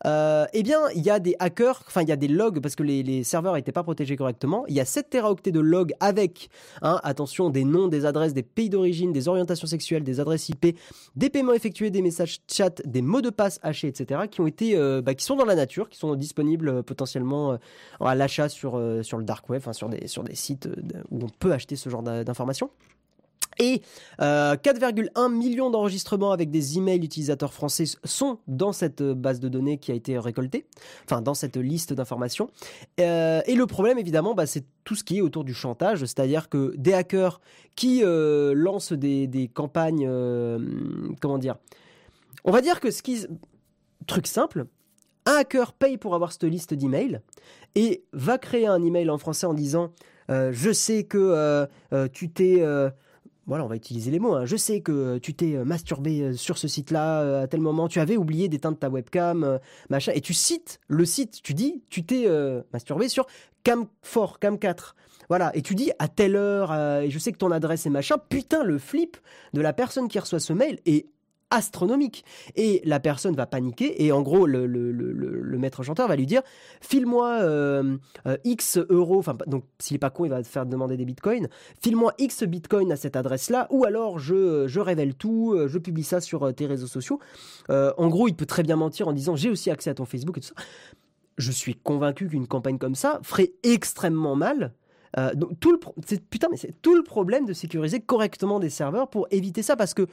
Euh, 0.05 0.47
eh 0.53 0.63
bien, 0.63 0.81
il 0.95 1.03
y 1.03 1.11
a 1.11 1.19
des 1.19 1.35
hackers, 1.39 1.58
enfin, 1.65 2.03
il 2.03 2.09
y 2.09 2.13
a 2.13 2.17
des 2.17 2.29
logs 2.29 2.61
parce 2.61 2.75
que 2.75 2.83
les, 2.83 3.25
serveurs 3.25 3.55
n'étaient 3.55 3.73
pas 3.73 3.83
protégés 3.83 4.17
correctement. 4.17 4.65
Il 4.69 4.75
y 4.75 4.81
a 4.81 4.85
7 4.85 5.11
teraoctets 5.11 5.53
de 5.53 5.61
logs 5.61 5.93
avec, 6.01 6.51
hein, 6.83 7.01
attention, 7.03 7.51
des 7.51 7.65
noms, 7.65 7.89
des 7.89 8.07
adresses, 8.07 8.35
des 8.35 8.43
pays 8.43 8.71
d'origine, 8.71 9.13
des 9.13 9.29
orientations 9.29 9.67
sexuelles, 9.67 10.05
des 10.05 10.21
adresses 10.21 10.49
IP, 10.49 10.77
des 11.17 11.31
paiements 11.31 11.53
effectués, 11.53 11.91
des 11.91 12.03
messages 12.03 12.39
chat, 12.51 12.83
des 12.87 13.03
mots 13.03 13.23
de 13.23 13.31
passe 13.31 13.59
hachés, 13.63 13.89
etc., 13.89 14.23
qui 14.31 14.41
ont 14.41 14.47
été, 14.47 14.77
euh, 14.77 15.03
bah, 15.03 15.15
qui 15.15 15.25
sont 15.25 15.37
dans 15.37 15.45
la 15.45 15.55
nature, 15.55 15.89
qui 15.89 15.99
sont 15.99 16.15
disponibles 16.15 16.69
euh, 16.69 16.83
potentiellement 16.83 17.59
à 18.01 18.15
l'achat 18.15 18.49
sur, 18.49 18.81
sur 19.03 19.19
le 19.19 19.25
dark 19.25 19.49
web, 19.49 19.63
sur 19.73 19.89
des, 19.89 20.07
sur 20.07 20.23
des 20.25 20.35
sites 20.35 20.69
où 21.11 21.21
on 21.23 21.29
peut 21.29 21.53
acheter 21.53 21.77
ce 21.77 21.89
genre 21.89 22.03
d'informations. 22.03 22.71
Et 23.59 23.83
4,1 24.21 25.09
euh, 25.17 25.29
millions 25.29 25.71
d'enregistrements 25.71 26.31
avec 26.31 26.51
des 26.51 26.79
emails 26.79 27.05
utilisateurs 27.05 27.53
français 27.53 27.85
sont 28.05 28.39
dans 28.47 28.73
cette 28.73 29.01
euh, 29.01 29.15
base 29.15 29.41
de 29.41 29.49
données 29.49 29.79
qui 29.79 29.91
a 29.91 29.95
été 29.95 30.19
récoltée, 30.19 30.67
enfin 31.05 31.23
dans 31.23 31.35
cette 31.35 31.57
liste 31.57 31.93
d'informations. 31.93 32.51
Euh, 33.01 33.41
et 33.47 33.57
le 33.57 33.67
problème, 33.67 33.99
évidemment, 33.99 34.35
bah, 34.35 34.47
c'est 34.47 34.65
tout 34.85 34.95
ce 34.95 35.03
qui 35.03 35.19
est 35.19 35.21
autour 35.21 35.45
du 35.45 35.55
chantage, 35.55 36.01
c'est-à-dire 36.01 36.49
que 36.49 36.73
des 36.77 36.95
hackers 36.95 37.41
qui 37.75 38.03
lancent 38.03 38.93
des, 38.93 39.51
campagnes, 39.53 40.09
comment 41.21 41.39
dire, 41.39 41.57
on 42.45 42.51
va 42.51 42.61
dire 42.61 42.81
que 42.81 42.91
ce 42.91 43.03
qui, 43.03 43.27
truc 44.07 44.27
simple, 44.27 44.67
un 45.27 45.37
hacker 45.37 45.75
paye 45.75 45.99
pour 45.99 46.15
avoir 46.15 46.33
cette 46.33 46.45
liste 46.45 46.75
d'emails 46.75 47.21
et 47.75 48.05
va 48.13 48.39
créer 48.39 48.67
un 48.67 48.83
email 48.83 49.11
en 49.11 49.19
français 49.19 49.47
en 49.47 49.55
disant 49.55 49.93
je 50.29 50.73
sais 50.73 51.05
que 51.05 51.69
tu 52.13 52.31
t'es 52.31 52.63
voilà, 53.49 53.65
on 53.65 53.67
va 53.67 53.77
utiliser 53.77 54.11
les 54.11 54.19
mots. 54.19 54.35
Hein. 54.35 54.45
Je 54.45 54.57
sais 54.57 54.83
que 54.83 55.17
tu 55.19 55.35
t'es 55.35 55.57
euh, 55.57 55.65
masturbé 55.65 56.21
euh, 56.21 56.33
sur 56.35 56.59
ce 56.59 56.69
site-là 56.69 57.23
euh, 57.23 57.43
à 57.43 57.47
tel 57.47 57.63
moment, 57.63 57.89
tu 57.89 57.99
avais 57.99 58.19
oublié 58.19 58.49
d'éteindre 58.49 58.79
ta 58.79 58.91
webcam, 58.91 59.59
machin, 59.89 60.13
et 60.15 60.21
tu 60.21 60.35
cites 60.35 60.81
le 60.87 61.07
site, 61.07 61.43
tu 61.43 61.55
dis, 61.55 61.83
tu 61.89 62.05
t'es 62.05 62.29
masturbé 62.73 63.09
sur 63.09 63.27
Cam4, 63.65 64.39
Cam4. 64.39 64.93
Voilà, 65.31 65.55
et 65.57 65.63
tu 65.63 65.75
dis 65.75 65.91
à 65.99 66.09
telle 66.09 66.37
heure, 66.37 66.75
et 66.75 67.11
je 67.11 67.19
sais 67.19 67.33
que 67.33 67.39
ton 67.39 67.51
adresse 67.51 67.87
est 67.87 67.91
machin, 67.91 68.17
putain, 68.29 68.63
le 68.63 68.79
flip 68.79 69.17
de 69.55 69.61
la 69.61 69.73
personne 69.73 70.09
qui 70.09 70.19
reçoit 70.19 70.41
ce 70.41 70.53
mail 70.53 70.79
est 70.85 71.07
astronomique. 71.51 72.25
Et 72.57 72.83
la 72.85 73.01
personne 73.01 73.35
va 73.35 73.47
paniquer 73.47 74.05
et 74.05 74.13
en 74.13 74.23
gros 74.23 74.47
le, 74.47 74.67
le, 74.67 75.59
maître 75.59 75.83
chanteur 75.83 76.07
va 76.07 76.15
lui 76.15 76.27
dire 76.27 76.43
file-moi 76.81 77.41
euh, 77.41 77.97
euh, 78.27 78.37
X 78.45 78.79
euros, 78.91 79.19
enfin 79.19 79.37
donc 79.47 79.65
s'il 79.81 79.97
est 79.97 79.99
pas 79.99 80.11
con 80.11 80.25
il 80.25 80.29
va 80.29 80.43
te 80.43 80.47
faire 80.47 80.67
demander 80.67 80.97
des 80.97 81.05
bitcoins, 81.05 81.49
file-moi 81.83 82.15
X 82.19 82.45
bitcoins 82.45 82.93
à 82.93 82.97
cette 82.97 83.17
adresse-là 83.17 83.67
ou 83.71 83.85
alors 83.85 84.19
je, 84.19 84.69
je 84.69 84.81
révèle 84.81 85.15
tout, 85.15 85.53
euh, 85.55 85.67
je 85.67 85.79
publie 85.79 86.05
ça 86.05 86.21
sur 86.21 86.55
tes 86.55 86.67
réseaux 86.67 86.87
sociaux. 86.87 87.19
en 87.69 88.09
gros 88.09 88.29
il 88.29 88.35
peut 88.35 88.47
très 88.47 88.63
bien 88.63 88.77
mentir 88.77 89.09
en 89.09 89.13
disant 89.13 89.35
j'ai 89.35 89.51
aussi 89.51 89.71
accès 89.71 89.91
à 89.91 89.95
ton 89.95 90.05
Facebook 90.05 90.39
et 90.39 90.41
tout 90.41 90.49
ça. 90.49 90.63
Je 91.39 91.53
suis 91.53 91.75
convaincu 91.75 92.29
qu'une 92.29 92.47
campagne 92.47 92.79
comme 92.79 92.95
ça 92.95 93.21
ferait 93.23 93.53
extrêmement 93.63 94.37
mal 94.37 94.75
donc 95.35 95.59
tout 95.59 95.73
le 95.73 95.79
putain 96.31 96.49
mais 96.51 96.59
c'est 96.59 96.81
tout 96.83 96.95
le 96.95 97.03
problème 97.03 97.47
de 97.47 97.53
sécuriser 97.53 97.99
correctement 97.99 98.61
des 98.61 98.71
serveurs 98.71 99.09
pour 99.09 99.27
éviter 99.31 99.63
ça 99.63 99.75
parce 99.75 99.95
que 99.95 100.07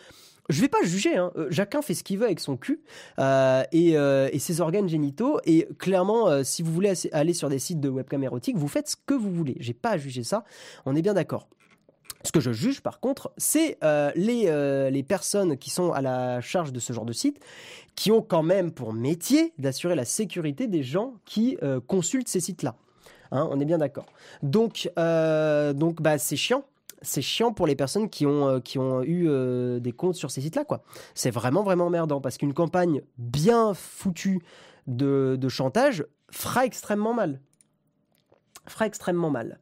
je 0.50 0.62
vais 0.62 0.68
pas 0.68 0.84
juger, 0.84 1.18
hein. 1.18 1.32
Euh, 1.38 1.48
chacun 1.52 1.82
fait 1.82 1.94
ce 1.94 2.04
qu'il 2.04 2.20
veut 2.20 2.26
avec 2.26 2.40
son 2.40 2.56
cul 2.58 2.82
euh, 3.20 3.64
euh, 3.74 4.30
et, 4.32 4.40
ses 4.40 4.62
organes 4.62 4.88
génitaux. 4.88 5.40
Et 5.46 5.68
clairement, 5.80 6.44
si 6.44 6.62
vous 6.62 6.72
voulez 6.72 6.94
aller 7.12 7.34
sur 7.34 7.50
des 7.50 7.60
sites 7.60 7.80
de 7.80 7.90
webcam 7.90 8.24
érotique, 8.24 8.58
vous 8.58 8.68
faites 8.68 8.90
ce 8.90 8.96
que 8.96 9.14
vous 9.14 9.32
voulez. 9.32 9.58
J'ai 9.60 9.74
pas 9.74 9.92
à 9.92 9.98
juger 9.98 10.24
ça. 10.24 10.44
On 10.86 10.96
est 10.96 11.02
bien 11.02 11.14
d'accord. 11.14 11.48
Ce 12.24 12.32
que 12.32 12.40
je 12.40 12.52
juge 12.52 12.82
par 12.82 13.00
contre, 13.00 13.32
c'est 13.38 13.78
les, 14.16 14.90
les 14.92 15.04
personnes 15.04 15.58
qui 15.58 15.70
sont 15.70 15.92
à 15.92 16.02
la 16.02 16.42
charge 16.42 16.74
de 16.74 16.80
ce 16.80 16.94
genre 16.94 17.06
de 17.06 17.14
site, 17.14 17.40
qui 17.96 18.12
ont 18.12 18.22
quand 18.22 18.44
même 18.44 18.72
pour 18.72 18.94
métier 18.94 19.54
d'assurer 19.58 19.96
la 19.96 20.06
sécurité 20.06 20.68
des 20.68 20.84
gens 20.84 21.14
qui 21.26 21.58
consultent 21.88 22.28
ces 22.28 22.40
sites-là. 22.40 22.76
Hein, 23.32 23.48
on 23.52 23.60
est 23.60 23.66
bien 23.66 23.78
d'accord. 23.78 24.06
Donc, 24.44 24.90
donc 24.96 26.02
bah, 26.02 26.18
c'est 26.18 26.36
chiant 26.36 26.66
c'est 27.02 27.22
chiant 27.22 27.54
pour 27.54 27.68
les 27.68 27.76
personnes 27.76 28.10
qui 28.10 28.26
ont, 28.26 28.48
euh, 28.48 29.04
eu 29.04 29.28
euh, 29.28 29.80
des 29.80 29.92
comptes 29.92 30.16
sur 30.16 30.32
ces 30.32 30.42
sites-là. 30.42 30.66
quoi. 30.66 30.84
C'est 31.14 31.32
vraiment, 31.32 31.64
vraiment 31.64 31.90
merdant 31.90 32.22
parce 32.22 32.38
qu'une 32.38 32.54
campagne 32.54 33.02
bien 33.18 33.74
foutue 33.74 34.40
de, 34.88 35.38
chantage 35.50 36.06
fera 36.32 36.66
extrêmement 36.66 37.14
mal. 37.14 37.40
Fera 38.68 38.88
extrêmement 38.88 39.30
mal. 39.30 39.60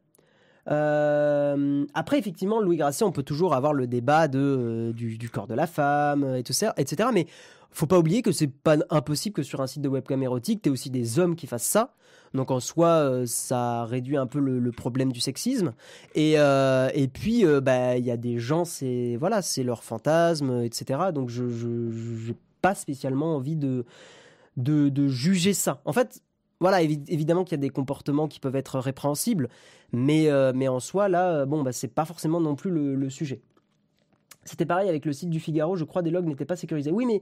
Euh, 0.70 1.84
après, 1.94 2.18
effectivement, 2.18 2.60
Louis 2.60 2.76
Grasset, 2.76 3.04
on 3.04 3.12
peut 3.12 3.22
toujours 3.22 3.54
avoir 3.54 3.72
le 3.72 3.86
débat 3.86 4.28
de, 4.28 4.92
du, 4.94 5.30
corps 5.30 5.46
de 5.46 5.54
la 5.54 5.66
femme, 5.66 6.36
et 6.36 6.42
tout 6.42 6.52
ça, 6.52 6.74
etc. 6.76 7.08
Mais 7.12 7.26
faut 7.70 7.86
pas 7.86 7.98
oublier 7.98 8.22
que 8.22 8.32
c'est 8.32 8.48
pas 8.50 8.76
impossible 8.90 9.34
que 9.34 9.42
sur 9.42 9.60
un 9.60 9.66
site 9.66 9.82
de 9.82 9.88
webcam 9.88 10.22
érotique, 10.22 10.62
tu 10.62 10.70
aussi 10.70 10.90
des 10.90 11.18
hommes 11.18 11.34
qui 11.36 11.46
fassent 11.46 11.64
ça. 11.64 11.92
Donc 12.34 12.50
en 12.50 12.60
soi, 12.60 12.88
euh, 12.88 13.26
ça 13.26 13.84
réduit 13.84 14.16
un 14.16 14.26
peu 14.26 14.40
le, 14.40 14.72
problème 14.72 15.12
du 15.12 15.20
sexisme. 15.20 15.72
Et, 16.14 16.34
euh, 16.36 16.90
et 16.94 17.08
puis, 17.08 17.46
euh, 17.46 17.60
bah, 17.60 17.96
il 17.96 18.04
y 18.04 18.10
a 18.10 18.16
des 18.16 18.38
gens, 18.38 18.64
c'est 18.64 19.16
voilà, 19.18 19.40
c'est 19.40 19.62
leur 19.62 19.84
fantasme, 19.84 20.62
etc. 20.62 21.00
Donc 21.14 21.30
je 21.30 21.44
n'ai 21.44 22.36
pas 22.60 22.74
spécialement 22.74 23.36
envie 23.36 23.56
de, 23.56 23.84
de, 24.56 25.08
juger 25.08 25.52
ça. 25.52 25.80
En 25.84 25.92
fait, 25.92 26.22
voilà, 26.60 26.82
évidemment 26.82 27.44
qu'il 27.44 27.52
y 27.52 27.60
a 27.60 27.62
des 27.62 27.70
comportements 27.70 28.28
qui 28.28 28.40
peuvent 28.40 28.56
être 28.56 28.78
répréhensibles, 28.78 29.48
mais, 29.92 30.28
mais 30.54 30.68
en 30.68 30.80
soi, 30.80 31.08
là, 31.08 31.44
bon, 31.46 31.62
bah, 31.62 31.72
c'est 31.72 31.88
pas 31.88 32.04
forcément 32.04 32.40
non 32.40 32.54
plus 32.54 32.70
le, 32.70 33.10
sujet. 33.10 33.42
C'était 34.44 34.64
pareil 34.64 34.88
avec 34.88 35.04
le 35.04 35.12
site 35.12 35.30
du 35.30 35.40
Figaro, 35.40 35.76
je 35.76 35.84
crois, 35.84 36.02
des 36.02 36.10
logs 36.10 36.26
n'étaient 36.26 36.44
pas 36.44 36.56
sécurisés. 36.56 36.90
Oui, 36.90 37.06
mais 37.06 37.20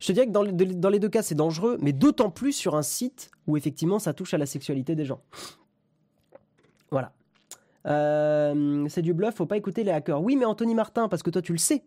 je 0.00 0.06
te 0.06 0.12
dirais 0.12 0.26
que 0.26 0.32
dans, 0.32 0.42
les 0.90 0.98
deux 0.98 1.08
cas, 1.08 1.22
c'est 1.22 1.34
dangereux, 1.34 1.76
mais 1.80 1.92
d'autant 1.92 2.30
plus 2.30 2.52
sur 2.52 2.76
un 2.76 2.82
site 2.82 3.30
où 3.46 3.56
effectivement 3.56 3.98
ça 3.98 4.12
touche 4.12 4.32
à 4.34 4.38
la 4.38 4.46
sexualité 4.46 4.94
des 4.94 5.04
gens. 5.04 5.20
Voilà. 6.90 7.12
Euh, 7.86 8.86
c'est 8.88 9.02
du 9.02 9.12
bluff, 9.12 9.34
faut 9.34 9.46
pas 9.46 9.56
écouter 9.56 9.82
les 9.82 9.90
hackers. 9.90 10.22
Oui, 10.22 10.36
mais 10.36 10.44
Anthony 10.44 10.74
Martin, 10.74 11.08
parce 11.08 11.22
que 11.22 11.30
toi 11.30 11.42
tu 11.42 11.52
le 11.52 11.58
sais. 11.58 11.82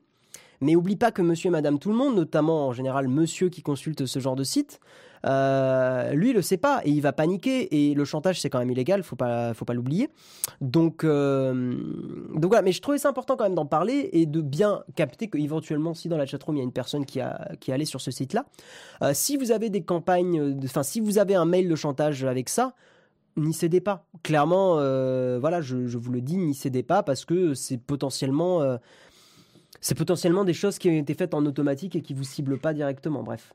Mais 0.59 0.75
oublie 0.75 0.95
pas 0.95 1.11
que 1.11 1.21
monsieur 1.21 1.47
et 1.47 1.51
madame 1.51 1.79
tout 1.79 1.89
le 1.89 1.95
monde, 1.95 2.15
notamment 2.15 2.67
en 2.67 2.73
général 2.73 3.07
monsieur 3.07 3.49
qui 3.49 3.61
consulte 3.61 4.05
ce 4.05 4.19
genre 4.19 4.35
de 4.35 4.43
site, 4.43 4.79
euh, 5.25 6.13
lui, 6.13 6.29
il 6.29 6.35
le 6.35 6.41
sait 6.41 6.57
pas 6.57 6.81
et 6.85 6.89
il 6.89 7.01
va 7.01 7.13
paniquer. 7.13 7.89
Et 7.89 7.93
le 7.93 8.05
chantage, 8.05 8.41
c'est 8.41 8.49
quand 8.49 8.59
même 8.59 8.71
illégal, 8.71 9.03
faut 9.03 9.15
pas, 9.15 9.53
faut 9.53 9.65
pas 9.65 9.73
l'oublier. 9.73 10.09
Donc, 10.59 11.03
euh, 11.03 11.75
donc 12.33 12.47
voilà. 12.47 12.61
Mais 12.61 12.71
je 12.71 12.81
trouvais 12.81 12.97
ça 12.97 13.09
important 13.09 13.35
quand 13.35 13.43
même 13.43 13.55
d'en 13.55 13.65
parler 13.65 14.09
et 14.13 14.25
de 14.25 14.41
bien 14.41 14.83
capter 14.95 15.27
qu'éventuellement, 15.27 15.93
si 15.93 16.09
dans 16.09 16.17
la 16.17 16.25
chatroom 16.25 16.55
il 16.55 16.59
y 16.59 16.61
a 16.61 16.65
une 16.65 16.71
personne 16.71 17.05
qui 17.05 17.19
a 17.19 17.51
qui 17.59 17.71
est 17.71 17.73
allée 17.73 17.85
sur 17.85 18.01
ce 18.01 18.11
site-là, 18.11 18.45
euh, 19.03 19.11
si 19.13 19.37
vous 19.37 19.51
avez 19.51 19.69
des 19.69 19.83
campagnes, 19.83 20.59
enfin, 20.63 20.83
si 20.83 20.99
vous 20.99 21.17
avez 21.17 21.35
un 21.35 21.45
mail 21.45 21.67
de 21.69 21.75
chantage 21.75 22.23
avec 22.23 22.49
ça, 22.49 22.73
n'y 23.37 23.53
cédez 23.53 23.81
pas. 23.81 24.05
Clairement, 24.23 24.75
voilà, 25.39 25.61
je, 25.61 25.97
vous 25.97 26.11
le 26.11 26.21
dis, 26.21 26.37
n'y 26.37 26.53
cédez 26.53 26.83
pas 26.83 27.03
parce 27.03 27.25
que 27.25 27.53
c'est 27.53 27.77
potentiellement, 27.77 28.77
c'est 29.79 29.95
potentiellement 29.95 30.43
des 30.43 30.53
choses 30.53 30.77
qui 30.77 30.89
ont 30.89 30.97
été 30.97 31.13
faites 31.13 31.33
en 31.33 31.45
automatique 31.45 31.95
et 31.95 32.01
qui 32.01 32.13
vous 32.13 32.23
ciblent 32.23 32.59
pas 32.59 32.73
directement. 32.73 33.23
Bref. 33.23 33.53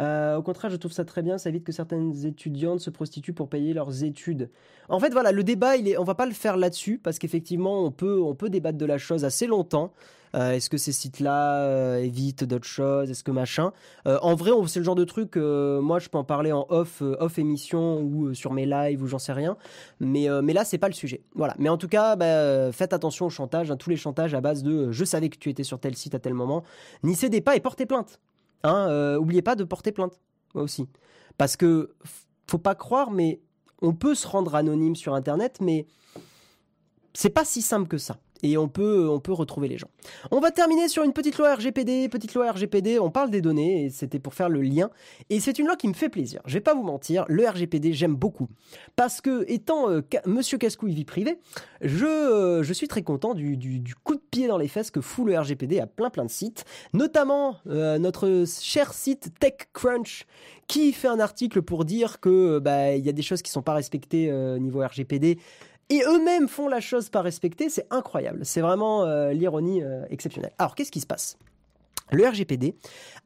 Euh, 0.00 0.36
au 0.36 0.42
contraire, 0.42 0.70
je 0.70 0.76
trouve 0.76 0.92
ça 0.92 1.04
très 1.04 1.22
bien. 1.22 1.38
Ça 1.38 1.48
évite 1.50 1.64
que 1.64 1.72
certaines 1.72 2.26
étudiantes 2.26 2.80
se 2.80 2.90
prostituent 2.90 3.32
pour 3.32 3.48
payer 3.48 3.74
leurs 3.74 4.04
études. 4.04 4.50
En 4.88 5.00
fait, 5.00 5.10
voilà, 5.10 5.32
le 5.32 5.44
débat, 5.44 5.76
il 5.76 5.88
est, 5.88 5.98
on 5.98 6.04
va 6.04 6.14
pas 6.14 6.26
le 6.26 6.32
faire 6.32 6.56
là-dessus 6.56 6.98
parce 6.98 7.18
qu'effectivement, 7.18 7.84
on 7.84 7.90
peut, 7.90 8.48
débattre 8.48 8.78
de 8.78 8.86
la 8.86 8.98
chose 8.98 9.24
assez 9.24 9.46
longtemps. 9.46 9.92
Euh, 10.34 10.50
est-ce 10.50 10.68
que 10.68 10.78
ces 10.78 10.90
sites-là 10.90 11.60
euh, 11.60 11.98
évitent 11.98 12.42
d'autres 12.42 12.66
choses 12.66 13.08
Est-ce 13.08 13.22
que 13.22 13.30
machin? 13.30 13.72
En 14.04 14.34
vrai, 14.34 14.50
c'est 14.66 14.80
le 14.80 14.84
genre 14.84 14.96
de 14.96 15.04
truc. 15.04 15.36
moi, 15.36 16.00
je 16.00 16.08
peux 16.08 16.18
en 16.18 16.24
parler 16.24 16.50
en 16.50 16.66
off, 16.70 17.02
off 17.02 17.38
émission 17.38 18.00
ou 18.00 18.34
sur 18.34 18.52
mes 18.52 18.66
lives 18.66 19.00
ou 19.00 19.06
j'en 19.06 19.20
sais 19.20 19.32
rien. 19.32 19.56
Mais, 20.00 20.26
mais 20.42 20.52
là, 20.52 20.64
c'est 20.64 20.78
pas 20.78 20.88
le 20.88 20.94
sujet. 20.94 21.22
Voilà. 21.36 21.54
Mais 21.58 21.68
en 21.68 21.78
tout 21.78 21.88
cas, 21.88 22.16
bah, 22.16 22.72
faites 22.72 22.92
attention 22.92 23.26
au 23.26 23.30
chantage. 23.30 23.70
Hein, 23.70 23.76
tous 23.76 23.90
les 23.90 23.96
chantages 23.96 24.34
à 24.34 24.40
base 24.40 24.64
de 24.64 24.90
je 24.90 25.04
savais 25.04 25.28
que 25.28 25.38
tu 25.38 25.50
étais 25.50 25.62
sur 25.62 25.78
tel 25.78 25.94
site 25.94 26.16
à 26.16 26.18
tel 26.18 26.34
moment. 26.34 26.64
N'y 27.04 27.14
cédez 27.14 27.40
pas 27.40 27.54
et 27.54 27.60
portez 27.60 27.86
plainte. 27.86 28.18
Hein, 28.64 28.88
euh, 28.88 29.16
oubliez 29.16 29.42
pas 29.42 29.54
de 29.54 29.64
porter 29.64 29.92
plainte, 29.92 30.18
aussi. 30.54 30.88
Parce 31.38 31.56
que, 31.56 31.94
faut 32.48 32.58
pas 32.58 32.74
croire, 32.74 33.10
mais 33.10 33.40
on 33.82 33.92
peut 33.92 34.14
se 34.14 34.26
rendre 34.26 34.54
anonyme 34.54 34.96
sur 34.96 35.14
Internet, 35.14 35.58
mais 35.60 35.86
c'est 37.12 37.30
pas 37.30 37.44
si 37.44 37.62
simple 37.62 37.86
que 37.86 37.98
ça 37.98 38.16
et 38.44 38.58
on 38.58 38.68
peut, 38.68 39.08
on 39.08 39.20
peut 39.20 39.32
retrouver 39.32 39.68
les 39.68 39.78
gens. 39.78 39.88
On 40.30 40.38
va 40.38 40.50
terminer 40.50 40.88
sur 40.88 41.02
une 41.02 41.14
petite 41.14 41.38
loi 41.38 41.54
RGPD, 41.54 42.10
petite 42.10 42.34
loi 42.34 42.52
RGPD, 42.52 42.98
on 42.98 43.10
parle 43.10 43.30
des 43.30 43.40
données, 43.40 43.86
et 43.86 43.90
c'était 43.90 44.18
pour 44.18 44.34
faire 44.34 44.50
le 44.50 44.60
lien, 44.60 44.90
et 45.30 45.40
c'est 45.40 45.58
une 45.58 45.66
loi 45.66 45.76
qui 45.76 45.88
me 45.88 45.94
fait 45.94 46.10
plaisir, 46.10 46.42
je 46.44 46.54
vais 46.54 46.60
pas 46.60 46.74
vous 46.74 46.82
mentir, 46.82 47.24
le 47.28 47.48
RGPD 47.48 47.94
j'aime 47.94 48.14
beaucoup, 48.14 48.48
parce 48.96 49.22
que 49.22 49.44
étant 49.48 49.88
euh, 49.90 50.02
monsieur 50.26 50.58
Cascouille 50.58 50.92
vie 50.92 51.06
privée, 51.06 51.38
je, 51.80 52.04
euh, 52.04 52.62
je 52.62 52.72
suis 52.74 52.86
très 52.86 53.02
content 53.02 53.32
du, 53.32 53.56
du, 53.56 53.94
coup 54.04 54.14
de 54.14 54.22
pied 54.30 54.46
dans 54.46 54.58
les 54.58 54.68
fesses 54.68 54.90
que 54.90 55.00
fout 55.00 55.26
le 55.26 55.38
RGPD 55.38 55.80
à 55.80 55.86
plein 55.86 56.10
plein 56.10 56.26
de 56.26 56.30
sites, 56.30 56.66
notamment 56.92 57.56
euh, 57.66 57.98
notre 57.98 58.44
cher 58.60 58.92
site 58.92 59.30
TechCrunch, 59.40 60.26
qui 60.66 60.92
fait 60.92 61.08
un 61.08 61.20
article 61.20 61.62
pour 61.62 61.86
dire 61.86 62.20
que 62.20 62.58
bah, 62.58 62.94
il 62.94 63.04
y 63.04 63.08
a 63.08 63.12
des 63.12 63.22
choses 63.22 63.40
qui 63.40 63.50
sont 63.50 63.62
pas 63.62 63.74
respectées 63.74 64.30
niveau 64.58 64.80
RGPD, 64.80 65.38
et 65.90 66.02
eux-mêmes 66.06 66.48
font 66.48 66.68
la 66.68 66.80
chose 66.80 67.08
pas 67.10 67.22
respecter, 67.22 67.68
c'est 67.68 67.86
incroyable. 67.90 68.44
C'est 68.44 68.60
vraiment 68.60 69.04
euh, 69.04 69.32
l'ironie 69.32 69.82
euh, 69.82 70.04
exceptionnelle. 70.10 70.52
Alors, 70.58 70.74
qu'est-ce 70.74 70.90
qui 70.90 71.00
se 71.00 71.06
passe? 71.06 71.36
Le 72.10 72.26
RGPD 72.26 72.74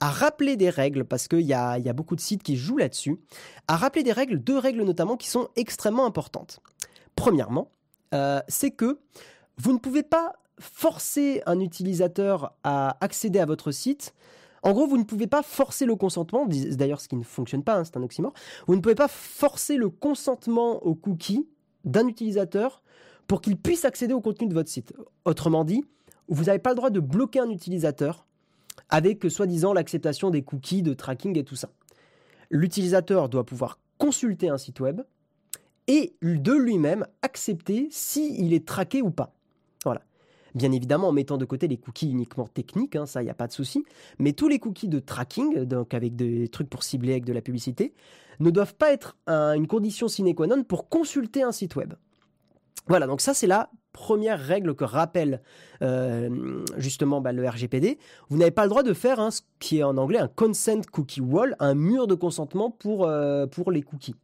a 0.00 0.10
rappelé 0.10 0.56
des 0.56 0.70
règles, 0.70 1.04
parce 1.04 1.28
qu'il 1.28 1.40
y 1.40 1.52
a, 1.52 1.78
beaucoup 1.92 2.16
de 2.16 2.20
sites 2.20 2.42
qui 2.42 2.56
jouent 2.56 2.76
là-dessus, 2.76 3.18
a 3.66 3.76
rappelé 3.76 4.02
des 4.02 4.12
règles, 4.12 4.38
deux 4.38 4.58
règles 4.58 4.82
notamment, 4.82 5.16
qui 5.16 5.28
sont 5.28 5.48
extrêmement 5.56 6.06
importantes. 6.06 6.60
Premièrement, 7.16 7.70
euh, 8.14 8.40
c'est 8.48 8.70
que 8.70 9.00
vous 9.56 9.72
ne 9.72 9.78
pouvez 9.78 10.04
pas 10.04 10.34
forcer 10.60 11.42
un 11.46 11.60
utilisateur 11.60 12.54
à 12.62 12.96
accéder 13.00 13.40
à 13.40 13.46
votre 13.46 13.70
site 13.72 14.14
en 14.64 14.72
gros, 14.72 14.88
vous 14.88 14.98
ne 14.98 15.04
pouvez 15.04 15.28
pas 15.28 15.42
forcer 15.42 15.86
le 15.86 15.94
consentement, 15.94 16.44
d'ailleurs 16.46 17.00
ce 17.00 17.06
qui 17.06 17.14
ne 17.14 17.22
fonctionne 17.22 17.62
pas, 17.62 17.76
hein, 17.76 17.84
c'est 17.84 17.96
un 17.96 18.02
oxymore, 18.02 18.32
vous 18.66 18.74
ne 18.74 18.80
pouvez 18.80 18.96
pas 18.96 19.06
forcer 19.06 19.76
le 19.76 19.88
consentement 19.88 20.84
aux 20.84 20.96
cookies 20.96 21.46
d'un 21.88 22.06
utilisateur 22.06 22.82
pour 23.26 23.40
qu'il 23.40 23.56
puisse 23.56 23.84
accéder 23.84 24.14
au 24.14 24.20
contenu 24.20 24.46
de 24.46 24.54
votre 24.54 24.70
site. 24.70 24.92
Autrement 25.24 25.64
dit, 25.64 25.84
vous 26.28 26.44
n'avez 26.44 26.58
pas 26.58 26.70
le 26.70 26.76
droit 26.76 26.90
de 26.90 27.00
bloquer 27.00 27.40
un 27.40 27.50
utilisateur 27.50 28.26
avec 28.88 29.24
soi-disant 29.30 29.72
l'acceptation 29.72 30.30
des 30.30 30.42
cookies, 30.42 30.82
de 30.82 30.94
tracking 30.94 31.36
et 31.36 31.44
tout 31.44 31.56
ça. 31.56 31.70
L'utilisateur 32.50 33.28
doit 33.28 33.44
pouvoir 33.44 33.78
consulter 33.98 34.48
un 34.48 34.58
site 34.58 34.80
web 34.80 35.02
et 35.86 36.14
de 36.22 36.52
lui-même 36.52 37.06
accepter 37.22 37.88
s'il 37.90 38.52
est 38.52 38.66
traqué 38.66 39.02
ou 39.02 39.10
pas. 39.10 39.34
Bien 40.54 40.72
évidemment, 40.72 41.08
en 41.08 41.12
mettant 41.12 41.36
de 41.36 41.44
côté 41.44 41.68
les 41.68 41.76
cookies 41.76 42.10
uniquement 42.10 42.46
techniques, 42.46 42.96
hein, 42.96 43.06
ça, 43.06 43.22
il 43.22 43.26
n'y 43.26 43.30
a 43.30 43.34
pas 43.34 43.46
de 43.46 43.52
souci. 43.52 43.84
Mais 44.18 44.32
tous 44.32 44.48
les 44.48 44.58
cookies 44.58 44.88
de 44.88 44.98
tracking, 44.98 45.64
donc 45.64 45.94
avec 45.94 46.16
des 46.16 46.48
trucs 46.48 46.70
pour 46.70 46.82
cibler 46.82 47.12
avec 47.12 47.24
de 47.24 47.32
la 47.32 47.42
publicité, 47.42 47.92
ne 48.40 48.50
doivent 48.50 48.74
pas 48.74 48.92
être 48.92 49.16
une 49.26 49.66
condition 49.66 50.08
sine 50.08 50.34
qua 50.34 50.46
non 50.46 50.62
pour 50.62 50.88
consulter 50.88 51.42
un 51.42 51.52
site 51.52 51.76
web. 51.76 51.94
Voilà, 52.86 53.06
donc 53.06 53.20
ça 53.20 53.34
c'est 53.34 53.46
la 53.46 53.70
première 53.92 54.40
règle 54.40 54.74
que 54.74 54.84
rappelle 54.84 55.42
euh, 55.82 56.64
justement 56.78 57.20
bah, 57.20 57.32
le 57.32 57.46
RGPD. 57.46 57.98
Vous 58.30 58.38
n'avez 58.38 58.50
pas 58.50 58.62
le 58.62 58.70
droit 58.70 58.82
de 58.82 58.94
faire 58.94 59.30
ce 59.30 59.42
qui 59.58 59.78
est 59.78 59.82
en 59.82 59.98
anglais 59.98 60.18
un 60.18 60.28
consent 60.28 60.80
cookie 60.90 61.20
wall, 61.20 61.54
un 61.58 61.74
mur 61.74 62.06
de 62.06 62.14
consentement 62.14 62.70
pour, 62.70 63.06
euh, 63.06 63.46
pour 63.46 63.70
les 63.72 63.82
cookies. 63.82 64.14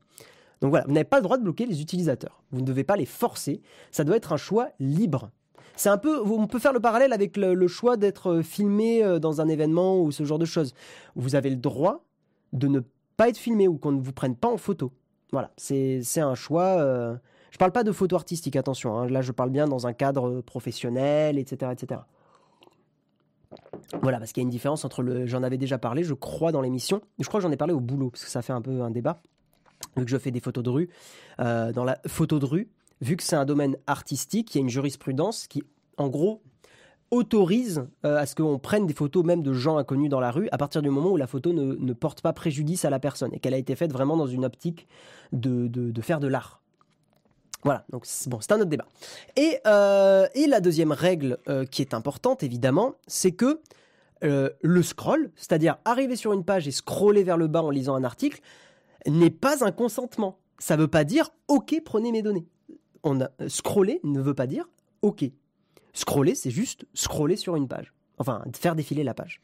Donc 0.61 0.71
voilà, 0.71 0.87
vous 0.87 0.93
n'avez 0.93 1.05
pas 1.05 1.19
le 1.19 1.25
droit 1.25 1.37
de 1.37 1.43
bloquer 1.43 1.67
les 1.67 1.83
utilisateurs. 1.83 2.43
Vous 2.53 2.61
ne 2.61 2.67
devez 2.67 2.85
pas 2.85 2.97
les 2.97 3.05
forcer. 3.05 3.61
Ça 3.91 4.05
doit 4.05 4.17
être 4.17 4.33
un 4.33 4.39
choix 4.39 4.69
libre. 4.81 5.31
C'est 5.77 5.89
un 5.89 5.99
peu, 5.99 6.21
on 6.21 6.47
peut 6.47 6.59
faire 6.59 6.73
le 6.73 6.81
parallèle 6.81 7.13
avec 7.13 7.37
le 7.37 7.69
choix 7.69 7.97
d'être 7.97 8.43
filmé 8.43 9.03
euh, 9.03 9.19
dans 9.19 9.41
un 9.41 9.49
événement 9.49 10.01
ou 10.01 10.13
ce 10.13 10.25
genre 10.25 10.39
de 10.39 10.45
choses. 10.45 10.75
Vous 11.17 11.35
avez 11.35 11.51
le 11.51 11.57
droit 11.57 12.05
de 12.53 12.69
ne 12.69 12.81
pas 13.17 13.29
être 13.29 13.39
filmé 13.39 13.69
ou 13.69 13.77
qu'on 13.77 13.93
ne 13.93 14.01
vous 14.01 14.13
prenne 14.13 14.37
pas 14.37 14.49
en 14.49 14.57
photo. 14.57 14.93
Voilà, 15.33 15.51
c'est 15.57 16.01
un 16.19 16.35
choix. 16.35 16.79
Euh... 16.79 17.17
Je 17.51 17.59
parle 17.59 17.73
pas 17.73 17.85
de 17.85 17.93
photo 17.93 18.17
artistique, 18.17 18.57
attention. 18.57 18.99
Hein. 18.99 19.09
Là, 19.09 19.21
je 19.21 19.33
parle 19.33 19.51
bien 19.51 19.67
dans 19.67 19.87
un 19.87 19.93
cadre 19.93 20.41
professionnel, 20.41 21.39
etc., 21.39 21.73
etc. 21.73 22.01
Voilà, 24.03 24.19
parce 24.19 24.33
qu'il 24.33 24.43
y 24.43 24.45
a 24.45 24.47
une 24.47 24.51
différence 24.51 24.85
entre 24.85 25.03
le. 25.03 25.27
J'en 25.27 25.43
avais 25.43 25.59
déjà 25.59 25.79
parlé, 25.79 26.03
je 26.03 26.15
crois, 26.15 26.53
dans 26.53 26.61
l'émission. 26.61 27.01
Je 27.19 27.27
crois 27.27 27.39
que 27.39 27.43
j'en 27.43 27.53
ai 27.53 27.57
parlé 27.57 27.73
au 27.73 27.81
boulot, 27.81 28.11
parce 28.11 28.25
que 28.25 28.31
ça 28.31 28.43
fait 28.43 28.53
un 28.53 28.61
peu 28.61 28.83
un 28.83 28.91
débat. 28.91 29.21
Vu 29.97 30.05
que 30.05 30.11
je 30.11 30.19
fais 30.19 30.31
des 30.31 30.41
photos 30.41 30.65
de 30.65 30.71
rue. 30.71 30.89
Euh, 31.41 31.73
dans 31.73 31.85
la 31.85 31.99
photo 32.07 32.39
de 32.39 32.47
rue, 32.47 32.69
vu 33.05 33.17
que 33.17 33.23
c'est 33.23 33.37
un 33.37 33.45
domaine 33.45 33.77
artistique, 33.87 34.55
il 34.55 34.59
y 34.59 34.61
a 34.61 34.63
une 34.63 34.71
jurisprudence 34.71 35.47
qui, 35.47 35.63
en 35.99 36.09
gros, 36.09 36.43
autorise 37.11 37.87
euh, 38.05 38.17
à 38.17 38.27
ce 38.27 38.35
qu'on 38.35 38.59
prenne 38.59 38.87
des 38.87 38.95
photos 38.95 39.25
même 39.25 39.43
de 39.43 39.53
gens 39.53 39.77
inconnus 39.77 40.09
dans 40.09 40.21
la 40.21 40.31
rue 40.31 40.49
à 40.53 40.59
partir 40.59 40.81
du 40.83 40.89
moment 40.89 41.11
où 41.11 41.17
la 41.17 41.27
photo 41.27 41.53
ne, 41.53 41.93
porte 41.93 42.23
pas 42.23 42.33
préjudice 42.33 42.85
à 42.85 42.91
la 42.91 42.99
personne 42.99 43.33
et 43.35 43.39
qu'elle 43.39 43.55
a 43.55 43.59
été 43.59 43.77
faite 43.77 43.93
vraiment 43.93 44.17
dans 44.17 44.27
une 44.27 44.45
optique 44.45 44.89
de, 45.33 45.93
faire 46.01 46.19
de 46.19 46.29
l'art. 46.29 46.63
Voilà, 47.63 47.85
donc 47.91 48.07
bon, 48.27 48.41
c'est 48.41 48.53
un 48.53 48.57
autre 48.57 48.71
débat. 48.71 48.87
Et, 49.37 49.59
euh, 49.67 50.27
la 50.35 50.61
deuxième 50.61 50.93
règle 50.93 51.39
euh, 51.49 51.65
qui 51.67 51.83
est 51.83 51.95
importante, 51.95 52.43
évidemment, 52.43 52.95
c'est 53.07 53.33
que 53.33 53.61
le 54.23 54.83
scroll, 54.83 55.31
c'est-à-dire 55.37 55.77
arriver 55.85 56.17
sur 56.17 56.33
une 56.33 56.47
page 56.47 56.67
et 56.67 56.71
scroller 56.71 57.25
vers 57.25 57.37
le 57.37 57.47
bas 57.47 57.63
en 57.63 57.69
lisant 57.69 57.95
un 57.95 58.05
article, 58.05 58.41
n'est 59.07 59.29
pas 59.29 59.63
un 59.67 59.71
consentement. 59.71 60.39
Ça 60.59 60.77
ne 60.77 60.83
veut 60.83 60.89
pas 60.89 61.05
dire 61.05 61.29
OK, 61.49 61.79
prenez 61.85 62.11
mes 62.11 62.23
données. 62.23 62.47
Scroller 63.49 64.01
ne 64.03 64.21
veut 64.21 64.35
pas 64.35 64.47
dire 64.47 64.69
OK, 65.03 65.25
Scroller, 65.95 66.35
c'est 66.35 66.51
juste 66.51 66.87
scroller 66.93 67.37
sur 67.37 67.57
une 67.57 67.69
page. 67.69 67.93
Enfin, 68.19 68.43
faire 68.53 68.75
défiler 68.75 69.05
la 69.05 69.15
page. 69.15 69.41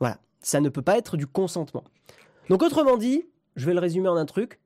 Voilà. 0.00 0.18
Ça 0.40 0.60
ne 0.60 0.68
peut 0.68 0.82
pas 0.82 0.98
être 0.98 1.16
du 1.16 1.26
consentement. 1.26 1.84
Donc, 2.50 2.62
autrement 2.62 2.96
dit, 2.96 3.24
je 3.56 3.66
vais 3.66 3.72
le 3.72 3.80
résumer 3.80 4.08
en 4.08 4.16
un 4.16 4.26
truc. 4.26 4.60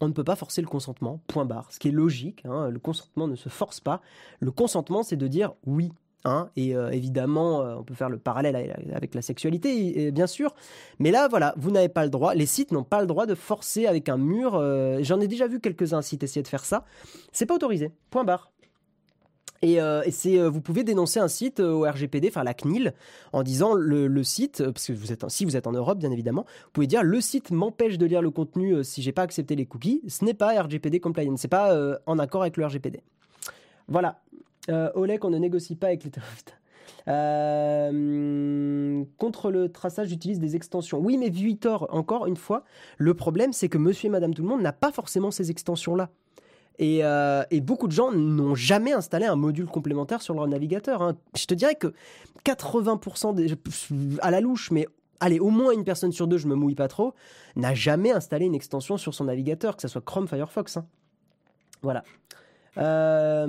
On 0.00 0.08
ne 0.08 0.12
peut 0.12 0.24
pas 0.24 0.36
forcer 0.36 0.60
le 0.60 0.66
consentement, 0.66 1.20
point 1.26 1.46
barre. 1.46 1.72
Ce 1.72 1.78
qui 1.78 1.88
est 1.88 1.92
logique, 1.92 2.44
hein, 2.44 2.68
le 2.68 2.78
consentement 2.78 3.26
ne 3.28 3.36
se 3.36 3.48
force 3.48 3.80
pas. 3.80 4.02
Le 4.40 4.50
consentement, 4.50 5.02
c'est 5.02 5.16
de 5.16 5.26
dire 5.26 5.54
oui. 5.66 5.92
Hein, 6.26 6.50
et 6.56 6.70
évidemment, 6.70 7.60
on 7.60 7.84
peut 7.84 7.94
faire 7.94 8.08
le 8.10 8.18
parallèle 8.18 8.56
avec 8.92 9.14
la 9.14 9.22
sexualité, 9.22 10.10
bien 10.10 10.26
sûr. 10.26 10.56
Mais 10.98 11.12
là, 11.12 11.28
voilà, 11.28 11.54
vous 11.56 11.70
n'avez 11.70 11.88
pas 11.88 12.02
le 12.02 12.10
droit. 12.10 12.34
Les 12.34 12.46
sites 12.46 12.72
n'ont 12.72 12.82
pas 12.82 13.00
le 13.00 13.06
droit 13.06 13.26
de 13.26 13.36
forcer 13.36 13.86
avec 13.86 14.08
un 14.08 14.16
mur. 14.16 14.60
J'en 15.02 15.20
ai 15.20 15.28
déjà 15.28 15.46
vu 15.46 15.60
quelques-uns 15.60 16.02
sites 16.02 16.24
essayer 16.24 16.42
de 16.42 16.48
faire 16.48 16.64
ça. 16.64 16.84
C'est 17.30 17.46
pas 17.46 17.54
autorisé. 17.54 17.92
Point 18.10 18.24
barre. 18.24 18.50
Et, 19.62 19.78
vous 19.78 20.60
pouvez 20.60 20.82
dénoncer 20.82 21.20
un 21.20 21.28
site 21.28 21.60
au 21.60 21.82
RGPD, 21.82 22.26
enfin 22.28 22.42
la 22.42 22.54
CNIL, 22.54 22.92
en 23.32 23.44
disant 23.44 23.74
le, 23.74 24.22
site, 24.24 24.64
parce 24.64 24.88
que 24.88 24.94
vous 24.94 25.12
êtes, 25.12 25.30
si 25.30 25.44
vous 25.44 25.56
êtes 25.56 25.68
en 25.68 25.72
Europe, 25.72 25.98
bien 25.98 26.10
évidemment, 26.10 26.44
vous 26.64 26.70
pouvez 26.72 26.88
dire 26.88 27.04
le 27.04 27.20
site 27.20 27.52
m'empêche 27.52 27.98
de 27.98 28.06
lire 28.06 28.20
le 28.20 28.30
contenu 28.30 28.82
si 28.82 29.00
j'ai 29.00 29.12
pas 29.12 29.22
accepté 29.22 29.54
les 29.54 29.66
cookies. 29.66 30.02
Ce 30.08 30.24
n'est 30.24 30.34
pas 30.34 30.60
RGPD 30.60 30.98
compliant, 30.98 31.36
c'est 31.36 31.46
pas 31.46 31.72
en 32.06 32.18
accord 32.18 32.42
avec 32.42 32.56
le 32.56 32.66
RGPD. 32.66 33.00
Voilà. 33.86 34.18
Euh, 34.68 34.90
on 34.94 35.30
ne 35.30 35.38
négocie 35.38 35.76
pas 35.76 35.88
avec 35.88 36.04
les 36.04 36.10
euh, 37.08 39.04
contre 39.18 39.50
le 39.50 39.70
traçage, 39.70 40.08
j'utilise 40.08 40.40
des 40.40 40.56
extensions. 40.56 40.98
Oui, 40.98 41.16
mais 41.16 41.28
Vitor, 41.28 41.86
encore 41.90 42.26
une 42.26 42.36
fois, 42.36 42.64
le 42.98 43.14
problème, 43.14 43.52
c'est 43.52 43.68
que 43.68 43.78
monsieur 43.78 44.08
et 44.08 44.10
madame 44.10 44.34
tout 44.34 44.42
le 44.42 44.48
monde 44.48 44.62
n'a 44.62 44.72
pas 44.72 44.90
forcément 44.90 45.30
ces 45.30 45.50
extensions-là. 45.50 46.10
Et, 46.78 47.04
euh, 47.04 47.42
beaucoup 47.62 47.86
de 47.86 47.92
gens 47.92 48.12
n'ont 48.12 48.54
jamais 48.54 48.92
installé 48.92 49.24
un 49.24 49.36
module 49.36 49.66
complémentaire 49.66 50.20
sur 50.20 50.34
leur 50.34 50.46
navigateur. 50.46 51.00
Hein. 51.00 51.16
Je 51.34 51.46
te 51.46 51.54
dirais 51.54 51.74
que 51.74 51.94
80% 52.44 53.34
des, 53.34 53.54
à 54.20 54.30
la 54.30 54.40
louche, 54.40 54.70
mais 54.70 54.86
allez, 55.20 55.38
au 55.38 55.50
moins 55.50 55.72
une 55.72 55.84
personne 55.84 56.12
sur 56.12 56.26
deux, 56.26 56.38
je 56.38 56.48
me 56.48 56.54
mouille 56.54 56.74
pas 56.74 56.88
trop, 56.88 57.14
n'a 57.54 57.74
jamais 57.74 58.12
installé 58.12 58.46
une 58.46 58.54
extension 58.54 58.98
sur 58.98 59.14
son 59.14 59.24
navigateur, 59.24 59.76
que 59.76 59.82
ce 59.82 59.88
soit 59.88 60.04
Chrome, 60.04 60.28
Firefox. 60.28 60.76
Hein. 60.76 60.86
Voilà. 61.82 62.04
Euh, 62.78 63.46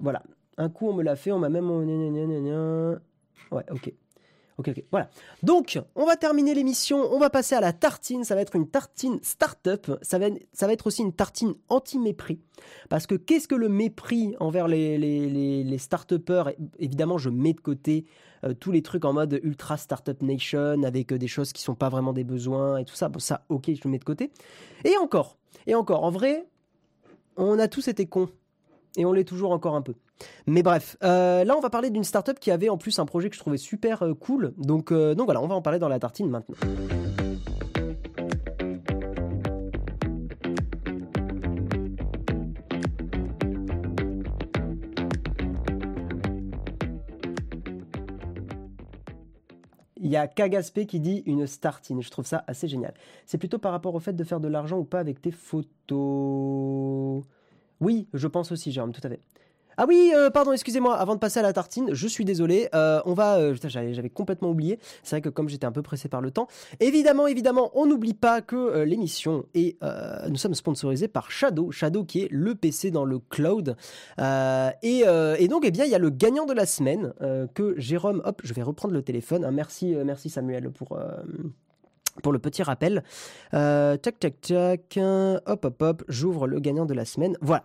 voilà. 0.00 0.22
Un 0.58 0.68
coup, 0.70 0.88
on 0.88 0.94
me 0.94 1.02
l'a 1.02 1.16
fait, 1.16 1.32
on 1.32 1.38
m'a 1.38 1.48
même. 1.48 1.68
Ouais, 3.50 3.64
ok. 3.70 3.92
Ok, 4.58 4.68
ok, 4.68 4.84
voilà. 4.90 5.10
Donc, 5.42 5.78
on 5.94 6.06
va 6.06 6.16
terminer 6.16 6.54
l'émission, 6.54 7.12
on 7.12 7.18
va 7.18 7.28
passer 7.28 7.54
à 7.54 7.60
la 7.60 7.74
tartine, 7.74 8.24
ça 8.24 8.34
va 8.34 8.40
être 8.40 8.56
une 8.56 8.66
tartine 8.66 9.18
start-up, 9.22 9.90
ça 10.00 10.18
va, 10.18 10.28
ça 10.54 10.66
va 10.66 10.72
être 10.72 10.86
aussi 10.86 11.02
une 11.02 11.12
tartine 11.12 11.54
anti-mépris. 11.68 12.40
Parce 12.88 13.06
que 13.06 13.14
qu'est-ce 13.16 13.48
que 13.48 13.54
le 13.54 13.68
mépris 13.68 14.34
envers 14.40 14.66
les, 14.66 14.96
les, 14.96 15.62
les, 15.62 15.78
start-upers? 15.78 16.52
Évidemment, 16.78 17.18
je 17.18 17.28
mets 17.28 17.52
de 17.52 17.60
côté 17.60 18.06
euh, 18.44 18.54
tous 18.54 18.72
les 18.72 18.80
trucs 18.80 19.04
en 19.04 19.12
mode 19.12 19.38
ultra 19.42 19.76
start-up 19.76 20.22
nation, 20.22 20.82
avec 20.84 21.12
euh, 21.12 21.18
des 21.18 21.28
choses 21.28 21.52
qui 21.52 21.60
sont 21.60 21.74
pas 21.74 21.90
vraiment 21.90 22.14
des 22.14 22.24
besoins 22.24 22.78
et 22.78 22.86
tout 22.86 22.94
ça. 22.94 23.10
Bon, 23.10 23.18
ça, 23.18 23.44
ok, 23.50 23.70
je 23.74 23.80
le 23.84 23.90
mets 23.90 23.98
de 23.98 24.04
côté. 24.04 24.30
Et 24.84 24.96
encore, 24.96 25.36
et 25.66 25.74
encore, 25.74 26.02
en 26.02 26.10
vrai, 26.10 26.46
on 27.36 27.58
a 27.58 27.68
tous 27.68 27.88
été 27.88 28.06
cons. 28.06 28.28
Et 28.96 29.04
on 29.04 29.12
l'est 29.12 29.24
toujours 29.24 29.52
encore 29.52 29.74
un 29.74 29.82
peu. 29.82 29.94
Mais 30.46 30.62
bref, 30.62 30.96
euh, 31.04 31.44
là 31.44 31.54
on 31.56 31.60
va 31.60 31.68
parler 31.68 31.90
d'une 31.90 32.04
startup 32.04 32.40
qui 32.40 32.50
avait 32.50 32.70
en 32.70 32.78
plus 32.78 32.98
un 32.98 33.04
projet 33.04 33.28
que 33.28 33.34
je 33.34 33.40
trouvais 33.40 33.58
super 33.58 34.02
euh, 34.02 34.14
cool. 34.14 34.54
Donc, 34.56 34.90
euh, 34.90 35.14
donc 35.14 35.26
voilà, 35.26 35.42
on 35.42 35.46
va 35.46 35.54
en 35.54 35.62
parler 35.62 35.78
dans 35.78 35.88
la 35.88 35.98
tartine 35.98 36.30
maintenant. 36.30 36.56
Y 50.16 50.18
a 50.18 50.26
Kagaspé 50.28 50.86
qui 50.86 51.00
dit 51.00 51.22
une 51.26 51.46
startine. 51.46 52.02
Je 52.02 52.10
trouve 52.10 52.26
ça 52.26 52.44
assez 52.46 52.68
génial. 52.68 52.94
C'est 53.24 53.38
plutôt 53.38 53.58
par 53.58 53.72
rapport 53.72 53.94
au 53.94 54.00
fait 54.00 54.14
de 54.14 54.24
faire 54.24 54.40
de 54.40 54.48
l'argent 54.48 54.78
ou 54.78 54.84
pas 54.84 55.00
avec 55.00 55.20
tes 55.20 55.30
photos. 55.30 57.24
Oui, 57.80 58.08
je 58.12 58.26
pense 58.26 58.52
aussi, 58.52 58.72
Jérôme, 58.72 58.92
tout 58.92 59.02
à 59.04 59.08
fait. 59.08 59.20
Ah 59.78 59.84
oui, 59.86 60.12
euh, 60.14 60.30
pardon, 60.30 60.52
excusez-moi, 60.52 60.96
avant 60.96 61.14
de 61.14 61.20
passer 61.20 61.38
à 61.40 61.42
la 61.42 61.52
tartine, 61.52 61.92
je 61.92 62.08
suis 62.08 62.24
désolé, 62.24 62.68
euh, 62.74 63.00
on 63.04 63.12
va, 63.12 63.36
euh, 63.36 63.54
j'avais 63.62 64.08
complètement 64.08 64.48
oublié, 64.48 64.78
c'est 65.02 65.16
vrai 65.16 65.20
que 65.20 65.28
comme 65.28 65.50
j'étais 65.50 65.66
un 65.66 65.72
peu 65.72 65.82
pressé 65.82 66.08
par 66.08 66.22
le 66.22 66.30
temps, 66.30 66.48
évidemment, 66.80 67.26
évidemment, 67.26 67.70
on 67.74 67.84
n'oublie 67.84 68.14
pas 68.14 68.40
que 68.40 68.82
l'émission 68.84 69.44
est, 69.54 69.76
nous 70.28 70.36
sommes 70.36 70.54
sponsorisés 70.54 71.08
par 71.08 71.30
Shadow, 71.30 71.70
Shadow 71.70 72.04
qui 72.04 72.22
est 72.22 72.28
le 72.30 72.54
PC 72.54 72.90
dans 72.90 73.04
le 73.04 73.18
cloud, 73.18 73.76
et, 74.18 75.48
donc, 75.48 75.64
eh 75.64 75.70
bien, 75.70 75.84
il 75.84 75.90
y 75.90 75.94
a 75.94 75.98
le 75.98 76.10
gagnant 76.10 76.46
de 76.46 76.54
la 76.54 76.64
semaine 76.64 77.12
que 77.54 77.74
Jérôme, 77.78 78.22
hop, 78.24 78.40
je 78.44 78.54
vais 78.54 78.62
reprendre 78.62 78.94
le 78.94 79.02
téléphone, 79.02 79.44
hein, 79.44 79.50
merci, 79.50 79.94
merci 80.04 80.30
Samuel 80.30 80.70
pour 80.70 80.98
pour 82.22 82.32
le 82.32 82.38
petit 82.38 82.62
rappel. 82.62 83.02
Euh, 83.54 83.96
tac, 83.96 84.18
tac, 84.18 84.40
tac. 84.40 84.98
Hop, 84.98 85.64
hop, 85.64 85.82
hop. 85.82 86.02
J'ouvre 86.08 86.46
le 86.46 86.60
gagnant 86.60 86.86
de 86.86 86.94
la 86.94 87.04
semaine. 87.04 87.36
Voilà. 87.40 87.64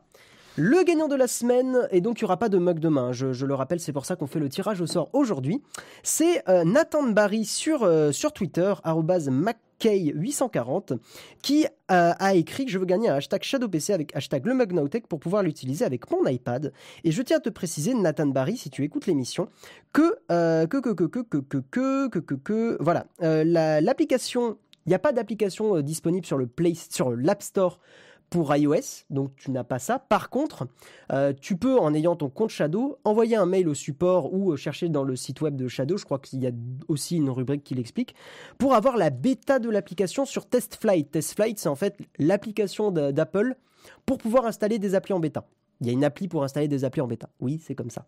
Le 0.57 0.83
gagnant 0.83 1.07
de 1.07 1.15
la 1.15 1.27
semaine, 1.27 1.87
et 1.91 2.01
donc 2.01 2.19
il 2.19 2.23
n'y 2.23 2.25
aura 2.25 2.35
pas 2.35 2.49
de 2.49 2.57
mug 2.57 2.79
demain, 2.79 3.13
je, 3.13 3.31
je 3.31 3.45
le 3.45 3.55
rappelle, 3.55 3.79
c'est 3.79 3.93
pour 3.93 4.05
ça 4.05 4.17
qu'on 4.17 4.27
fait 4.27 4.39
le 4.39 4.49
tirage 4.49 4.81
au 4.81 4.85
sort 4.85 5.09
aujourd'hui. 5.13 5.61
C'est 6.03 6.43
euh, 6.49 6.65
Nathan 6.65 7.03
Barry 7.03 7.45
sur, 7.45 7.83
euh, 7.83 8.11
sur 8.11 8.33
Twitter, 8.33 8.73
McKay840, 8.83 10.97
qui 11.41 11.67
euh, 11.89 12.11
a 12.19 12.33
écrit 12.33 12.65
que 12.65 12.71
je 12.71 12.79
veux 12.79 12.85
gagner 12.85 13.07
un 13.07 13.15
hashtag 13.15 13.43
ShadowPC 13.43 13.93
avec 13.93 14.13
hashtag 14.13 14.45
le 14.45 14.99
pour 15.07 15.21
pouvoir 15.21 15.41
l'utiliser 15.41 15.85
avec 15.85 16.11
mon 16.11 16.27
iPad. 16.27 16.73
Et 17.05 17.11
je 17.11 17.21
tiens 17.21 17.37
à 17.37 17.39
te 17.39 17.49
préciser, 17.49 17.93
Nathan 17.93 18.27
Barry, 18.27 18.57
si 18.57 18.69
tu 18.69 18.83
écoutes 18.83 19.05
l'émission, 19.05 19.47
que, 19.93 20.17
que, 20.27 20.65
que, 20.65 20.89
que, 20.89 21.05
que, 21.05 21.19
que, 21.21 21.37
que, 21.39 22.09
que, 22.09 22.19
que, 22.19 22.35
que, 22.35 22.77
voilà, 22.81 23.05
l'application, 23.21 24.57
il 24.85 24.89
n'y 24.89 24.95
a 24.95 24.99
pas 24.99 25.13
d'application 25.13 25.79
disponible 25.79 26.25
sur 26.25 26.37
le 26.37 26.47
Play, 26.47 26.73
sur 26.75 27.11
l'App 27.11 27.41
Store 27.41 27.79
pour 28.31 28.55
iOS, 28.55 29.03
donc 29.09 29.35
tu 29.35 29.51
n'as 29.51 29.65
pas 29.65 29.77
ça. 29.77 29.99
Par 29.99 30.29
contre, 30.29 30.65
euh, 31.11 31.33
tu 31.39 31.57
peux, 31.57 31.77
en 31.77 31.93
ayant 31.93 32.15
ton 32.15 32.29
compte 32.29 32.49
Shadow, 32.49 32.97
envoyer 33.03 33.35
un 33.35 33.45
mail 33.45 33.67
au 33.67 33.73
support 33.73 34.33
ou 34.33 34.53
euh, 34.53 34.55
chercher 34.55 34.87
dans 34.87 35.03
le 35.03 35.17
site 35.17 35.41
web 35.41 35.57
de 35.57 35.67
Shadow, 35.67 35.97
je 35.97 36.05
crois 36.05 36.17
qu'il 36.17 36.41
y 36.41 36.47
a 36.47 36.51
aussi 36.87 37.17
une 37.17 37.29
rubrique 37.29 37.63
qui 37.65 37.75
l'explique, 37.75 38.15
pour 38.57 38.73
avoir 38.73 38.95
la 38.95 39.09
bêta 39.09 39.59
de 39.59 39.69
l'application 39.69 40.25
sur 40.25 40.45
TestFlight. 40.45 41.11
TestFlight, 41.11 41.59
c'est 41.59 41.67
en 41.67 41.75
fait 41.75 41.97
l'application 42.19 42.89
d'Apple 42.89 43.57
pour 44.05 44.17
pouvoir 44.17 44.45
installer 44.45 44.79
des 44.79 44.95
applis 44.95 45.13
en 45.13 45.19
bêta. 45.19 45.45
Il 45.81 45.87
y 45.87 45.89
a 45.89 45.93
une 45.93 46.05
appli 46.05 46.29
pour 46.29 46.45
installer 46.45 46.69
des 46.69 46.85
applis 46.85 47.01
en 47.01 47.07
bêta. 47.07 47.27
Oui, 47.41 47.61
c'est 47.61 47.75
comme 47.75 47.89
ça. 47.89 48.05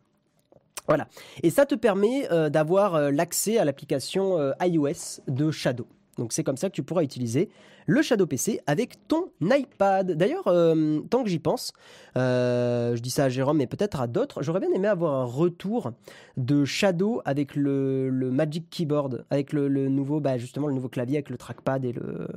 Voilà. 0.87 1.09
Et 1.41 1.49
ça 1.49 1.65
te 1.65 1.75
permet 1.75 2.31
euh, 2.31 2.49
d'avoir 2.49 3.11
l'accès 3.11 3.57
à 3.57 3.65
l'application 3.65 4.53
iOS 4.61 5.21
de 5.27 5.51
Shadow. 5.51 5.87
Donc 6.17 6.33
c'est 6.33 6.43
comme 6.43 6.57
ça 6.57 6.69
que 6.69 6.75
tu 6.75 6.83
pourras 6.83 7.03
utiliser 7.03 7.49
le 7.85 8.01
Shadow 8.01 8.25
PC 8.25 8.61
avec 8.67 9.07
ton 9.07 9.29
iPad. 9.41 10.11
D'ailleurs, 10.11 10.47
euh, 10.47 10.99
tant 11.09 11.23
que 11.23 11.29
j'y 11.29 11.39
pense, 11.39 11.73
euh, 12.17 12.95
je 12.95 13.01
dis 13.01 13.09
ça 13.09 13.25
à 13.25 13.29
Jérôme, 13.29 13.57
mais 13.57 13.67
peut-être 13.67 13.99
à 13.99 14.07
d'autres, 14.07 14.43
j'aurais 14.43 14.59
bien 14.59 14.71
aimé 14.71 14.87
avoir 14.87 15.15
un 15.15 15.25
retour 15.25 15.91
de 16.37 16.65
Shadow 16.65 17.21
avec 17.25 17.55
le, 17.55 18.11
Magic 18.11 18.69
Keyboard, 18.69 19.25
avec 19.29 19.53
le, 19.53 19.67
nouveau, 19.89 20.19
bah, 20.19 20.37
justement 20.37 20.67
le 20.67 20.73
nouveau 20.73 20.89
clavier 20.89 21.17
avec 21.17 21.29
le 21.29 21.37
trackpad 21.37 21.83
et 21.83 21.91
le, 21.91 22.27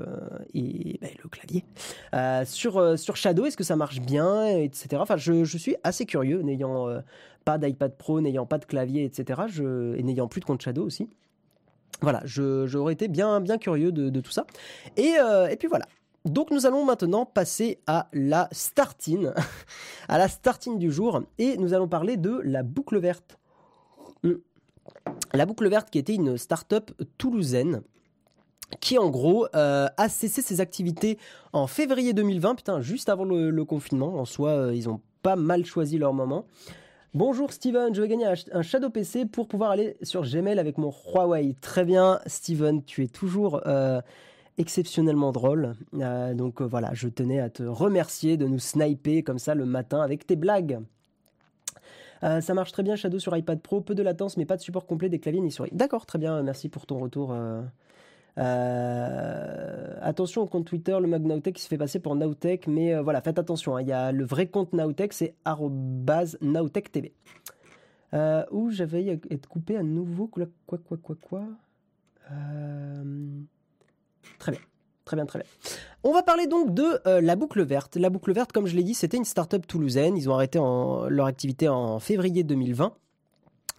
et, 0.55 0.99
bah, 1.01 1.09
le 1.23 1.29
clavier. 1.29 1.65
Euh, 2.15 2.45
sur, 2.45 2.99
sur 2.99 3.17
Shadow, 3.17 3.47
est-ce 3.47 3.57
que 3.57 3.65
ça 3.65 3.77
marche 3.77 4.01
bien, 4.01 4.47
etc. 4.47 4.97
Enfin, 5.01 5.17
je, 5.17 5.45
suis 5.45 5.77
assez 5.85 6.07
curieux, 6.07 6.43
n'ayant 6.43 6.89
pas 7.45 7.59
d'iPad 7.59 7.97
Pro, 7.97 8.21
n'ayant 8.21 8.47
pas 8.47 8.59
de 8.59 8.65
clavier, 8.65 9.05
etc. 9.05 9.43
Je, 9.49 9.95
et 9.97 10.03
n'ayant 10.03 10.29
plus 10.29 10.41
de 10.41 10.47
compte 10.47 10.63
Shadow 10.63 10.85
aussi. 10.85 11.09
Voilà, 12.03 12.23
j'aurais 12.25 12.93
été 12.93 13.09
bien, 13.09 13.41
bien 13.41 13.59
curieux 13.59 13.93
de, 13.93 14.21
tout 14.21 14.31
ça. 14.31 14.47
Euh, 14.99 15.49
et, 15.49 15.57
puis 15.57 15.69
voilà. 15.69 15.87
Donc 16.25 16.51
nous 16.51 16.67
allons 16.67 16.85
maintenant 16.85 17.25
passer 17.25 17.79
à 17.87 18.09
la 18.13 18.49
startine, 18.53 19.33
à 20.09 20.19
la 20.19 20.29
startine 20.29 20.79
du 20.79 20.91
jour, 20.91 21.23
et 21.39 21.57
nous 21.57 21.73
allons 21.73 21.89
parler 21.89 22.17
de 22.17 22.41
la 22.45 22.63
boucle 22.63 22.99
verte. 22.99 23.39
Hmm. 24.23 24.35
La 25.33 25.47
boucle 25.47 25.69
verte 25.69 25.91
qui 25.91 25.99
était 25.99 26.15
une 26.15 26.37
start-up 26.37 26.91
toulousaine 27.17 27.83
qui 28.81 28.99
en 28.99 29.11
gros 29.11 29.47
euh, 29.55 29.87
a 29.97 30.09
cessé 30.09 30.43
ses 30.43 30.61
activités 30.61 31.19
en 31.53 31.67
février 31.67 32.13
2020, 32.13 32.57
putain, 32.57 32.81
juste 32.81 33.09
avant 33.09 33.25
le, 33.25 33.65
confinement. 33.65 34.19
En 34.19 34.25
soi, 34.25 34.51
euh, 34.51 34.75
ils 34.75 34.89
ont 34.89 35.01
pas 35.23 35.37
mal 35.37 35.65
choisi 35.65 35.99
leur 35.99 36.13
moment. 36.13 36.47
Bonjour 37.15 37.53
Steven, 37.53 37.95
je 37.95 38.03
vais 38.03 38.09
gagner 38.09 38.27
un 38.53 38.63
Shadow 38.63 38.91
PC 38.91 39.27
pour 39.27 39.49
pouvoir 39.49 39.71
aller 39.71 39.97
sur 40.03 40.23
Gmail 40.23 40.59
avec 40.59 40.77
mon 40.77 40.93
Huawei. 40.93 41.55
Très 41.61 41.85
bien 41.85 42.21
Steven, 42.27 42.83
tu 42.85 43.05
es 43.05 43.07
toujours 43.07 43.63
euh, 43.67 44.03
exceptionnellement 44.59 45.33
drôle. 45.33 45.77
Euh, 45.95 46.35
donc 46.35 46.61
euh, 46.61 46.65
voilà, 46.65 46.91
je 46.93 47.09
tenais 47.09 47.41
à 47.41 47.49
te 47.49 47.63
remercier 47.63 48.37
de 48.37 48.47
nous 48.47 48.59
sniper 48.59 49.23
comme 49.23 49.39
ça 49.39 49.55
le 49.55 49.65
matin 49.65 50.03
avec 50.03 50.27
tes 50.27 50.37
blagues. 50.37 50.81
ça 52.21 52.55
marche 52.55 52.73
très 52.73 52.83
bien 52.83 52.97
Shadow 52.97 53.19
sur 53.19 53.35
iPad 53.37 53.61
Pro, 53.61 53.81
peu 53.81 53.95
de 53.95 54.03
latence 54.03 54.37
mais 54.37 54.45
pas 54.45 54.57
de 54.57 54.63
support 54.63 54.85
complet 54.85 55.09
des 55.09 55.21
claviers 55.21 55.41
ni 55.41 55.53
souris. 55.53 55.71
D'accord, 55.73 56.07
très 56.07 56.19
bien, 56.19 56.43
merci 56.43 56.69
pour 56.69 56.87
ton 56.87 56.99
retour. 56.99 57.35
Attention 58.37 60.43
au 60.43 60.47
compte 60.47 60.67
Twitter, 60.67 60.97
le 61.01 61.07
Mag 61.07 61.53
qui 61.53 61.63
se 61.63 61.69
fait 61.69 61.79
passer 61.79 61.99
pour 61.99 62.15
Nowtech, 62.15 62.67
mais 62.67 62.95
euh, 62.95 63.03
voilà, 63.03 63.21
faites 63.21 63.39
attention. 63.39 63.77
Hein. 63.77 63.83
Il 63.83 63.89
y 63.89 63.93
a 63.93 64.13
le 64.13 64.25
vrai 64.25 64.47
compte 64.47 64.73
Nowtech, 64.73 65.13
c'est 65.13 65.35
@nowtechtv. 66.41 67.11
Euh, 68.15 68.45
où 68.53 68.71
j'avais 68.71 69.19
être 69.31 69.49
coupé 69.49 69.77
à 69.77 69.83
nouveau 69.83 70.29
quoi 70.29 70.45
quoi 70.67 70.79
quoi 70.79 70.97
quoi 70.97 71.17
quoi. 71.21 71.45
Euh, 72.31 73.41
très 74.39 74.53
bien. 74.53 74.61
très 75.05 75.17
bien, 75.17 75.27
très 75.27 75.41
bien. 75.41 75.49
On 76.05 76.13
va 76.13 76.23
parler 76.23 76.47
donc 76.47 76.73
de 76.73 77.21
la 77.21 77.37
boucle 77.37 77.63
verte. 77.63 77.97
La 77.97 78.11
boucle 78.11 78.33
verte, 78.33 78.53
comme 78.53 78.67
je 78.67 78.77
l'ai 78.77 78.85
dit, 78.85 78.95
c'était 78.95 79.17
une 79.17 79.25
start-up 79.25 79.67
toulousaine. 79.67 80.17
Ils 80.17 80.31
ont 80.31 80.35
arrêté 80.35 80.59
leur 80.59 81.27
activité 81.27 81.69
en 81.69 81.99
février 81.99 82.45
2020 82.45 82.95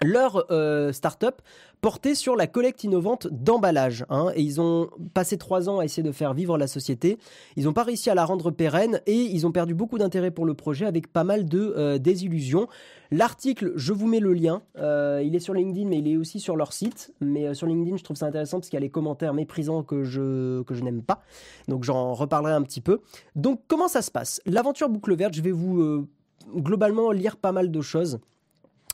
leur 0.03 0.45
euh, 0.51 0.91
start-up 0.91 1.41
portait 1.81 2.15
sur 2.15 2.35
la 2.35 2.47
collecte 2.47 2.83
innovante 2.83 3.27
d'emballage. 3.27 4.05
Hein, 4.09 4.31
et 4.35 4.41
ils 4.41 4.59
ont 4.59 4.89
passé 5.13 5.37
trois 5.37 5.69
ans 5.69 5.79
à 5.79 5.85
essayer 5.85 6.03
de 6.03 6.11
faire 6.11 6.33
vivre 6.33 6.57
la 6.57 6.67
société. 6.67 7.17
Ils 7.55 7.65
n'ont 7.65 7.73
pas 7.73 7.83
réussi 7.83 8.09
à 8.09 8.15
la 8.15 8.25
rendre 8.25 8.51
pérenne 8.51 9.01
et 9.05 9.15
ils 9.15 9.45
ont 9.45 9.51
perdu 9.51 9.73
beaucoup 9.75 9.97
d'intérêt 9.97 10.31
pour 10.31 10.45
le 10.45 10.53
projet 10.53 10.85
avec 10.85 11.11
pas 11.11 11.23
mal 11.23 11.45
de 11.45 11.73
euh, 11.77 11.97
désillusions. 11.97 12.67
L'article, 13.11 13.73
je 13.75 13.93
vous 13.93 14.07
mets 14.07 14.19
le 14.19 14.33
lien. 14.33 14.63
Euh, 14.77 15.21
il 15.23 15.35
est 15.35 15.39
sur 15.39 15.53
LinkedIn, 15.53 15.87
mais 15.87 15.99
il 15.99 16.07
est 16.07 16.17
aussi 16.17 16.39
sur 16.39 16.55
leur 16.55 16.73
site. 16.73 17.13
Mais 17.21 17.53
sur 17.53 17.67
LinkedIn, 17.67 17.97
je 17.97 18.03
trouve 18.03 18.17
ça 18.17 18.25
intéressant 18.25 18.57
parce 18.57 18.69
qu'il 18.69 18.77
y 18.77 18.81
a 18.81 18.85
les 18.85 18.89
commentaires 18.89 19.33
méprisants 19.33 19.83
que 19.83 20.03
je, 20.03 20.63
que 20.63 20.73
je 20.73 20.83
n'aime 20.83 21.03
pas. 21.03 21.21
Donc 21.67 21.83
j'en 21.83 22.13
reparlerai 22.13 22.53
un 22.53 22.63
petit 22.63 22.81
peu. 22.81 23.01
Donc 23.35 23.61
comment 23.67 23.87
ça 23.87 24.01
se 24.01 24.11
passe? 24.11 24.41
L'aventure 24.45 24.89
boucle 24.89 25.15
verte, 25.15 25.33
je 25.33 25.41
vais 25.41 25.51
vous 25.51 26.07
globalement 26.55 27.11
lire 27.11 27.37
pas 27.37 27.51
mal 27.51 27.71
de 27.71 27.81
choses. 27.81 28.19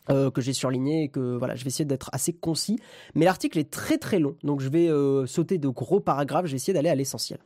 Euh, 0.10 0.30
que 0.30 0.42
j'ai 0.42 0.52
surligné 0.52 1.04
et 1.04 1.08
que 1.08 1.38
voilà, 1.38 1.56
je 1.56 1.64
vais 1.64 1.70
essayer 1.70 1.86
d'être 1.86 2.10
assez 2.12 2.34
concis. 2.34 2.78
Mais 3.16 3.24
l'article 3.24 3.58
est 3.58 3.72
très 3.72 3.98
très 3.98 4.20
long, 4.20 4.36
donc 4.44 4.60
je 4.60 4.68
vais 4.68 4.90
euh, 4.90 5.26
sauter 5.26 5.58
de 5.58 5.70
gros 5.70 6.02
paragraphes, 6.02 6.46
je 6.46 6.52
vais 6.52 6.58
essayer 6.58 6.74
d'aller 6.74 6.90
à 6.90 6.96
l'essentiel. 6.96 7.40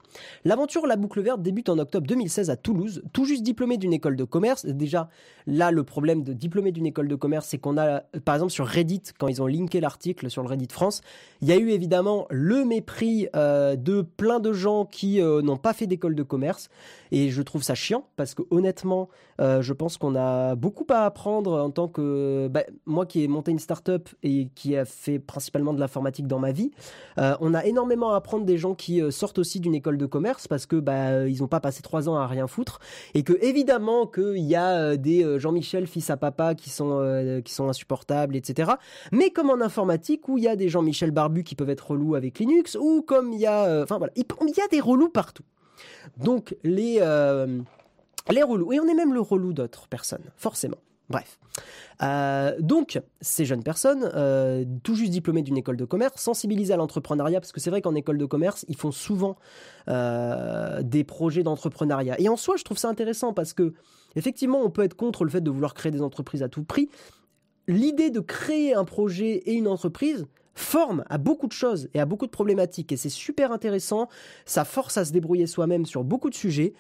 L'aventure 0.44 0.88
La 0.88 0.96
Boucle 0.96 1.22
Verte 1.22 1.44
débute 1.44 1.70
en 1.70 1.78
octobre 1.78 2.08
2016 2.08 2.50
à 2.50 2.56
Toulouse, 2.56 3.04
tout 3.14 3.26
juste 3.26 3.44
diplômé 3.44 3.78
d'une 3.78 3.94
école 3.94 4.16
de 4.16 4.24
commerce. 4.24 4.66
Déjà, 4.66 5.08
là, 5.46 5.70
le 5.70 5.84
problème 5.84 6.24
de 6.24 6.34
diplômé 6.34 6.72
d'une 6.72 6.88
école 6.88 7.08
de 7.08 7.14
commerce, 7.14 7.46
c'est 7.48 7.60
qu'on 7.60 7.78
a, 7.78 8.00
par 8.26 8.34
exemple, 8.34 8.52
sur 8.52 8.66
Reddit, 8.66 9.04
quand 9.20 9.28
ils 9.28 9.40
ont 9.40 9.48
linké 9.48 9.80
l'article 9.80 10.28
sur 10.32 10.42
le 10.42 10.50
Reddit 10.50 10.70
France, 10.72 11.02
il 11.42 11.50
y 11.50 11.52
a 11.52 11.58
eu 11.58 11.70
évidemment 11.70 12.26
le 12.32 12.66
mépris 12.66 13.28
euh, 13.36 13.76
de 13.76 14.02
plein 14.02 14.40
de 14.40 14.52
gens 14.52 14.86
qui 14.86 15.22
n'ont 15.22 15.58
pas 15.58 15.74
fait 15.74 15.86
d'école 15.86 16.16
de 16.16 16.24
commerce. 16.24 16.70
Et 17.12 17.30
je 17.30 17.42
trouve 17.44 17.62
ça 17.62 17.76
chiant, 17.76 18.08
parce 18.16 18.34
que 18.34 18.42
honnêtement, 18.50 19.10
je 19.40 19.74
pense 19.74 19.98
qu'on 19.98 20.16
a 20.16 20.56
beaucoup 20.56 20.86
à 20.90 21.06
apprendre 21.06 21.54
en 21.54 21.70
tant 21.70 21.88
que 21.88 22.48
bah, 22.50 22.64
moi 22.86 23.06
qui 23.06 23.24
ai 23.24 23.28
monté 23.28 23.52
une 23.52 23.60
start-up 23.60 24.10
et 24.24 24.50
qui 24.56 24.76
a 24.76 24.86
fait 24.86 25.20
principalement 25.20 25.74
de 25.74 25.80
l'informatique 25.80 26.28
dans 26.28 26.40
ma 26.40 26.52
vie, 26.52 26.72
euh, 27.18 27.36
on 27.40 27.54
a 27.54 27.66
énormément 27.66 28.14
à 28.14 28.18
apprendre 28.18 28.46
des 28.46 28.58
gens 28.58 28.76
qui 28.76 29.02
euh, 29.02 29.12
sortent 29.12 29.40
aussi 29.40 29.60
d'une 29.60 29.76
école 29.76 29.98
de 29.98 30.06
commerce 30.06 30.48
parce 30.48 30.66
que 30.66 30.76
bah, 30.76 31.28
ils 31.28 31.42
n'ont 31.42 31.48
pas 31.48 31.60
passé 31.60 31.82
trois 31.82 32.10
ans 32.10 32.16
à 32.16 32.28
rien 32.28 32.48
foutre 32.48 32.80
et 33.14 33.24
que 33.24 33.34
évidemment 33.42 34.08
qu'il 34.08 34.38
y 34.40 34.56
a 34.56 34.78
euh, 34.78 34.98
des 34.98 35.40
Jean-Michel 35.40 35.88
fils 35.88 36.10
à 36.10 36.18
papa 36.18 36.56
qui 36.56 36.70
sont, 36.70 37.42
qui 37.44 37.54
sont 37.54 37.70
insupportables, 37.70 38.36
etc. 38.36 38.72
Mais 39.12 39.30
comme 39.30 39.50
en 39.50 39.62
informatique 39.62 40.28
où 40.30 40.38
il 40.38 40.44
y 40.44 40.48
a 40.48 40.56
des 40.56 40.70
Jean-Michel 40.70 41.12
Barbu 41.12 41.44
qui 41.44 41.56
peuvent 41.56 41.70
être 41.70 41.92
relous 41.92 42.16
avec 42.16 42.40
Linux 42.40 42.78
ou 42.80 43.02
comme 43.02 43.34
il 43.34 43.40
y 43.40 43.46
a, 43.46 43.84
enfin 43.84 43.98
voilà, 43.98 44.14
il 44.16 44.24
y 44.56 44.62
a 44.62 44.68
des 44.70 44.80
relous 44.80 45.10
partout. 45.10 45.44
Donc 46.18 46.56
les 46.64 47.00
les 48.32 48.44
relous 48.44 48.74
et 48.74 48.80
on 48.80 48.88
est 48.88 48.94
même 48.94 49.14
le 49.14 49.22
relou 49.22 49.54
d'autres 49.54 49.88
personnes, 49.88 50.32
forcément. 50.36 50.78
Bref. 51.10 51.40
Euh, 52.04 52.56
donc, 52.60 53.02
ces 53.22 53.46
jeunes 53.46 53.64
personnes, 53.64 54.10
euh, 54.14 54.66
tout 54.84 54.96
juste 54.96 55.12
diplômées 55.12 55.42
d'une 55.42 55.58
école 55.58 55.78
de 55.78 55.86
commerce, 55.86 56.22
sensibilisées 56.22 56.74
à 56.74 56.78
l'entrepreneuriat, 56.78 57.40
parce 57.40 57.52
que 57.52 57.60
c'est 57.60 57.70
vrai 57.70 57.82
qu'en 57.82 57.96
école 57.96 58.18
de 58.18 58.26
commerce, 58.26 58.66
ils 58.68 58.76
font 58.76 58.92
souvent 58.92 59.38
euh, 59.88 60.82
des 60.84 61.04
projets 61.04 61.44
d'entrepreneuriat. 61.44 62.20
Et 62.20 62.28
en 62.28 62.36
soi, 62.36 62.58
je 62.58 62.64
trouve 62.64 62.78
ça 62.78 62.90
intéressant 62.90 63.34
parce 63.34 63.54
que, 63.54 63.74
effectivement, 64.16 64.62
on 64.62 64.70
peut 64.70 64.84
être 64.84 64.96
contre 64.96 65.24
le 65.24 65.30
fait 65.30 65.42
de 65.42 65.50
vouloir 65.50 65.74
créer 65.74 65.92
des 65.92 66.02
entreprises 66.02 66.44
à 66.44 66.50
tout 66.50 66.64
prix. 66.64 66.90
L'idée 67.68 68.10
de 68.10 68.20
créer 68.20 68.74
un 68.74 68.86
projet 68.86 69.38
et 69.46 69.54
une 69.54 69.68
entreprise 69.68 70.26
forme 70.56 71.04
à 71.10 71.20
beaucoup 71.20 71.48
de 71.48 71.54
choses 71.54 71.88
et 71.94 72.00
à 72.00 72.06
beaucoup 72.06 72.26
de 72.26 72.32
problématiques 72.32 72.92
et 72.92 72.98
c'est 72.98 73.10
super 73.10 73.52
intéressant. 73.52 74.10
Ça 74.46 74.66
force 74.66 74.98
à 74.98 75.06
se 75.06 75.12
débrouiller 75.12 75.46
soi-même 75.46 75.86
sur 75.86 76.04
beaucoup 76.04 76.32
de 76.32 76.36
sujets. 76.36 76.74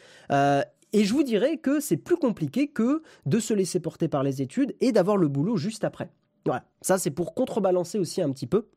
Et 0.93 1.03
je 1.03 1.13
vous 1.13 1.23
dirais 1.23 1.57
que 1.57 1.79
c'est 1.79 1.97
plus 1.97 2.15
compliqué 2.15 2.69
que 2.69 3.03
de 3.25 3.39
se 3.39 3.53
laisser 3.53 3.79
porter 3.79 4.07
par 4.07 4.23
les 4.23 4.41
études 4.41 4.75
et 4.79 4.91
d'avoir 4.91 5.17
le 5.17 5.27
boulot 5.27 5.57
juste 5.57 5.83
après. 5.83 6.09
Voilà, 6.45 6.65
ça 6.81 6.97
c'est 6.97 7.11
pour 7.11 7.33
contrebalancer 7.33 7.99
aussi 7.99 8.21
un 8.21 8.31
petit 8.31 8.47
peu 8.47 8.67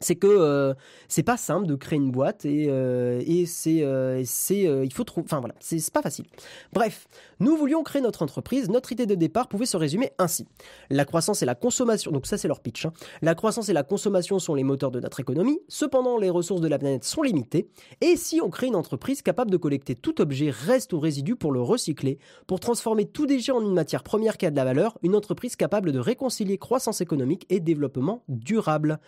c'est 0.00 0.16
que 0.16 0.26
euh, 0.26 0.74
c'est 1.08 1.22
pas 1.22 1.36
simple 1.36 1.66
de 1.66 1.74
créer 1.74 1.98
une 1.98 2.10
boîte 2.10 2.44
et, 2.44 2.66
euh, 2.68 3.22
et 3.26 3.46
c'est 3.46 3.84
euh, 3.84 4.22
c'est 4.24 4.62
il 4.62 4.92
faut 4.92 5.04
trouver 5.04 5.26
enfin 5.26 5.40
voilà 5.40 5.54
c'est 5.60 5.90
pas 5.92 6.02
facile. 6.02 6.24
Bref 6.72 7.06
nous 7.38 7.56
voulions 7.56 7.82
créer 7.82 8.02
notre 8.02 8.22
entreprise. 8.22 8.68
Notre 8.68 8.92
idée 8.92 9.06
de 9.06 9.14
départ 9.14 9.48
pouvait 9.48 9.66
se 9.66 9.76
résumer 9.76 10.12
ainsi. 10.18 10.46
La 10.90 11.04
croissance 11.04 11.42
et 11.42 11.46
la 11.46 11.54
consommation 11.54 12.10
donc 12.10 12.26
ça 12.26 12.38
c'est 12.38 12.48
leur 12.48 12.60
pitch 12.60 12.86
hein. 12.86 12.92
la 13.22 13.34
croissance 13.34 13.68
et 13.68 13.72
la 13.72 13.82
consommation 13.82 14.38
sont 14.38 14.54
les 14.54 14.64
moteurs 14.64 14.90
de 14.90 15.00
notre 15.00 15.20
économie. 15.20 15.60
Cependant 15.68 16.18
les 16.18 16.30
ressources 16.30 16.60
de 16.60 16.68
la 16.68 16.78
planète 16.78 17.04
sont 17.04 17.22
limitées. 17.22 17.68
Et 18.00 18.16
si 18.16 18.40
on 18.42 18.50
crée 18.50 18.66
une 18.66 18.76
entreprise 18.76 19.22
capable 19.22 19.50
de 19.50 19.56
collecter 19.56 19.94
tout 19.94 20.20
objet 20.20 20.50
reste 20.50 20.92
ou 20.92 21.00
résidu 21.00 21.36
pour 21.36 21.52
le 21.52 21.60
recycler 21.60 22.18
pour 22.46 22.60
transformer 22.60 23.06
tout 23.06 23.26
déchet 23.26 23.52
en 23.52 23.60
une 23.60 23.74
matière 23.74 24.02
première 24.02 24.38
qui 24.38 24.46
a 24.46 24.50
de 24.50 24.56
la 24.56 24.64
valeur 24.64 24.98
une 25.02 25.14
entreprise 25.14 25.56
capable 25.56 25.92
de 25.92 25.98
réconcilier 25.98 26.58
croissance 26.58 27.00
économique 27.00 27.46
et 27.50 27.60
développement 27.60 28.22
durable 28.28 28.98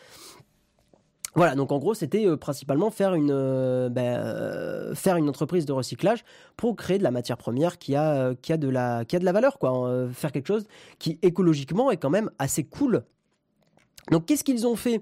voilà, 1.34 1.54
donc 1.54 1.72
en 1.72 1.78
gros, 1.78 1.94
c'était 1.94 2.26
euh, 2.26 2.36
principalement 2.36 2.90
faire 2.90 3.14
une, 3.14 3.30
euh, 3.32 3.88
ben, 3.88 4.18
euh, 4.18 4.94
faire 4.94 5.16
une 5.16 5.28
entreprise 5.30 5.64
de 5.64 5.72
recyclage 5.72 6.24
pour 6.56 6.76
créer 6.76 6.98
de 6.98 7.02
la 7.02 7.10
matière 7.10 7.38
première 7.38 7.78
qui 7.78 7.96
a, 7.96 8.34
qui 8.34 8.52
a, 8.52 8.58
de, 8.58 8.68
la, 8.68 9.04
qui 9.06 9.16
a 9.16 9.18
de 9.18 9.24
la 9.24 9.32
valeur, 9.32 9.58
quoi. 9.58 9.72
Faire 10.12 10.30
quelque 10.30 10.46
chose 10.46 10.66
qui 10.98 11.18
écologiquement 11.22 11.90
est 11.90 11.96
quand 11.96 12.10
même 12.10 12.30
assez 12.38 12.64
cool 12.64 13.04
donc 14.10 14.26
qu'est-ce 14.26 14.42
qu'ils 14.42 14.66
ont 14.66 14.74
fait? 14.74 15.00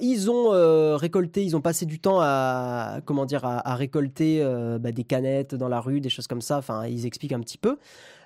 Ils 0.00 0.30
ont 0.30 0.50
récolté, 0.96 1.44
ils 1.44 1.56
ont 1.56 1.60
passé 1.60 1.84
du 1.84 1.98
temps 1.98 2.20
à 2.20 3.00
comment 3.04 3.26
dire 3.26 3.44
à, 3.44 3.74
récolter 3.74 4.40
bah, 4.78 4.92
des 4.92 5.02
canettes 5.02 5.56
dans 5.56 5.66
la 5.66 5.80
rue, 5.80 6.00
des 6.00 6.10
choses 6.10 6.28
comme 6.28 6.40
ça. 6.40 6.58
Enfin, 6.58 6.86
ils 6.86 7.06
expliquent 7.06 7.32
un 7.32 7.40
petit 7.40 7.58
peu. 7.58 7.76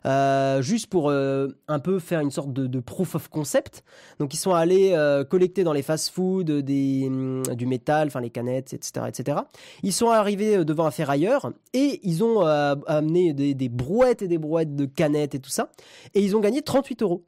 Euh, 0.07 0.61
juste 0.61 0.89
pour 0.89 1.09
euh, 1.09 1.49
un 1.67 1.79
peu 1.79 1.99
faire 1.99 2.21
une 2.21 2.31
sorte 2.31 2.53
de, 2.53 2.81
proof 2.81 3.15
of 3.15 3.29
concept. 3.29 3.85
Donc 4.19 4.35
ils 4.35 4.39
sont 4.39 4.53
allés 4.53 4.93
euh, 4.93 5.25
collecter 5.25 5.65
dans 5.65 5.73
les 5.73 5.83
fast-foods 5.83 6.63
mm, 6.63 7.55
du 7.55 7.67
métal, 7.67 8.09
enfin 8.09 8.21
les 8.21 8.31
canettes, 8.31 8.75
etc., 8.75 9.07
etc. 9.09 9.39
Ils 9.83 9.93
sont 9.93 10.11
arrivés 10.11 10.65
devant 10.65 10.87
un 10.87 10.91
ferrailleur 10.91 11.53
et 11.73 12.01
ils 12.03 12.23
ont 12.23 12.41
amené 12.43 13.33
des, 13.33 13.55
des 13.55 13.69
brouettes 13.69 14.23
et 14.23 14.29
des 14.29 14.39
brouettes 14.39 14.77
de 14.77 14.85
canettes 14.85 15.35
et 15.35 15.41
tout 15.41 15.51
ça. 15.51 15.71
Et 16.15 16.23
ils 16.23 16.37
ont 16.37 16.41
gagné 16.41 16.63
38 16.63 17.03
euros. 17.03 17.25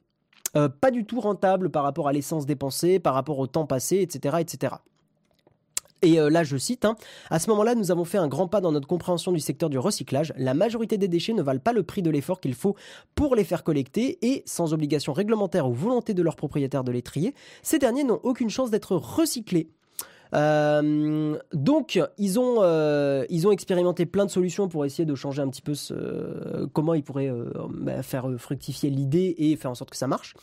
pas 0.53 0.91
du 0.91 1.05
tout 1.05 1.19
rentable 1.19 1.69
par 1.69 1.83
rapport 1.83 2.07
à 2.07 2.13
l'essence 2.13 2.45
dépensée, 2.45 2.99
par 2.99 3.13
rapport 3.13 3.39
au 3.39 3.47
temps 3.47 3.65
passé, 3.65 4.01
etc., 4.01 4.37
etc. 4.39 4.75
Et 6.01 6.19
euh, 6.19 6.29
là, 6.29 6.43
je 6.43 6.57
cite, 6.57 6.85
hein, 6.85 6.95
à 7.29 7.39
ce 7.39 7.49
moment-là, 7.49 7.75
nous 7.75 7.91
avons 7.91 8.05
fait 8.05 8.17
un 8.17 8.27
grand 8.27 8.47
pas 8.47 8.61
dans 8.61 8.71
notre 8.71 8.87
compréhension 8.87 9.31
du 9.31 9.39
secteur 9.39 9.69
du 9.69 9.79
recyclage. 9.79 10.33
La 10.37 10.53
majorité 10.53 10.97
des 10.97 11.07
déchets 11.07 11.33
ne 11.33 11.41
valent 11.41 11.59
pas 11.59 11.73
le 11.73 11.83
prix 11.83 12.01
de 12.01 12.09
l'effort 12.09 12.39
qu'il 12.39 12.53
faut 12.53 12.75
pour 13.15 13.35
les 13.35 13.43
faire 13.43 13.63
collecter 13.63 14.19
et, 14.21 14.43
sans 14.45 14.73
obligation 14.73 15.13
réglementaire 15.13 15.67
ou 15.67 15.73
volonté 15.73 16.13
de 16.13 16.21
leurs 16.21 16.35
propriétaires 16.35 16.83
de 16.83 16.91
les 16.91 17.01
trier, 17.01 17.33
ces 17.63 17.79
derniers 17.79 18.03
n'ont 18.03 18.19
aucune 18.23 18.49
chance 18.49 18.69
d'être 18.69 18.95
recyclés. 18.95 19.69
Euh, 20.33 21.37
donc, 21.53 21.99
ils 22.17 22.39
ont, 22.39 22.57
euh, 22.59 23.25
ils 23.29 23.47
ont 23.47 23.51
expérimenté 23.51 24.05
plein 24.05 24.25
de 24.25 24.31
solutions 24.31 24.67
pour 24.67 24.85
essayer 24.85 25.05
de 25.05 25.15
changer 25.15 25.41
un 25.41 25.49
petit 25.49 25.61
peu 25.61 25.73
comment 26.73 26.93
ils 26.93 27.03
pourraient 27.03 27.29
euh, 27.29 27.51
bah, 27.69 28.01
faire 28.03 28.29
fructifier 28.37 28.89
l'idée 28.89 29.35
et 29.37 29.55
faire 29.55 29.71
en 29.71 29.75
sorte 29.75 29.91
que 29.91 29.97
ça 29.97 30.07
marche. 30.07 30.35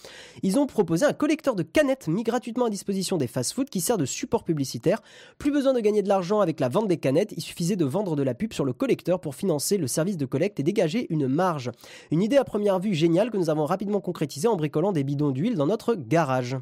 Ils 0.43 0.59
ont 0.59 0.66
proposé 0.66 1.05
un 1.05 1.12
collecteur 1.12 1.55
de 1.55 1.62
canettes 1.62 2.09
mis 2.09 2.22
gratuitement 2.22 2.66
à 2.66 2.70
disposition 2.70 3.16
des 3.16 3.26
fast-food 3.26 3.68
qui 3.68 3.80
sert 3.80 3.99
de 3.99 4.07
support 4.07 4.45
publicitaire. 4.45 5.03
Plus 5.39 5.51
besoin 5.51 5.72
de 5.72 5.80
gagner 5.80 6.03
de 6.03 6.09
l'argent 6.09 6.41
avec 6.41 6.61
la 6.61 6.68
vente 6.68 6.89
des 6.89 6.97
canettes, 6.97 7.32
il 7.37 7.43
suffisait 7.43 7.76
de 7.76 7.85
vendre 7.85 8.16
de 8.16 8.22
la 8.22 8.35
pub 8.35 8.53
sur 8.53 8.64
le 8.64 8.72
collecteur 8.72 9.20
pour 9.20 9.35
financer 9.35 9.76
le 9.76 9.87
service 9.87 10.16
de 10.16 10.26
collecte 10.26 10.61
et 10.61 10.62
dégager 10.62 11.07
une 11.11 11.28
marge. 11.28 11.70
Une 12.11 12.22
idée 12.22 12.37
à 12.37 12.45
première 12.45 12.78
vue 12.78 12.95
géniale 12.95 13.30
que 13.30 13.37
nous 13.37 13.51
avons 13.51 13.64
rapidement 13.64 14.01
concrétisée 14.01 14.49
en 14.49 14.57
bricolant 14.57 14.93
des 14.93 15.05
bidons 15.05 15.30
d'huile 15.30 15.57
dans 15.57 15.66
notre 15.66 15.95
garage. 15.95 16.57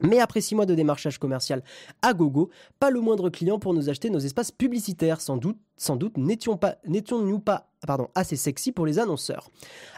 Mais 0.00 0.20
après 0.20 0.40
six 0.40 0.54
mois 0.54 0.66
de 0.66 0.74
démarchage 0.74 1.18
commercial 1.18 1.62
à 2.02 2.14
gogo, 2.14 2.50
pas 2.78 2.90
le 2.90 3.00
moindre 3.00 3.30
client 3.30 3.58
pour 3.58 3.74
nous 3.74 3.88
acheter 3.88 4.10
nos 4.10 4.18
espaces 4.18 4.52
publicitaires. 4.52 5.20
Sans 5.20 5.36
doute, 5.36 5.58
sans 5.76 5.96
doute 5.96 6.16
n'étions-nous 6.16 7.38
pas 7.40 7.67
pardon, 7.86 8.08
assez 8.14 8.36
sexy 8.36 8.72
pour 8.72 8.86
les 8.86 8.98
annonceurs. 8.98 9.50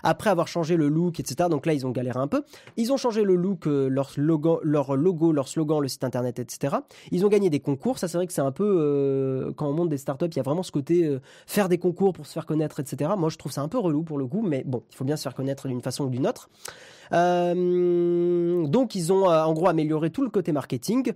Après 0.03 0.31
avoir 0.31 0.49
changé 0.49 0.77
le 0.77 0.89
look, 0.89 1.21
etc., 1.21 1.49
donc 1.49 1.67
là 1.67 1.73
ils 1.73 1.87
ont 1.87 1.91
galéré 1.91 2.19
un 2.19 2.29
peu, 2.29 2.43
ils 2.77 2.93
ont 2.93 2.97
changé 2.97 3.23
le 3.25 3.35
look, 3.35 3.67
euh, 3.67 3.89
leur, 3.89 4.13
logo, 4.17 5.33
leur 5.33 5.49
slogan, 5.49 5.81
le 5.81 5.89
site 5.89 6.05
internet, 6.05 6.39
etc. 6.39 6.77
Ils 7.11 7.25
ont 7.25 7.29
gagné 7.29 7.51
des 7.51 7.61
concours, 7.61 7.99
ça 7.99 8.09
c'est 8.09 8.19
vrai 8.19 8.27
que 8.27 8.33
c'est 8.33 8.41
un 8.41 8.53
peu, 8.53 8.77
euh, 8.79 9.53
quand 9.57 9.67
on 9.69 9.73
monte 9.73 9.89
des 9.89 9.99
startups, 9.99 10.27
il 10.27 10.37
y 10.37 10.41
a 10.41 10.43
vraiment 10.43 10.63
ce 10.63 10.73
côté 10.73 11.05
euh, 11.05 11.21
faire 11.47 11.69
des 11.69 11.79
concours 11.79 12.13
pour 12.13 12.27
se 12.27 12.33
faire 12.33 12.47
connaître, 12.47 12.81
etc. 12.81 13.13
Moi 13.17 13.31
je 13.31 13.39
trouve 13.39 13.53
ça 13.53 13.63
un 13.63 13.69
peu 13.69 13.79
relou 13.79 14.03
pour 14.03 14.19
le 14.19 14.27
coup, 14.27 14.43
mais 14.43 14.63
bon, 14.67 14.83
il 14.91 14.97
faut 14.97 15.05
bien 15.05 15.17
se 15.17 15.23
faire 15.23 15.35
connaître 15.35 15.69
d'une 15.69 15.81
façon 15.81 16.05
ou 16.05 16.11
d'une 16.11 16.27
autre. 16.27 16.51
donc 17.11 18.95
ils 18.95 19.13
ont 19.13 19.27
en 19.27 19.53
gros 19.53 19.69
amélioré 19.69 20.11
tout 20.11 20.23
le 20.23 20.31
côté 20.31 20.53
marketing 20.53 21.13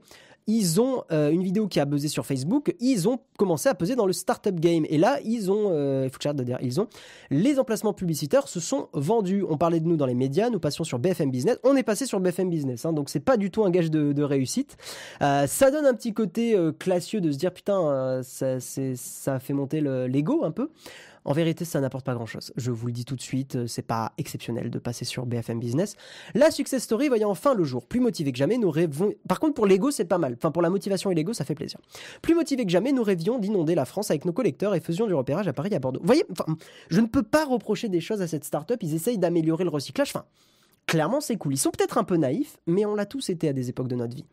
ils 0.47 0.81
ont 0.81 1.05
euh, 1.11 1.31
une 1.31 1.43
vidéo 1.43 1.69
qui 1.69 1.81
a 1.81 1.85
buzzé 1.85 2.09
sur 2.09 2.27
Facebook, 2.27 2.75
ils 2.81 3.09
ont 3.09 3.19
commencé 3.39 3.69
à 3.69 3.75
peser 3.75 3.97
dans 3.97 4.07
le 4.07 4.13
startup 4.13 4.59
game. 4.61 4.85
Et 4.89 4.99
là, 4.99 5.19
ils 5.25 5.51
ont, 5.51 5.71
euh, 5.71 6.03
il 6.05 6.11
faut 6.11 6.19
que 6.19 6.23
j'arrête 6.23 6.41
dire 6.43 6.59
ils 6.61 6.81
ont, 6.81 6.89
les 7.31 7.59
emplacements 7.59 7.93
publicitaires 7.93 8.49
se 8.49 8.61
sont 8.61 8.89
vendus. 8.93 9.45
On 9.49 9.57
parlait 9.57 9.81
de 9.81 9.87
nous 9.87 9.97
dans 9.97 10.07
les 10.07 10.15
médias, 10.15 10.51
nous 10.51 10.61
passions 10.61 10.85
sur 10.85 10.99
BFM 10.99 11.31
Business, 11.31 11.59
on 11.65 11.77
est 11.77 11.83
passé 11.83 12.07
sur 12.07 12.21
BFM 12.21 12.51
Business, 12.51 12.85
hein, 12.85 12.93
donc 12.93 13.09
c'est 13.09 13.21
pas 13.21 13.37
du 13.37 13.51
tout 13.51 13.65
un 13.65 13.71
gage 13.71 13.91
de, 13.91 14.23
réussite. 14.23 14.77
Euh, 15.23 15.47
ça 15.47 15.71
donne 15.71 15.87
un 15.87 15.95
petit 15.95 16.15
côté 16.15 16.57
classieux 16.79 17.21
de 17.21 17.31
se 17.31 17.37
dire 17.37 17.53
putain, 17.53 18.21
ça 18.23 19.41
fait 19.41 19.53
monter 19.53 19.81
l'ego 19.81 20.45
un 20.45 20.51
peu. 20.51 20.71
En 21.25 21.33
vérité, 21.33 21.65
ça 21.65 21.81
n'apporte 21.81 22.05
pas 22.05 22.15
grand-chose. 22.15 22.53
Je 22.57 22.71
vous 22.71 22.87
le 22.87 22.93
dis 22.93 23.05
tout 23.05 23.17
de 23.17 23.21
suite, 23.21 23.57
euh, 23.57 23.67
c'est 23.67 23.83
pas 23.83 24.13
exceptionnel 24.19 24.71
de 24.71 24.79
passer 24.79 25.05
sur 25.05 25.25
BFM 25.25 25.59
Business. 25.59 25.97
La 26.35 26.51
success 26.51 26.83
story 26.83 27.09
voyant 27.09 27.31
enfin 27.31 27.55
le 27.55 27.65
jour. 27.65 27.87
Plus 27.87 28.01
motivé 28.01 28.31
que 28.31 28.39
jamais, 28.39 28.59
nous 28.59 28.71
rêvons. 28.71 29.15
Par 29.27 29.41
contre, 29.41 29.55
pour 29.55 29.67
l'ego, 29.67 29.91
c'est 29.91 30.05
pas 30.05 30.19
mal. 30.19 30.35
Enfin, 30.37 30.51
pour 30.51 30.63
la 30.63 30.71
motivation 30.71 31.11
et 31.11 31.15
l'ego, 31.15 31.33
ça 31.33 31.45
fait 31.45 31.55
plaisir. 31.55 31.79
Plus 32.21 32.35
motivé 32.35 32.65
que 32.65 32.71
jamais, 32.71 32.93
nous 32.93 33.03
rêvions 33.03 33.39
d'inonder 33.39 33.75
la 33.75 33.87
France 33.87 34.11
avec 34.11 34.25
nos 34.25 34.33
collecteurs 34.33 34.75
et 34.75 34.81
faisions 34.81 35.07
du 35.07 35.15
repérage 35.15 35.49
à 35.49 35.53
Paris 35.53 35.71
et 35.73 35.77
à 35.77 35.79
Bordeaux. 35.79 36.01
Vous 36.01 36.07
voyez, 36.07 36.25
enfin, 36.31 36.45
je 36.91 37.01
ne 37.01 37.07
peux 37.07 37.23
pas 37.23 37.45
reprocher 37.47 37.89
des 37.89 38.01
choses 38.01 38.21
à 38.21 38.29
cette 38.29 38.45
start-up. 38.45 38.83
Ils 38.83 38.95
essayent 38.95 39.19
d'améliorer 39.19 39.65
le 39.65 39.71
recyclage. 39.71 40.11
Enfin, 40.11 40.27
clairement, 40.87 41.21
c'est 41.21 41.37
cool. 41.37 41.55
Ils 41.55 41.59
sont 41.59 41.71
peut-être 41.71 41.97
un 41.97 42.05
peu 42.05 42.17
naïfs, 42.17 42.59
mais 42.67 42.85
on 42.85 42.95
l'a 42.95 43.07
tous 43.07 43.31
été 43.31 43.49
à 43.49 43.53
des 43.53 43.71
époques 43.71 43.89
de 43.89 43.97
notre 43.97 44.15
vie. 44.15 44.27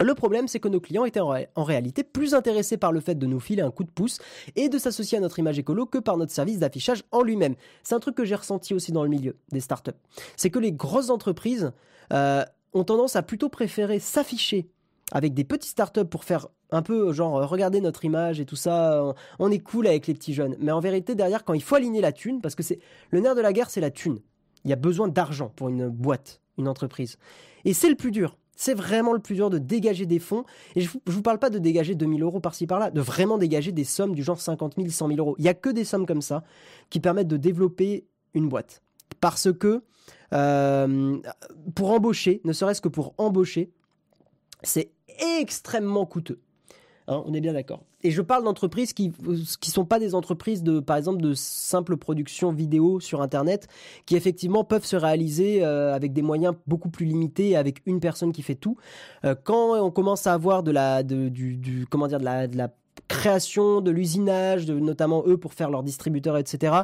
Le 0.00 0.14
problème, 0.14 0.48
c'est 0.48 0.60
que 0.60 0.68
nos 0.68 0.80
clients 0.80 1.04
étaient 1.04 1.20
en, 1.20 1.64
réalité 1.64 2.04
plus 2.04 2.34
intéressés 2.34 2.76
par 2.76 2.92
le 2.92 3.00
fait 3.00 3.16
de 3.16 3.26
nous 3.26 3.40
filer 3.40 3.62
un 3.62 3.70
coup 3.70 3.84
de 3.84 3.90
pouce 3.90 4.18
et 4.56 4.68
de 4.68 4.78
s'associer 4.78 5.18
à 5.18 5.20
notre 5.20 5.38
image 5.38 5.58
écolo 5.58 5.86
que 5.86 5.98
par 5.98 6.16
notre 6.16 6.32
service 6.32 6.58
d'affichage 6.58 7.02
en 7.10 7.22
lui-même. 7.22 7.54
C'est 7.82 7.94
un 7.94 8.00
truc 8.00 8.14
que 8.14 8.24
j'ai 8.24 8.34
ressenti 8.34 8.74
aussi 8.74 8.92
dans 8.92 9.02
le 9.02 9.08
milieu 9.08 9.36
des 9.50 9.60
startups. 9.60 9.90
C'est 10.36 10.50
que 10.50 10.58
les 10.58 10.72
grosses 10.72 11.10
entreprises 11.10 11.72
euh, 12.12 12.44
ont 12.72 12.84
tendance 12.84 13.16
à 13.16 13.22
plutôt 13.22 13.48
préférer 13.48 13.98
s'afficher 13.98 14.68
avec 15.12 15.34
des 15.34 15.44
petites 15.44 15.70
startups 15.70 16.04
pour 16.04 16.24
faire 16.24 16.48
un 16.70 16.82
peu 16.82 17.12
genre 17.12 17.48
regarder 17.48 17.80
notre 17.80 18.04
image 18.04 18.40
et 18.40 18.44
tout 18.44 18.56
ça, 18.56 19.14
on 19.38 19.50
est 19.50 19.58
cool 19.58 19.86
avec 19.86 20.06
les 20.06 20.14
petits 20.14 20.34
jeunes. 20.34 20.56
Mais 20.60 20.70
en 20.70 20.80
vérité, 20.80 21.14
derrière, 21.14 21.44
quand 21.44 21.54
il 21.54 21.62
faut 21.62 21.76
aligner 21.76 22.00
la 22.00 22.12
thune, 22.12 22.40
parce 22.40 22.54
que 22.54 22.62
c'est 22.62 22.78
le 23.10 23.20
nerf 23.20 23.34
de 23.34 23.40
la 23.40 23.52
guerre, 23.52 23.70
c'est 23.70 23.80
la 23.80 23.90
thune. 23.90 24.20
Il 24.64 24.70
y 24.70 24.72
a 24.72 24.76
besoin 24.76 25.08
d'argent 25.08 25.50
pour 25.56 25.70
une 25.70 25.88
boîte, 25.88 26.42
une 26.58 26.68
entreprise. 26.68 27.16
Et 27.64 27.72
c'est 27.72 27.88
le 27.88 27.94
plus 27.94 28.10
dur. 28.10 28.36
C'est 28.60 28.74
vraiment 28.74 29.12
le 29.12 29.20
plus 29.20 29.36
dur 29.36 29.50
de 29.50 29.58
dégager 29.58 30.04
des 30.04 30.18
fonds. 30.18 30.44
Et 30.74 30.80
je 30.80 30.90
ne 31.06 31.12
vous 31.12 31.22
parle 31.22 31.38
pas 31.38 31.48
de 31.48 31.60
dégager 31.60 31.94
2000 31.94 32.24
euros 32.24 32.40
par-ci 32.40 32.66
par-là, 32.66 32.90
de 32.90 33.00
vraiment 33.00 33.38
dégager 33.38 33.70
des 33.70 33.84
sommes 33.84 34.16
du 34.16 34.24
genre 34.24 34.40
50 34.40 34.74
000, 34.76 34.88
100 34.88 35.06
000 35.06 35.18
euros. 35.20 35.36
Il 35.38 35.42
n'y 35.42 35.48
a 35.48 35.54
que 35.54 35.68
des 35.68 35.84
sommes 35.84 36.06
comme 36.06 36.20
ça 36.20 36.42
qui 36.90 36.98
permettent 36.98 37.28
de 37.28 37.36
développer 37.36 38.04
une 38.34 38.48
boîte. 38.48 38.82
Parce 39.20 39.52
que 39.52 39.84
euh, 40.32 41.18
pour 41.76 41.92
embaucher, 41.92 42.40
ne 42.44 42.52
serait-ce 42.52 42.80
que 42.80 42.88
pour 42.88 43.14
embaucher, 43.16 43.70
c'est 44.64 44.90
extrêmement 45.38 46.04
coûteux. 46.04 46.40
Hein, 47.08 47.22
on 47.24 47.32
est 47.32 47.40
bien 47.40 47.54
d'accord. 47.54 47.80
Et 48.02 48.10
je 48.10 48.20
parle 48.20 48.44
d'entreprises 48.44 48.92
qui 48.92 49.12
ne 49.26 49.34
sont 49.62 49.86
pas 49.86 49.98
des 49.98 50.14
entreprises 50.14 50.62
de, 50.62 50.78
par 50.78 50.98
exemple, 50.98 51.22
de 51.22 51.32
simple 51.32 51.96
production 51.96 52.52
vidéo 52.52 53.00
sur 53.00 53.22
Internet, 53.22 53.66
qui 54.04 54.14
effectivement 54.14 54.62
peuvent 54.62 54.84
se 54.84 54.94
réaliser 54.94 55.64
euh, 55.64 55.94
avec 55.94 56.12
des 56.12 56.20
moyens 56.20 56.54
beaucoup 56.66 56.90
plus 56.90 57.06
limités, 57.06 57.56
avec 57.56 57.80
une 57.86 57.98
personne 57.98 58.30
qui 58.30 58.42
fait 58.42 58.54
tout. 58.54 58.76
Euh, 59.24 59.34
quand 59.42 59.80
on 59.82 59.90
commence 59.90 60.26
à 60.26 60.34
avoir 60.34 60.62
de 60.62 60.70
la, 60.70 61.02
du, 61.02 61.86
comment 61.90 62.08
dire, 62.08 62.20
de 62.20 62.26
la, 62.26 62.46
de 62.46 62.62
création, 63.08 63.80
de 63.80 63.90
l'usinage, 63.90 64.66
de, 64.66 64.78
notamment 64.78 65.24
eux 65.26 65.38
pour 65.38 65.54
faire 65.54 65.70
leurs 65.70 65.82
distributeurs, 65.82 66.36
etc., 66.36 66.82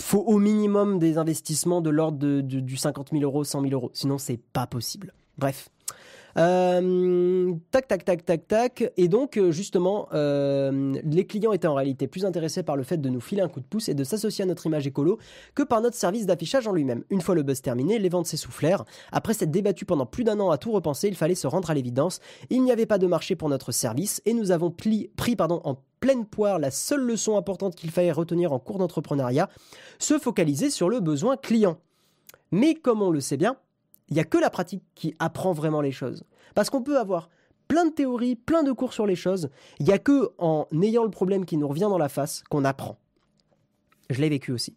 faut 0.00 0.24
au 0.26 0.38
minimum 0.38 0.98
des 0.98 1.18
investissements 1.18 1.80
de 1.80 1.90
l'ordre 1.90 2.18
de, 2.18 2.40
du 2.40 2.76
50 2.76 3.10
000 3.12 3.22
euros, 3.22 3.44
100 3.44 3.60
000 3.60 3.72
euros. 3.72 3.90
Sinon, 3.92 4.18
c'est 4.18 4.40
pas 4.52 4.66
possible. 4.66 5.14
Bref. 5.38 5.68
Euh, 6.36 7.54
tac, 7.70 7.88
tac, 7.88 8.04
tac, 8.04 8.24
tac, 8.24 8.46
tac. 8.46 8.92
Et 8.96 9.08
donc, 9.08 9.36
euh, 9.36 9.50
justement, 9.50 10.08
euh, 10.12 10.94
les 11.04 11.26
clients 11.26 11.52
étaient 11.52 11.68
en 11.68 11.74
réalité 11.74 12.06
plus 12.06 12.24
intéressés 12.24 12.62
par 12.62 12.76
le 12.76 12.82
fait 12.82 12.98
de 12.98 13.08
nous 13.08 13.20
filer 13.20 13.42
un 13.42 13.48
coup 13.48 13.60
de 13.60 13.66
pouce 13.66 13.88
et 13.88 13.94
de 13.94 14.04
s'associer 14.04 14.44
à 14.44 14.46
notre 14.46 14.66
image 14.66 14.86
écolo 14.86 15.18
que 15.54 15.62
par 15.62 15.80
notre 15.80 15.96
service 15.96 16.26
d'affichage 16.26 16.66
en 16.66 16.72
lui-même. 16.72 17.04
Une 17.10 17.20
fois 17.20 17.34
le 17.34 17.42
buzz 17.42 17.60
terminé, 17.62 17.98
les 17.98 18.08
ventes 18.08 18.26
s'essoufflèrent. 18.26 18.84
Après 19.12 19.34
s'être 19.34 19.50
débattu 19.50 19.84
pendant 19.84 20.06
plus 20.06 20.24
d'un 20.24 20.38
an 20.40 20.50
à 20.50 20.58
tout 20.58 20.72
repenser, 20.72 21.08
il 21.08 21.16
fallait 21.16 21.34
se 21.34 21.46
rendre 21.46 21.70
à 21.70 21.74
l'évidence. 21.74 22.20
Il 22.50 22.62
n'y 22.62 22.72
avait 22.72 22.86
pas 22.86 22.98
de 22.98 23.06
marché 23.06 23.36
pour 23.36 23.48
notre 23.48 23.72
service 23.72 24.22
et 24.24 24.34
nous 24.34 24.50
avons 24.50 24.70
pris 24.70 25.10
pardon, 25.36 25.60
en 25.64 25.76
pleine 26.00 26.24
poire 26.24 26.58
la 26.58 26.70
seule 26.70 27.02
leçon 27.02 27.36
importante 27.36 27.76
qu'il 27.76 27.90
fallait 27.90 28.12
retenir 28.12 28.52
en 28.52 28.58
cours 28.58 28.78
d'entrepreneuriat, 28.78 29.48
se 29.98 30.18
focaliser 30.18 30.70
sur 30.70 30.88
le 30.88 31.00
besoin 31.00 31.36
client. 31.36 31.78
Mais 32.52 32.74
comme 32.74 33.02
on 33.02 33.10
le 33.10 33.20
sait 33.20 33.36
bien, 33.36 33.56
il 34.10 34.14
n'y 34.14 34.20
a 34.20 34.24
que 34.24 34.38
la 34.38 34.50
pratique 34.50 34.82
qui 34.94 35.14
apprend 35.18 35.52
vraiment 35.52 35.80
les 35.80 35.92
choses. 35.92 36.24
Parce 36.54 36.68
qu'on 36.70 36.82
peut 36.82 36.98
avoir 36.98 37.30
plein 37.68 37.86
de 37.86 37.92
théories, 37.92 38.34
plein 38.34 38.62
de 38.62 38.72
cours 38.72 38.92
sur 38.92 39.06
les 39.06 39.14
choses. 39.14 39.50
Il 39.78 39.86
n'y 39.86 39.92
a 39.92 39.98
que 39.98 40.30
en 40.38 40.66
ayant 40.82 41.04
le 41.04 41.10
problème 41.10 41.44
qui 41.44 41.56
nous 41.56 41.68
revient 41.68 41.82
dans 41.82 41.98
la 41.98 42.08
face 42.08 42.42
qu'on 42.50 42.64
apprend. 42.64 42.98
Je 44.10 44.20
l'ai 44.20 44.28
vécu 44.28 44.50
aussi. 44.50 44.76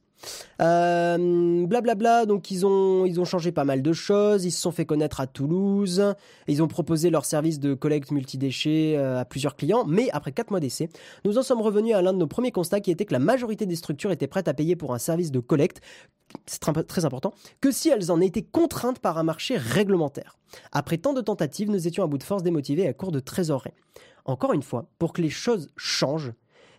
Euh, 0.62 1.66
blablabla, 1.66 2.26
donc 2.26 2.52
ils 2.52 2.66
ont, 2.66 3.06
ils 3.06 3.20
ont 3.20 3.26
changé 3.26 3.52
pas 3.52 3.66
mal 3.66 3.82
de 3.82 3.94
choses, 3.94 4.46
ils 4.46 4.52
se 4.52 4.62
sont 4.62 4.72
fait 4.72 4.86
connaître 4.86 5.20
à 5.20 5.28
Toulouse, 5.28 6.04
ils 6.48 6.64
ont 6.64 6.68
proposé 6.68 7.10
leur 7.10 7.26
service 7.26 7.60
de 7.60 7.74
collecte 7.74 8.12
multidéchets 8.12 8.96
euh, 8.98 9.20
à 9.20 9.26
plusieurs 9.26 9.56
clients, 9.56 9.86
mais 9.86 10.10
après 10.12 10.32
4 10.32 10.52
mois 10.52 10.60
d'essai, 10.60 10.90
nous 11.26 11.38
en 11.38 11.44
sommes 11.44 11.62
revenus 11.62 11.96
à 11.96 12.02
l'un 12.02 12.14
de 12.14 12.18
nos 12.18 12.28
premiers 12.28 12.52
constats 12.52 12.80
qui 12.80 12.92
était 12.92 13.06
que 13.06 13.14
la 13.14 13.20
majorité 13.20 13.66
des 13.66 13.76
structures 13.76 14.12
étaient 14.12 14.28
prêtes 14.28 14.48
à 14.48 14.54
payer 14.54 14.76
pour 14.76 14.94
un 14.94 15.00
service 15.00 15.32
de 15.32 15.40
collecte, 15.40 15.82
c'est 16.46 16.60
très 16.88 17.06
important, 17.06 17.34
que 17.62 17.72
si 17.72 17.90
elles 17.90 18.12
en 18.12 18.20
étaient 18.20 18.44
contraintes 18.44 19.00
par 19.00 19.18
un 19.18 19.24
marché 19.24 19.58
réglementaire. 19.58 20.38
Après 20.72 20.98
tant 20.98 21.14
de 21.14 21.22
tentatives, 21.22 21.70
nous 21.70 21.88
étions 21.88 22.04
à 22.04 22.08
bout 22.08 22.18
de 22.18 22.24
force 22.24 22.44
démotivés 22.44 22.88
à 22.88 22.94
court 22.94 23.12
de 23.12 23.20
trésorerie. 23.20 23.74
Encore 24.26 24.54
une 24.54 24.64
fois, 24.64 24.86
pour 25.00 25.14
que 25.14 25.22
les 25.22 25.30
choses 25.30 25.70
changent, 25.76 26.34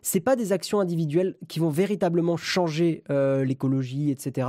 c'est 0.04 0.20
pas 0.20 0.36
des 0.36 0.52
actions 0.52 0.80
individuelles 0.80 1.34
qui 1.48 1.58
vont 1.58 1.70
véritablement 1.70 2.36
changer 2.36 3.02
euh, 3.08 3.42
l'écologie, 3.42 4.10
etc. 4.10 4.48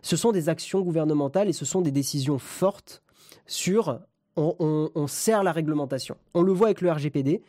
Ce 0.00 0.16
sont 0.16 0.32
des 0.32 0.48
actions 0.48 0.80
gouvernementales 0.80 1.48
et 1.48 1.52
ce 1.52 1.66
sont 1.66 1.82
des 1.82 1.92
décisions 1.92 2.38
fortes 2.38 3.02
sur 3.46 4.00
on, 4.36 4.90
on, 4.94 5.06
sert 5.06 5.44
la 5.44 5.52
réglementation. 5.52 6.16
On 6.32 6.42
le 6.42 6.52
voit 6.52 6.68
avec 6.68 6.80
le 6.80 6.90
RGPD. 6.90 7.42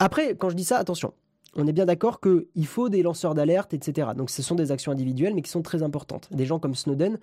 Après, 0.00 0.34
quand 0.34 0.50
je 0.50 0.56
dis 0.56 0.64
ça, 0.64 0.78
attention, 0.78 1.14
on 1.54 1.68
est 1.68 1.72
bien 1.72 1.86
d'accord 1.86 2.20
qu'il 2.20 2.66
faut 2.66 2.88
des 2.88 3.02
lanceurs 3.02 3.34
d'alerte, 3.34 3.72
etc. 3.72 4.10
Donc 4.16 4.28
ce 4.28 4.42
sont 4.42 4.56
des 4.56 4.72
actions 4.72 4.90
individuelles, 4.90 5.34
mais 5.34 5.42
qui 5.42 5.50
sont 5.50 5.62
très 5.62 5.84
importantes. 5.84 6.28
Des 6.32 6.46
gens 6.46 6.58
comme 6.58 6.74
Snowden 6.74 7.18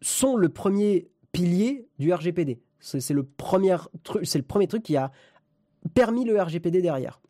sont 0.00 0.36
le 0.36 0.48
premier 0.48 1.08
pilier 1.32 1.88
du 1.98 2.14
RGPD. 2.14 2.60
C'est 2.78 3.10
le, 3.10 3.26
le 3.26 4.42
premier 4.42 4.68
truc 4.68 4.84
qui 4.84 4.96
a 4.96 5.10
permis 5.92 6.24
le 6.24 6.40
RGPD 6.40 6.80
derrière. 6.80 7.20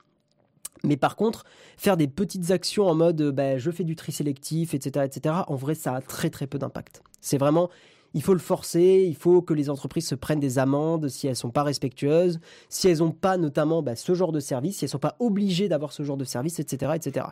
Mais 0.85 0.97
par 0.97 1.17
contre, 1.17 1.45
faire 1.77 1.97
des 1.97 2.09
petites 2.09 2.51
actions 2.51 2.89
en 2.89 2.95
mode 2.95 3.23
bah, 3.31 3.59
je 3.59 3.71
fais 3.71 3.85
du 3.85 3.97
tri 3.97 4.13
sélectif, 4.13 4.75
etc., 4.75 5.07
etc., 5.07 5.35
en 5.47 5.55
vrai, 5.55 5.75
ça 5.75 5.95
a 5.95 6.01
très 6.01 6.31
très 6.31 6.47
peu 6.47 6.59
d'impact. 6.59 7.03
C'est 7.21 7.39
vraiment, 7.39 7.69
il 8.15 8.23
faut 8.23 8.33
le 8.33 8.39
forcer, 8.39 9.05
il 9.07 9.17
faut 9.17 9.43
que 9.43 9.55
les 9.55 9.71
entreprises 9.71 10.09
se 10.09 10.15
prennent 10.15 10.41
des 10.41 10.59
amendes 10.59 11.09
si 11.09 11.27
elles 11.27 11.37
sont 11.37 11.51
pas 11.51 11.63
respectueuses, 11.63 12.41
si 12.69 12.89
elles 12.89 12.99
n'ont 12.99 13.13
pas 13.13 13.37
notamment 13.37 13.83
bah, 13.83 13.97
ce 13.97 14.15
genre 14.15 14.33
de 14.33 14.41
service, 14.41 14.79
si 14.79 14.85
elles 14.85 14.91
sont 14.91 14.99
pas 14.99 15.17
obligées 15.19 15.69
d'avoir 15.69 15.93
ce 15.93 16.03
genre 16.03 16.17
de 16.17 16.25
service, 16.25 16.59
etc., 16.59 16.93
etc. 16.95 17.27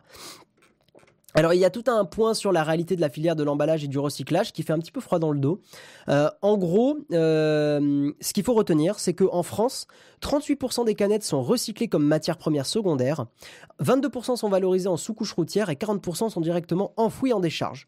Alors 1.37 1.53
il 1.53 1.61
y 1.61 1.67
a 1.67 1.71
tout 1.71 1.85
un 1.89 2.07
point 2.07 2.33
sur 2.33 2.51
la 2.51 2.65
réalité 2.65 2.97
de 2.97 3.03
la 3.03 3.11
filière 3.11 3.37
de 3.37 3.43
l'emballage 3.45 3.85
et 3.85 3.89
du 3.89 3.99
recyclage 3.99 4.55
qui 4.55 4.63
fait 4.63 4.73
un 4.73 4.79
petit 4.79 4.91
peu 4.91 5.03
froid 5.03 5.19
dans 5.19 5.33
le 5.33 5.39
dos. 5.39 5.61
Euh, 6.09 6.31
en 6.41 6.57
gros, 6.57 6.97
euh, 7.13 8.11
ce 8.23 8.33
qu'il 8.33 8.43
faut 8.43 8.55
retenir, 8.55 8.99
c'est 8.99 9.13
qu'en 9.13 9.43
France, 9.43 9.87
38% 10.23 10.87
des 10.87 10.95
canettes 10.95 11.25
sont 11.25 11.43
recyclées 11.43 11.89
comme 11.89 12.07
matière 12.07 12.39
première 12.39 12.65
secondaire, 12.65 13.27
22% 13.85 14.37
sont 14.37 14.49
valorisées 14.49 14.89
en 14.89 14.97
sous-couche 14.97 15.35
routière 15.35 15.69
et 15.69 15.75
40% 15.75 16.31
sont 16.31 16.41
directement 16.41 16.95
enfouies 16.97 17.35
en 17.35 17.41
décharge. 17.41 17.87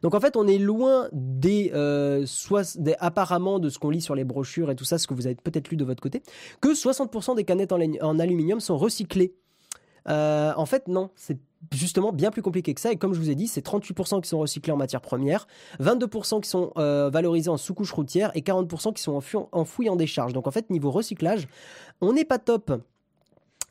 Donc 0.00 0.14
en 0.14 0.20
fait, 0.20 0.34
on 0.38 0.46
est 0.46 0.56
loin 0.56 1.10
des, 1.12 1.72
euh, 1.74 2.24
des 2.76 2.96
apparemment 3.00 3.58
de 3.58 3.68
ce 3.68 3.78
qu'on 3.78 3.90
lit 3.90 4.00
sur 4.00 4.14
les 4.14 4.24
brochures 4.24 4.70
et 4.70 4.76
tout 4.76 4.86
ça, 4.86 4.96
ce 4.96 5.06
que 5.06 5.12
vous 5.12 5.26
avez 5.26 5.36
peut-être 5.36 5.68
lu 5.68 5.76
de 5.76 5.84
votre 5.84 6.02
côté, 6.02 6.22
que 6.62 6.74
60% 6.74 7.36
des 7.36 7.44
canettes 7.44 7.72
en, 7.72 7.80
en 8.00 8.18
aluminium 8.18 8.60
sont 8.60 8.78
recyclées. 8.78 9.34
en 10.06 10.64
fait, 10.64 10.88
non, 10.88 11.10
c'est 11.16 11.38
justement 11.70 12.12
bien 12.12 12.30
plus 12.30 12.42
compliqué 12.42 12.74
que 12.74 12.80
ça. 12.80 12.92
Et 12.92 12.96
comme 12.96 13.14
je 13.14 13.20
vous 13.20 13.30
ai 13.30 13.34
dit, 13.34 13.46
c'est 13.46 13.64
38% 13.64 14.20
qui 14.20 14.28
sont 14.28 14.38
recyclés 14.38 14.72
en 14.72 14.76
matière 14.76 15.00
première, 15.00 15.46
22% 15.80 16.40
qui 16.40 16.48
sont 16.48 16.72
euh, 16.76 17.10
valorisés 17.10 17.50
en 17.50 17.56
sous-couche 17.56 17.92
routière 17.92 18.30
et 18.34 18.40
40% 18.40 18.92
qui 18.92 19.02
sont 19.02 19.20
enfouis 19.52 19.88
en 19.88 19.96
décharge. 19.96 20.32
Donc 20.32 20.46
en 20.46 20.50
fait, 20.50 20.70
niveau 20.70 20.90
recyclage, 20.90 21.46
on 22.00 22.12
n'est 22.12 22.24
pas 22.24 22.38
top. 22.38 22.72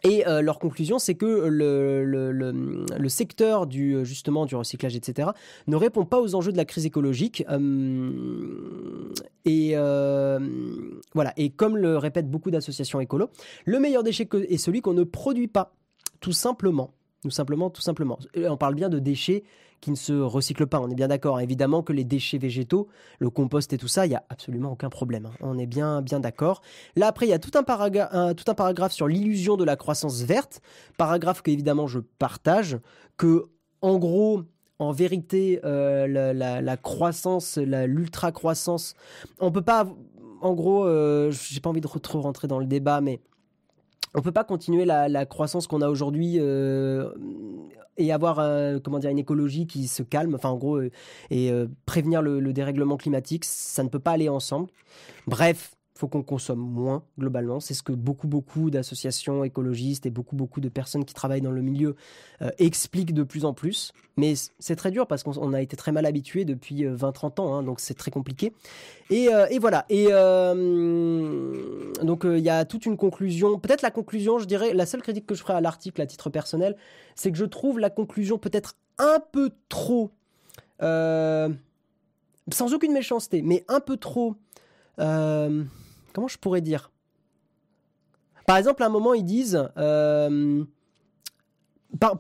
Et 0.04 0.26
euh, 0.28 0.42
leur 0.42 0.58
conclusion, 0.58 0.98
c'est 0.98 1.14
que 1.14 1.26
le, 1.48 2.04
le, 2.04 3.10
secteur 3.10 3.68
du 3.68 4.04
justement 4.04 4.48
du 4.48 4.56
recyclage, 4.56 4.96
etc., 4.96 5.30
ne 5.68 5.76
répond 5.76 6.06
pas 6.06 6.20
aux 6.20 6.34
enjeux 6.34 6.52
de 6.52 6.58
la 6.58 6.66
crise 6.66 6.88
écologique. 6.88 7.44
Euh, 7.52 9.14
et 9.46 9.76
voilà. 11.14 11.34
Et 11.38 11.52
comme 11.52 11.78
le 11.78 11.98
répètent 11.98 12.32
beaucoup 12.32 12.50
d'associations 12.50 13.00
écolo, 13.00 13.30
le 13.66 13.80
meilleur 13.80 14.02
déchet 14.02 14.28
est 14.50 14.58
celui 14.58 14.82
qu'on 14.82 14.94
ne 14.94 15.04
produit 15.04 15.48
pas, 15.48 15.76
tout 16.20 16.34
simplement. 16.34 16.96
Nous 17.24 17.32
simplement, 17.32 17.70
tout 17.70 17.82
simplement. 17.82 18.18
On 18.36 18.58
parle 18.58 18.76
bien 18.76 18.90
de 18.90 19.00
déchets 19.00 19.44
qui 19.80 19.92
ne 19.92 19.96
se 19.96 20.14
recyclent 20.14 20.68
pas. 20.68 20.80
On 20.80 20.90
est 20.90 20.96
bien 20.96 21.08
d'accord. 21.08 21.40
Évidemment 21.42 21.84
que 21.84 21.94
les 21.94 22.04
déchets 22.04 22.38
végétaux, 22.38 22.88
le 23.20 23.30
compost 23.30 23.74
et 23.74 23.78
tout 23.78 23.88
ça, 23.88 24.06
il 24.06 24.12
y 24.12 24.16
a 24.16 24.24
absolument 24.30 24.72
aucun 24.72 24.90
problème. 24.90 25.26
Hein. 25.26 25.34
On 25.42 25.58
est 25.58 25.66
bien 25.66 26.02
bien 26.02 26.20
d'accord. 26.20 26.62
Là 26.96 27.08
après, 27.08 27.26
il 27.26 27.30
y 27.30 27.34
a 27.34 27.40
tout 27.40 27.52
un, 27.56 28.34
tout 28.34 28.46
un 28.48 28.54
paragraphe 28.54 28.94
sur 28.94 29.08
l'illusion 29.08 29.58
de 29.58 29.64
la 29.64 29.76
croissance 29.76 30.22
verte, 30.22 30.62
paragraphe 30.98 31.42
que 31.42 31.52
évidemment 31.52 31.88
je 31.88 32.00
partage, 32.00 32.80
que 33.18 33.50
en 33.82 33.98
gros 33.98 34.44
en 34.80 34.92
vérité, 34.92 35.60
euh, 35.64 36.34
la, 36.34 36.78
croissance, 36.78 37.58
l'ultra 37.58 38.32
croissance, 38.32 38.96
on 39.40 39.52
peut 39.52 39.62
pas, 39.62 39.88
en 40.42 40.54
gros, 40.54 40.86
euh, 40.86 41.30
j'ai 41.32 41.60
pas 41.60 41.70
envie 41.70 41.82
de 41.82 41.88
trop 41.88 42.22
rentrer 42.22 42.48
dans 42.48 42.58
le 42.58 42.66
débat, 42.66 43.00
mais 43.00 43.20
on 44.14 44.22
peut 44.22 44.32
pas 44.32 44.44
continuer 44.44 44.86
la, 44.86 45.26
croissance 45.26 45.68
qu'on 45.68 45.82
a 45.82 45.90
aujourd'hui 45.90 46.38
euh, 46.40 47.12
et 47.98 48.12
avoir 48.12 48.38
comment 48.82 49.00
dire 49.00 49.10
une 49.10 49.20
écologie 49.20 49.68
qui 49.68 49.88
se 49.88 50.04
calme, 50.04 50.36
enfin 50.36 50.50
en 50.50 50.58
gros, 50.58 50.82
et 51.30 51.52
prévenir 51.86 52.22
le, 52.22 52.54
dérèglement 52.54 52.98
climatique, 52.98 53.46
ça 53.46 53.84
ne 53.84 53.90
peut 53.90 54.00
pas 54.00 54.12
aller 54.12 54.30
ensemble. 54.30 54.70
Bref, 55.28 55.76
faut 56.02 56.08
qu'on 56.08 56.24
consomme 56.24 56.60
moins 56.60 57.04
globalement. 57.20 57.60
C'est 57.60 57.76
ce 57.76 57.84
que 57.84 57.92
beaucoup 57.92 58.28
beaucoup 58.28 58.72
d'associations 58.72 59.44
écologistes 59.44 60.08
et 60.08 60.10
beaucoup 60.10 60.36
beaucoup 60.36 60.60
de 60.60 60.68
personnes 60.68 61.06
qui 61.06 61.14
travaillent 61.14 61.42
dans 61.42 61.52
le 61.52 61.62
milieu 61.62 61.96
euh, 62.42 62.50
expliquent 62.58 63.14
de 63.14 63.22
plus 63.22 63.46
en 63.46 63.54
plus. 63.54 63.94
Mais 64.18 64.34
c'est 64.58 64.76
très 64.76 64.90
dur 64.90 65.06
parce 65.06 65.22
qu'on 65.22 65.54
a 65.54 65.62
été 65.62 65.78
très 65.78 65.92
mal 65.92 66.08
habitué 66.08 66.44
depuis 66.44 66.86
20-30 66.86 66.86
euh, 67.40 67.44
ans, 67.44 67.54
hein, 67.54 67.62
donc 67.64 67.80
c'est 67.80 67.94
très 67.94 68.10
compliqué. 68.10 68.52
Et, 69.12 69.32
euh, 69.32 69.46
voilà. 69.60 69.86
Et 69.90 70.06
donc 72.04 72.24
il 72.24 72.40
y 72.40 72.50
a 72.50 72.66
toute 72.66 72.88
une 72.88 72.98
conclusion. 72.98 73.60
Peut-être 73.60 73.84
la 73.84 73.92
conclusion, 73.92 74.40
je 74.40 74.46
dirais, 74.46 74.74
la 74.74 74.88
seule 74.88 75.04
critique 75.04 75.28
que 75.28 75.36
je 75.36 75.42
ferai 75.42 75.54
à 75.54 75.62
l'article 75.62 76.02
à 76.02 76.08
titre 76.08 76.32
personnel, 76.32 76.76
c'est 77.16 77.32
que 77.32 77.38
je 77.38 77.46
trouve 77.46 77.78
la 77.78 77.92
conclusion 77.92 78.40
peut-être 78.40 78.74
un 78.98 79.20
peu 79.32 79.52
trop, 79.70 80.10
sans 80.80 81.54
aucune 82.74 82.92
méchanceté, 82.92 83.44
mais 83.44 83.64
un 83.68 83.82
peu 83.82 83.98
trop 83.98 84.36
comment 86.14 86.28
je 86.28 86.38
pourrais 86.38 86.62
dire? 86.62 86.92
Par 88.48 88.58
exemple, 88.58 88.84
à 88.84 88.88
un 88.88 88.90
moment, 88.90 89.14
ils 89.14 89.24
disent, 89.24 89.70
euh, 89.78 90.64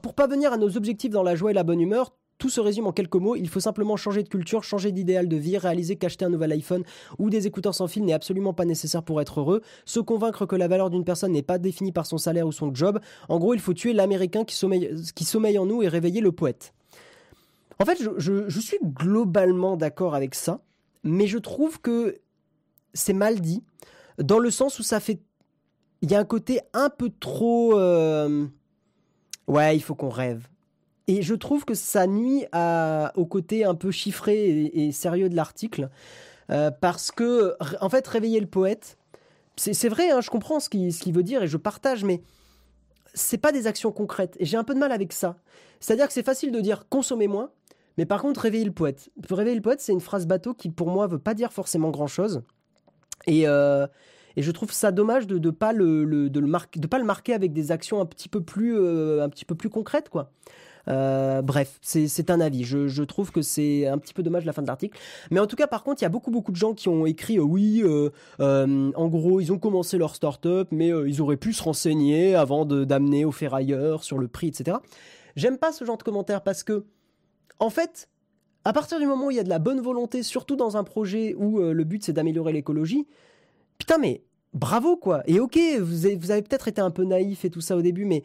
pour 0.02 0.14
parvenir 0.14 0.54
à 0.54 0.58
nos 0.58 0.78
objectifs 0.78 1.12
dans 1.12 1.24
la 1.24 1.36
joie 1.36 1.52
et 1.52 1.54
la 1.54 1.64
bonne 1.64 1.82
humeur, 1.82 2.14
tout 2.38 2.50
se 2.50 2.60
résume 2.60 2.88
en 2.88 2.92
quelques 2.92 3.16
mots. 3.16 3.36
Il 3.36 3.48
faut 3.48 3.60
simplement 3.60 3.98
changer 3.98 4.24
de 4.24 4.28
culture, 4.28 4.64
changer 4.64 4.92
d'idéal 4.92 5.28
de 5.28 5.38
vie, 5.38 5.58
réaliser 5.58 5.96
qu'acheter 5.96 6.26
un 6.26 6.30
nouvel 6.30 6.52
iPhone 6.54 6.84
ou 7.20 7.30
des 7.30 7.46
écouteurs 7.46 7.76
sans 7.76 7.88
fil 7.88 8.04
n'est 8.04 8.14
absolument 8.14 8.54
pas 8.54 8.66
nécessaire 8.66 9.04
pour 9.04 9.22
être 9.22 9.40
heureux, 9.40 9.62
se 9.86 10.00
convaincre 10.00 10.48
que 10.48 10.56
la 10.56 10.68
valeur 10.68 10.90
d'une 10.90 11.06
personne 11.06 11.34
n'est 11.34 11.44
pas 11.44 11.60
définie 11.60 11.92
par 11.92 12.08
son 12.08 12.18
salaire 12.18 12.48
ou 12.48 12.52
son 12.52 12.74
job. 12.74 13.00
En 13.30 13.38
gros, 13.38 13.54
il 13.54 13.60
faut 13.60 13.74
tuer 13.74 13.94
l'Américain 13.94 14.44
qui 14.44 14.56
sommeille, 14.56 14.92
qui 15.16 15.24
sommeille 15.24 15.60
en 15.60 15.68
nous 15.68 15.84
et 15.84 15.88
réveiller 15.88 16.20
le 16.20 16.32
poète. 16.32 16.74
En 17.80 17.86
fait, 17.86 18.00
je 18.18 18.60
suis 18.60 18.80
globalement 18.84 19.78
d'accord 19.78 20.16
avec 20.16 20.34
ça, 20.34 20.62
mais 21.04 21.28
je 21.28 21.38
trouve 21.38 21.80
que 21.80 22.18
c'est 22.94 23.14
mal 23.14 23.40
dit, 23.40 23.64
dans 24.18 24.40
le 24.40 24.52
sens 24.52 24.80
où 24.80 24.84
ça 24.84 25.00
fait... 25.00 25.20
Il 26.02 26.12
y 26.12 26.16
a 26.16 26.20
un 26.20 26.26
côté 26.26 26.62
un 26.74 26.90
peu 26.90 27.12
trop... 27.20 27.78
Euh, 27.78 28.48
ouais, 29.48 29.76
il 29.76 29.82
faut 29.82 29.96
qu'on 29.96 30.10
rêve. 30.10 30.48
Et 31.08 31.22
je 31.22 31.36
trouve 31.36 31.66
que 31.66 31.74
ça 31.74 32.08
nuit 32.08 32.46
au 33.16 33.26
côté 33.26 33.66
un 33.66 33.76
peu 33.76 33.92
chiffré 33.92 34.72
et, 34.74 34.92
sérieux 34.92 35.30
de 35.30 35.36
l'article. 35.36 35.90
Euh, 36.50 36.72
parce 36.72 37.12
que, 37.12 37.56
en 37.82 37.90
fait, 37.90 38.08
réveiller 38.08 38.40
le 38.40 38.48
poète, 38.48 38.98
c'est 39.58 39.90
vrai, 39.90 40.10
hein, 40.12 40.22
je 40.22 40.30
comprends 40.30 40.60
ce 40.60 40.70
qu'il 40.70 41.14
veut 41.14 41.24
dire 41.24 41.44
et 41.44 41.48
je 41.48 41.58
partage, 41.58 42.04
mais 42.04 42.22
c'est 43.14 43.38
pas 43.38 43.52
des 43.52 43.68
actions 43.68 43.92
concrètes. 43.92 44.36
Et 44.40 44.46
j'ai 44.46 44.58
un 44.58 44.64
peu 44.64 44.74
de 44.74 44.80
mal 44.80 44.92
avec 44.92 45.14
ça. 45.14 45.36
C'est-à-dire 45.80 46.08
que 46.08 46.14
c'est 46.14 46.24
facile 46.24 46.52
de 46.52 46.62
dire 46.62 46.88
consommer 46.90 47.28
moins, 47.28 47.52
mais 47.98 48.06
par 48.06 48.22
contre, 48.22 48.42
réveiller 48.42 48.66
le 48.66 48.72
poète. 48.72 49.10
Réveiller 49.30 49.56
le 49.56 49.62
poète, 49.62 49.82
c'est 49.82 49.92
une 49.92 50.02
phrase 50.02 50.26
bateau 50.26 50.54
qui, 50.54 50.70
pour 50.70 50.90
moi, 50.90 51.08
veut 51.08 51.20
pas 51.20 51.34
dire 51.34 51.52
forcément 51.52 51.90
grand-chose. 51.90 52.44
Et, 53.28 53.48
euh, 53.48 53.88
et 54.36 54.42
je 54.42 54.52
trouve 54.52 54.72
ça 54.72 54.92
dommage 54.92 55.28
de 55.28 55.38
ne 55.38 55.50
pas, 55.50 55.74
le, 55.74 56.06
de 56.30 56.40
le 56.40 56.48
de 56.76 56.88
pas 56.88 57.00
le 57.00 57.06
marquer 57.06 57.34
avec 57.34 57.54
des 57.54 57.72
actions 57.72 58.02
un 58.02 58.06
petit 58.06 58.30
peu 58.30 58.42
plus, 58.42 58.78
euh, 58.78 59.28
concrètes. 59.72 60.10
Euh, 60.88 61.44
bref, 61.44 61.78
c'est 61.82 62.32
un 62.32 62.42
avis. 62.42 62.64
Je, 62.64 62.88
je 62.88 63.04
trouve 63.04 63.32
que 63.32 63.42
c'est 63.42 63.88
un 63.88 63.98
petit 63.98 64.14
peu 64.14 64.24
dommage 64.24 64.46
la 64.46 64.54
fin 64.54 64.62
de 64.62 64.68
l'article. 64.68 64.98
Mais 65.30 65.40
en 65.40 65.48
tout 65.48 65.56
cas, 65.56 65.68
par 65.68 65.84
contre, 65.84 66.02
il 66.02 66.06
y 66.06 66.08
a 66.08 66.10
beaucoup 66.10 66.32
beaucoup 66.32 66.52
de 66.52 66.58
gens 66.58 66.74
qui 66.74 66.90
ont 66.90 67.06
écrit 67.06 67.40
oui, 67.40 67.84
en 68.40 69.08
gros, 69.08 69.40
ils 69.42 69.52
ont 69.52 69.60
commencé 69.60 69.98
leur 69.98 70.16
start-up, 70.16 70.70
mais 70.72 70.88
ils 70.90 71.22
auraient 71.22 71.38
pu 71.38 71.54
se 71.54 71.62
renseigner 71.62 72.36
avant 72.36 72.66
d'amener 72.66 73.26
au 73.26 73.32
ferrailleur 73.32 74.04
sur 74.04 74.18
le 74.18 74.28
prix, 74.28 74.48
etc. 74.48 74.78
J'aime 75.36 75.58
pas 75.58 75.72
ce 75.72 75.86
genre 75.86 75.98
de 75.98 76.04
commentaires 76.04 76.42
parce 76.42 76.64
que, 76.64 76.86
en 77.60 77.70
fait, 77.70 78.10
à 78.64 78.74
partir 78.74 79.00
du 79.00 79.06
moment 79.06 79.28
où 79.28 79.32
il 79.32 79.38
y 79.38 79.40
a 79.40 79.44
de 79.44 79.50
la 79.50 79.60
bonne 79.60 79.82
volonté, 79.82 80.24
surtout 80.24 80.56
dans 80.56 80.78
un 80.78 80.84
projet 80.84 81.34
où 81.38 81.60
euh, 81.60 81.74
le 81.74 81.84
but 81.84 82.04
c'est 82.04 82.14
d'améliorer 82.14 82.54
l'écologie, 82.54 83.08
putain 83.78 83.98
mais 83.98 84.24
bravo 84.54 84.98
quoi. 84.98 85.24
Et 85.26 85.40
ok, 85.40 85.58
vous 85.80 86.06
avez, 86.06 86.42
peut-être 86.42 86.68
été 86.68 86.82
un 86.82 86.92
peu 86.92 87.04
naïf 87.04 87.46
et 87.46 87.50
tout 87.50 87.62
ça 87.62 87.76
au 87.76 87.82
début, 87.82 88.06
mais 88.06 88.24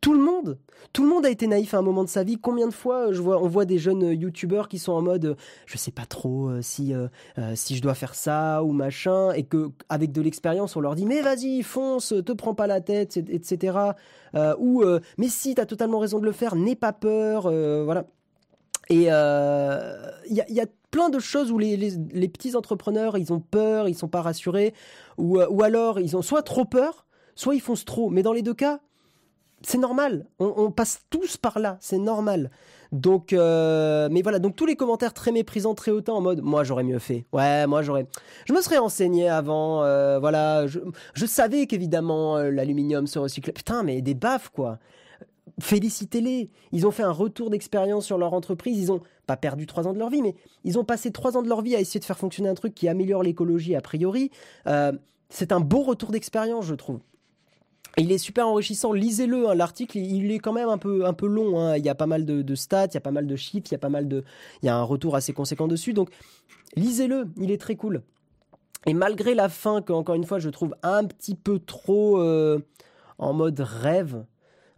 tout 0.00 0.12
le 0.12 0.20
monde, 0.20 0.58
tout 0.92 1.02
le 1.02 1.08
monde 1.08 1.26
a 1.26 1.30
été 1.30 1.48
naïf 1.48 1.74
à 1.74 1.78
un 1.78 1.82
moment 1.82 2.04
de 2.04 2.08
sa 2.08 2.22
vie. 2.22 2.38
Combien 2.38 2.68
de 2.68 2.72
fois 2.72 3.12
je 3.12 3.20
vois, 3.20 3.42
on 3.42 3.48
voit 3.48 3.64
des 3.64 3.78
jeunes 3.78 4.12
youtubeurs 4.12 4.68
qui 4.68 4.78
sont 4.78 4.92
en 4.92 5.02
mode, 5.02 5.36
je 5.66 5.76
sais 5.76 5.90
pas 5.90 6.06
trop 6.06 6.50
euh, 6.50 6.62
si 6.62 6.94
euh, 6.94 7.08
si 7.56 7.74
je 7.74 7.82
dois 7.82 7.94
faire 7.94 8.14
ça 8.14 8.62
ou 8.62 8.70
machin, 8.70 9.32
et 9.32 9.42
que 9.42 9.70
avec 9.88 10.12
de 10.12 10.22
l'expérience 10.22 10.76
on 10.76 10.80
leur 10.80 10.94
dit 10.94 11.04
mais 11.04 11.20
vas-y 11.20 11.64
fonce, 11.64 12.14
te 12.24 12.30
prends 12.30 12.54
pas 12.54 12.68
la 12.68 12.80
tête, 12.80 13.16
etc. 13.16 13.76
ou 14.60 14.84
mais 15.16 15.28
si 15.28 15.56
t'as 15.56 15.66
totalement 15.66 15.98
raison 15.98 16.20
de 16.20 16.26
le 16.26 16.32
faire, 16.32 16.54
n'aie 16.54 16.76
pas 16.76 16.92
peur, 16.92 17.50
voilà. 17.84 18.04
Et 18.90 19.02
il 19.02 19.08
euh, 19.10 20.10
y, 20.30 20.60
a, 20.60 20.66
plein 20.90 21.10
de 21.10 21.18
choses 21.18 21.52
où 21.52 21.58
les, 21.58 22.28
petits 22.28 22.56
entrepreneurs, 22.56 23.18
ils 23.18 23.32
ont 23.32 23.40
peur, 23.40 23.88
ils 23.88 23.94
sont 23.94 24.08
pas 24.08 24.22
rassurés, 24.22 24.72
ou, 25.18 25.38
euh, 25.38 25.46
ou 25.50 25.62
alors 25.62 26.00
ils 26.00 26.16
ont 26.16 26.22
soit 26.22 26.42
trop 26.42 26.64
peur, 26.64 27.06
soit 27.34 27.54
ils 27.54 27.60
foncent 27.60 27.84
trop. 27.84 28.08
Mais 28.08 28.22
dans 28.22 28.32
les 28.32 28.42
deux 28.42 28.54
cas, 28.54 28.80
c'est 29.60 29.76
normal. 29.76 30.26
On, 30.38 30.70
passe 30.70 31.02
tous 31.10 31.36
par 31.36 31.58
là, 31.58 31.76
c'est 31.80 31.98
normal. 31.98 32.50
Donc, 32.90 33.34
euh, 33.34 34.08
mais 34.10 34.22
voilà, 34.22 34.38
donc 34.38 34.56
tous 34.56 34.64
les 34.64 34.76
commentaires 34.76 35.12
très 35.12 35.32
méprisants, 35.32 35.74
très 35.74 35.90
hautains 35.90 36.14
en 36.14 36.22
mode, 36.22 36.40
moi 36.40 36.64
j'aurais 36.64 36.84
mieux 36.84 37.00
fait. 37.00 37.26
Ouais, 37.34 37.66
moi 37.66 37.82
j'aurais, 37.82 38.06
je 38.46 38.54
me 38.54 38.62
serais 38.62 38.78
enseigné 38.78 39.28
avant. 39.28 39.80
voilà, 40.20 40.66
je, 40.66 40.78
je 41.12 41.26
savais 41.26 41.66
qu'évidemment 41.66 42.38
l'aluminium 42.38 43.06
se 43.06 43.18
recyclait. 43.18 43.52
Putain, 43.52 43.82
mais 43.82 44.00
des 44.00 44.14
baffes 44.14 44.48
quoi 44.48 44.78
félicitez-les. 45.60 46.50
Ils 46.72 46.86
ont 46.86 46.90
fait 46.90 47.02
un 47.02 47.12
retour 47.12 47.50
d'expérience 47.50 48.06
sur 48.06 48.18
leur 48.18 48.32
entreprise. 48.34 48.78
Ils 48.78 48.92
ont 48.92 49.00
pas 49.26 49.36
perdu 49.36 49.66
trois 49.66 49.86
ans 49.86 49.92
de 49.92 49.98
leur 49.98 50.10
vie, 50.10 50.22
mais 50.22 50.34
ils 50.64 50.78
ont 50.78 50.84
passé 50.84 51.10
trois 51.10 51.36
ans 51.36 51.42
de 51.42 51.48
leur 51.48 51.62
vie 51.62 51.76
à 51.76 51.80
essayer 51.80 52.00
de 52.00 52.04
faire 52.04 52.18
fonctionner 52.18 52.48
un 52.48 52.54
truc 52.54 52.74
qui 52.74 52.88
améliore 52.88 53.22
l'écologie 53.22 53.74
a 53.74 53.80
priori. 53.80 54.30
Euh, 54.66 54.92
c'est 55.28 55.52
un 55.52 55.60
beau 55.60 55.82
retour 55.82 56.10
d'expérience, 56.10 56.64
je 56.64 56.74
trouve. 56.74 57.00
il 57.96 58.12
est 58.12 58.18
super 58.18 58.48
enrichissant. 58.48 58.92
Lisez-le. 58.92 59.48
Hein. 59.48 59.54
L'article, 59.54 59.98
il 59.98 60.30
est 60.30 60.38
quand 60.38 60.52
même 60.52 60.68
un 60.68 60.78
peu, 60.78 61.04
un 61.04 61.12
peu 61.12 61.26
long. 61.26 61.60
Hein. 61.60 61.76
Il 61.76 61.84
y 61.84 61.88
a 61.88 61.94
pas 61.94 62.06
mal 62.06 62.24
de, 62.24 62.54
stats, 62.54 62.86
il 62.86 62.94
y 62.94 62.96
a 62.96 63.02
pas 63.02 63.10
mal 63.10 63.26
de 63.26 63.36
chiffres, 63.36 63.66
il 63.70 63.72
y 63.72 63.74
a 63.74 63.78
pas 63.78 63.88
mal 63.88 64.08
de, 64.08 64.24
il 64.62 64.66
y 64.66 64.68
a 64.68 64.76
un 64.76 64.82
retour 64.82 65.16
assez 65.16 65.32
conséquent 65.32 65.68
dessus. 65.68 65.92
Donc, 65.92 66.10
lisez-le. 66.76 67.28
Il 67.36 67.50
est 67.50 67.60
très 67.60 67.76
cool. 67.76 68.02
Et 68.86 68.94
malgré 68.94 69.34
la 69.34 69.48
fin, 69.48 69.82
que 69.82 69.92
encore 69.92 70.14
une 70.14 70.24
fois, 70.24 70.38
je 70.38 70.48
trouve 70.48 70.74
un 70.82 71.04
petit 71.04 71.34
peu 71.34 71.58
trop 71.58 72.18
euh, 72.18 72.60
en 73.18 73.32
mode 73.32 73.60
rêve 73.60 74.24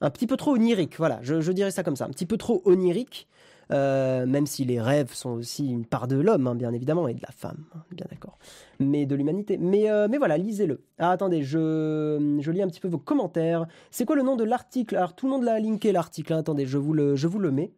un 0.01 0.11
petit 0.11 0.27
peu 0.27 0.37
trop 0.37 0.53
onirique. 0.53 0.97
Voilà, 0.99 1.21
je, 1.23 1.53
dirais 1.53 1.71
ça 1.71 1.83
comme 1.83 1.97
ça, 1.97 2.05
un 2.07 2.11
petit 2.11 2.27
peu 2.27 2.37
trop 2.37 2.63
onirique. 2.65 3.29
Euh, 3.73 4.27
même 4.27 4.47
si 4.47 4.65
les 4.65 4.81
rêves 4.81 5.15
sont 5.15 5.31
aussi 5.31 5.71
une 5.71 5.87
part 5.87 6.09
de 6.09 6.17
l'homme, 6.17 6.49
hein, 6.49 6.57
bien 6.57 6.73
évidemment, 6.73 7.07
et 7.07 7.15
de 7.15 7.21
la 7.23 7.31
femme, 7.31 7.67
hein, 7.73 7.83
bien 7.93 8.05
d'accord, 8.11 8.37
mais 8.81 9.07
de 9.07 9.15
l'humanité. 9.15 9.59
Mais, 9.59 9.89
euh, 9.89 10.09
mais 10.11 10.19
voilà, 10.19 10.39
lisez-le. 10.39 10.83
Ah, 10.99 11.13
attendez, 11.13 11.45
je, 11.45 12.37
je 12.41 12.51
lis 12.51 12.63
un 12.63 12.67
petit 12.67 12.81
peu 12.81 12.89
vos 12.89 12.99
commentaires. 12.99 13.69
C'est 13.93 14.05
quoi 14.05 14.17
le 14.17 14.23
nom 14.23 14.35
de 14.35 14.43
l'article? 14.43 14.97
Alors, 14.97 15.15
tout 15.15 15.27
le 15.27 15.33
monde 15.33 15.45
l'a 15.45 15.61
linké, 15.61 15.93
l'article. 15.93 16.33
Hein. 16.33 16.39
attendez, 16.39 16.67
je 16.67 16.79
vous, 16.79 16.93
le, 16.93 17.15
je 17.15 17.29
vous 17.29 17.39
le 17.39 17.53
mets. 17.53 17.71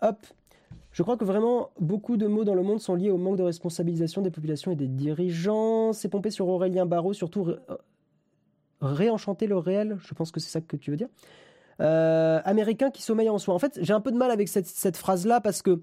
Hop. 0.00 0.26
Je 0.90 1.02
crois 1.02 1.18
que 1.18 1.24
vraiment 1.24 1.70
beaucoup 1.78 2.16
de 2.16 2.26
mots 2.26 2.44
dans 2.44 2.54
le 2.54 2.62
monde 2.62 2.80
sont 2.80 2.94
liés 2.94 3.10
au 3.10 3.18
manque 3.18 3.36
de 3.36 3.42
responsabilisation 3.42 4.22
des 4.22 4.30
populations 4.30 4.72
et 4.72 4.76
des 4.76 4.88
dirigeants. 4.88 5.92
C'est 5.92 6.08
pompé 6.08 6.30
sur 6.30 6.48
Aurélien 6.48 6.86
Barraud, 6.86 7.12
surtout 7.12 7.54
réenchanter 8.82 9.46
le 9.46 9.56
réel, 9.56 9.96
je 10.04 10.14
pense 10.14 10.30
que 10.30 10.40
c'est 10.40 10.50
ça 10.50 10.60
que 10.60 10.76
tu 10.76 10.90
veux 10.90 10.96
dire. 10.96 11.08
Euh, 11.80 12.40
américain 12.44 12.90
qui 12.90 13.02
sommeille 13.02 13.30
en 13.30 13.38
soi. 13.38 13.54
En 13.54 13.58
fait, 13.58 13.78
j'ai 13.80 13.92
un 13.92 14.00
peu 14.00 14.12
de 14.12 14.16
mal 14.16 14.30
avec 14.30 14.48
cette, 14.48 14.96
phrase-là 14.96 15.40
parce 15.40 15.62
que 15.62 15.82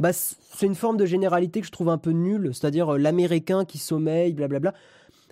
bah, 0.00 0.12
c'est 0.12 0.66
une 0.66 0.74
forme 0.74 0.96
de 0.96 1.06
généralité 1.06 1.60
que 1.60 1.66
je 1.66 1.72
trouve 1.72 1.88
un 1.88 1.98
peu 1.98 2.10
nulle, 2.10 2.50
c'est-à-dire 2.52 2.94
euh, 2.94 2.98
l'américain 2.98 3.64
qui 3.64 3.78
sommeille, 3.78 4.32
blablabla. 4.32 4.74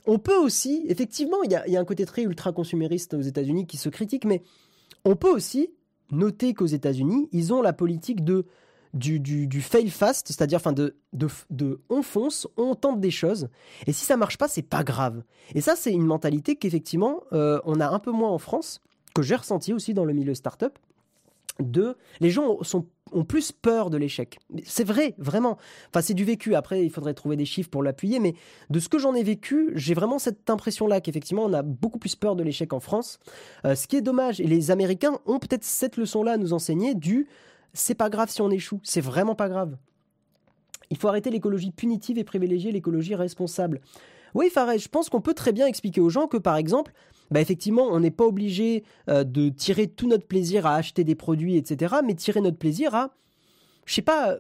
On 0.06 0.18
peut 0.18 0.36
aussi, 0.36 0.84
effectivement, 0.88 1.42
il 1.42 1.50
y 1.50 1.76
a, 1.76 1.80
un 1.80 1.84
côté 1.84 2.06
très 2.06 2.22
ultra-consumériste 2.22 3.14
aux 3.14 3.20
États-Unis 3.20 3.66
qui 3.66 3.76
se 3.76 3.88
critique, 3.88 4.24
mais 4.24 4.42
on 5.04 5.16
peut 5.16 5.30
aussi 5.30 5.70
noter 6.12 6.54
qu'aux 6.54 6.66
États-Unis, 6.66 7.28
ils 7.32 7.52
ont 7.52 7.60
la 7.60 7.72
politique 7.72 8.22
de 8.24 8.46
du, 8.96 9.20
du, 9.20 9.60
fail 9.60 9.90
fast, 9.90 10.28
c'est-à-dire 10.28 10.58
enfin 10.58 10.72
de, 10.72 10.96
de, 11.12 11.80
on 11.88 12.02
fonce, 12.02 12.48
on 12.56 12.74
tente 12.74 13.00
des 13.00 13.10
choses, 13.10 13.48
et 13.86 13.92
si 13.92 14.04
ça 14.04 14.16
marche 14.16 14.38
pas, 14.38 14.48
c'est 14.48 14.62
pas 14.62 14.84
grave. 14.84 15.22
Et 15.54 15.60
ça, 15.60 15.76
c'est 15.76 15.92
une 15.92 16.06
mentalité 16.06 16.56
qu'effectivement, 16.56 17.22
euh, 17.32 17.60
on 17.64 17.80
a 17.80 17.88
un 17.88 17.98
peu 17.98 18.10
moins 18.10 18.30
en 18.30 18.38
France, 18.38 18.80
que 19.14 19.22
j'ai 19.22 19.36
ressenti 19.36 19.72
aussi 19.72 19.94
dans 19.94 20.04
le 20.04 20.12
milieu 20.12 20.34
startup. 20.34 20.78
De, 21.58 21.96
les 22.20 22.28
gens 22.28 22.58
ont 23.12 23.24
plus 23.24 23.50
peur 23.50 23.88
de 23.88 23.96
l'échec. 23.96 24.38
C'est 24.64 24.84
vrai, 24.84 25.14
vraiment. 25.16 25.56
Enfin, 25.88 26.02
c'est 26.02 26.12
du 26.12 26.24
vécu. 26.24 26.54
Après, 26.54 26.84
il 26.84 26.90
faudrait 26.90 27.14
trouver 27.14 27.36
des 27.36 27.46
chiffres 27.46 27.70
pour 27.70 27.82
l'appuyer, 27.82 28.18
mais 28.18 28.34
de 28.68 28.78
ce 28.78 28.90
que 28.90 28.98
j'en 28.98 29.14
ai 29.14 29.22
vécu, 29.22 29.72
j'ai 29.74 29.94
vraiment 29.94 30.18
cette 30.18 30.50
impression-là 30.50 31.00
qu'effectivement, 31.00 31.44
on 31.44 31.52
a 31.54 31.62
beaucoup 31.62 31.98
plus 31.98 32.14
peur 32.14 32.36
de 32.36 32.42
l'échec 32.42 32.74
en 32.74 32.80
France. 32.80 33.18
Euh, 33.64 33.74
ce 33.74 33.86
qui 33.86 33.96
est 33.96 34.02
dommage, 34.02 34.38
et 34.38 34.46
les 34.46 34.70
Américains 34.70 35.18
ont 35.24 35.38
peut-être 35.38 35.64
cette 35.64 35.96
leçon-là 35.96 36.32
à 36.32 36.36
nous 36.36 36.52
enseigner 36.52 36.94
du 36.94 37.26
c'est 37.76 37.94
pas 37.94 38.10
grave 38.10 38.30
si 38.30 38.40
on 38.40 38.50
échoue, 38.50 38.80
c'est 38.82 39.00
vraiment 39.00 39.34
pas 39.34 39.48
grave. 39.48 39.76
Il 40.90 40.96
faut 40.96 41.08
arrêter 41.08 41.30
l'écologie 41.30 41.70
punitive 41.70 42.18
et 42.18 42.24
privilégier 42.24 42.72
l'écologie 42.72 43.14
responsable. 43.14 43.80
Oui, 44.34 44.50
Fares, 44.50 44.78
je 44.78 44.88
pense 44.88 45.08
qu'on 45.08 45.20
peut 45.20 45.34
très 45.34 45.52
bien 45.52 45.66
expliquer 45.66 46.00
aux 46.00 46.10
gens 46.10 46.26
que, 46.26 46.36
par 46.36 46.56
exemple, 46.56 46.92
bah 47.30 47.40
effectivement, 47.40 47.86
on 47.90 48.00
n'est 48.00 48.10
pas 48.10 48.24
obligé 48.24 48.84
euh, 49.08 49.24
de 49.24 49.48
tirer 49.48 49.88
tout 49.88 50.06
notre 50.06 50.26
plaisir 50.26 50.66
à 50.66 50.76
acheter 50.76 51.04
des 51.04 51.14
produits, 51.14 51.56
etc., 51.56 51.96
mais 52.04 52.14
tirer 52.14 52.40
notre 52.40 52.58
plaisir 52.58 52.94
à, 52.94 53.10
je 53.84 53.94
sais 53.94 54.02
pas, 54.02 54.36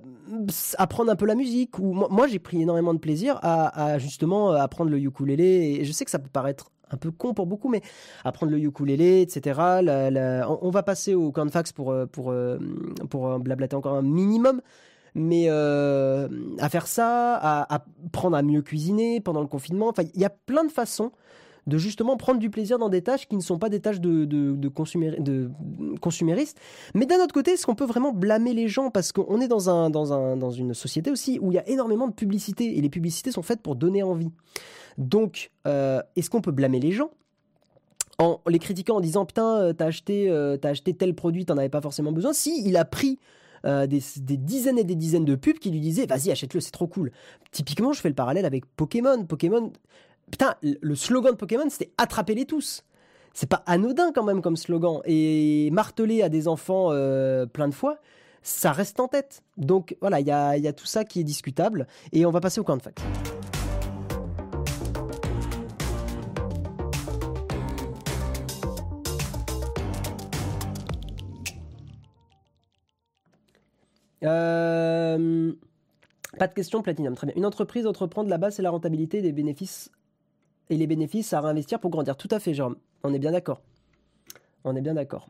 apprendre 0.78 1.10
un 1.10 1.16
peu 1.16 1.26
la 1.26 1.34
musique. 1.34 1.78
Ou 1.78 1.94
moi, 1.94 2.26
j'ai 2.26 2.38
pris 2.38 2.62
énormément 2.62 2.94
de 2.94 2.98
plaisir 2.98 3.38
à, 3.42 3.98
justement 3.98 4.52
euh, 4.52 4.56
apprendre 4.56 4.90
le 4.90 4.98
ukulélé. 4.98 5.78
Et 5.80 5.84
je 5.84 5.92
sais 5.92 6.04
que 6.04 6.10
ça 6.10 6.18
peut 6.18 6.30
paraître 6.30 6.70
un 6.90 6.96
peu 6.96 7.10
con 7.10 7.34
pour 7.34 7.46
beaucoup, 7.46 7.68
mais 7.68 7.82
apprendre 8.24 8.52
le 8.52 8.58
ukulélé, 8.58 9.20
etc. 9.22 9.60
on, 10.48 10.70
va 10.70 10.82
passer 10.82 11.14
au 11.14 11.32
Canfax 11.32 11.72
pour, 11.72 11.90
euh, 11.90 12.06
pour, 12.06 12.34
pour 13.10 13.38
blablater 13.38 13.76
encore 13.76 13.94
un 13.94 14.02
minimum. 14.02 14.60
Mais 15.14 15.48
à 15.48 16.68
faire 16.68 16.86
ça, 16.86 17.36
à 17.36 17.74
apprendre 17.74 18.36
à 18.36 18.42
mieux 18.42 18.60
cuisiner 18.60 19.20
pendant 19.20 19.40
le 19.40 19.46
confinement, 19.46 19.88
enfin, 19.88 20.02
il 20.14 20.20
y 20.20 20.26
a 20.26 20.30
plein 20.30 20.64
de 20.64 20.70
façons 20.70 21.10
de 21.66 21.78
justement 21.78 22.16
prendre 22.16 22.38
du 22.38 22.50
plaisir 22.50 22.78
dans 22.78 22.88
des 22.88 23.02
tâches 23.02 23.26
qui 23.26 23.36
ne 23.36 23.40
sont 23.40 23.58
pas 23.58 23.68
des 23.68 23.80
tâches 23.80 24.00
de, 24.00 24.24
de, 24.24 24.68
consuméristes. 24.68 26.60
Mais 26.94 27.06
d'un 27.06 27.16
autre 27.16 27.34
côté, 27.34 27.52
est-ce 27.52 27.66
qu'on 27.66 27.74
peut 27.74 27.86
vraiment 27.86 28.12
blâmer 28.12 28.54
les 28.54 28.68
gens? 28.68 28.90
Parce 28.90 29.12
qu'on 29.12 29.40
est 29.40 29.48
dans, 29.48 29.68
un, 29.68 29.90
dans, 29.90 30.12
un, 30.12 30.36
dans 30.36 30.50
une 30.50 30.74
société 30.74 31.10
aussi 31.10 31.38
où 31.40 31.50
il 31.50 31.56
y 31.56 31.58
a 31.58 31.68
énormément 31.68 32.06
de 32.06 32.14
publicité 32.14 32.78
et 32.78 32.80
les 32.80 32.88
publicités 32.88 33.32
sont 33.32 33.42
faites 33.42 33.60
pour 33.60 33.74
donner 33.74 34.02
envie. 34.02 34.30
Donc, 34.96 35.50
euh, 35.66 36.00
est-ce 36.14 36.30
qu'on 36.30 36.40
peut 36.40 36.52
blâmer 36.52 36.80
les 36.80 36.92
gens? 36.92 37.10
En 38.18 38.40
les 38.48 38.58
critiquant 38.58 38.96
en 38.96 39.00
disant 39.00 39.26
putain 39.26 39.58
euh, 39.58 39.72
t'as 39.74 39.86
acheté 39.86 40.30
euh, 40.30 40.56
acheté 40.62 40.94
tel 40.94 41.14
produit 41.14 41.44
t'en 41.44 41.58
avais 41.58 41.68
pas 41.68 41.82
forcément 41.82 42.12
besoin. 42.12 42.32
Si 42.32 42.66
il 42.66 42.78
a 42.78 42.86
pris 42.86 43.18
des, 43.64 44.00
des, 44.18 44.36
dizaines 44.36 44.78
et 44.78 44.84
des 44.84 44.94
dizaines 44.94 45.24
de 45.24 45.34
pubs 45.34 45.58
qui 45.58 45.70
lui 45.70 45.80
disaient 45.80 46.06
vas-y 46.06 46.30
achète-le 46.30 46.60
c'est 46.60 46.70
trop 46.70 46.86
cool. 46.86 47.10
Typiquement 47.50 47.92
je 47.92 48.00
fais 48.00 48.08
le 48.08 48.14
parallèle 48.14 48.46
avec 48.46 48.64
Pokémon. 48.64 49.26
Pokémon 49.26 49.70
Putain, 50.30 50.56
le 50.62 50.94
slogan 50.96 51.32
de 51.32 51.36
Pokémon, 51.36 51.68
c'était 51.70 51.92
attrapez-les 51.98 52.46
tous. 52.46 52.82
C'est 53.32 53.48
pas 53.48 53.62
anodin 53.66 54.12
quand 54.12 54.24
même 54.24 54.42
comme 54.42 54.56
slogan. 54.56 55.00
Et 55.04 55.70
marteler 55.70 56.22
à 56.22 56.28
des 56.28 56.48
enfants 56.48 56.88
euh, 56.90 57.46
plein 57.46 57.68
de 57.68 57.74
fois, 57.74 57.98
ça 58.42 58.72
reste 58.72 58.98
en 58.98 59.08
tête. 59.08 59.42
Donc 59.56 59.96
voilà, 60.00 60.20
il 60.20 60.26
y 60.26 60.30
a, 60.32 60.72
tout 60.72 60.86
ça 60.86 61.04
qui 61.04 61.20
est 61.20 61.24
discutable. 61.24 61.86
Et 62.12 62.26
on 62.26 62.30
va 62.30 62.40
passer 62.40 62.60
au 62.60 62.64
camp 62.64 62.76
de 62.76 62.82
fac. 62.82 62.98
Euh, 74.24 75.52
pas 76.38 76.48
de 76.48 76.54
question, 76.54 76.82
Platinum. 76.82 77.14
Très 77.14 77.28
bien. 77.28 77.36
Une 77.36 77.46
entreprise 77.46 77.86
entreprend 77.86 78.24
de 78.24 78.30
la 78.30 78.38
base, 78.38 78.56
c'est 78.56 78.62
la 78.62 78.70
rentabilité 78.70 79.22
des 79.22 79.32
bénéfices 79.32 79.90
et 80.70 80.76
les 80.76 80.86
bénéfices 80.86 81.32
à 81.32 81.40
réinvestir 81.40 81.80
pour 81.80 81.90
grandir. 81.90 82.16
Tout 82.16 82.28
à 82.30 82.40
fait, 82.40 82.54
Jérôme. 82.54 82.76
On 83.02 83.12
est 83.14 83.18
bien 83.18 83.32
d'accord. 83.32 83.60
On 84.64 84.74
est 84.74 84.80
bien 84.80 84.94
d'accord. 84.94 85.28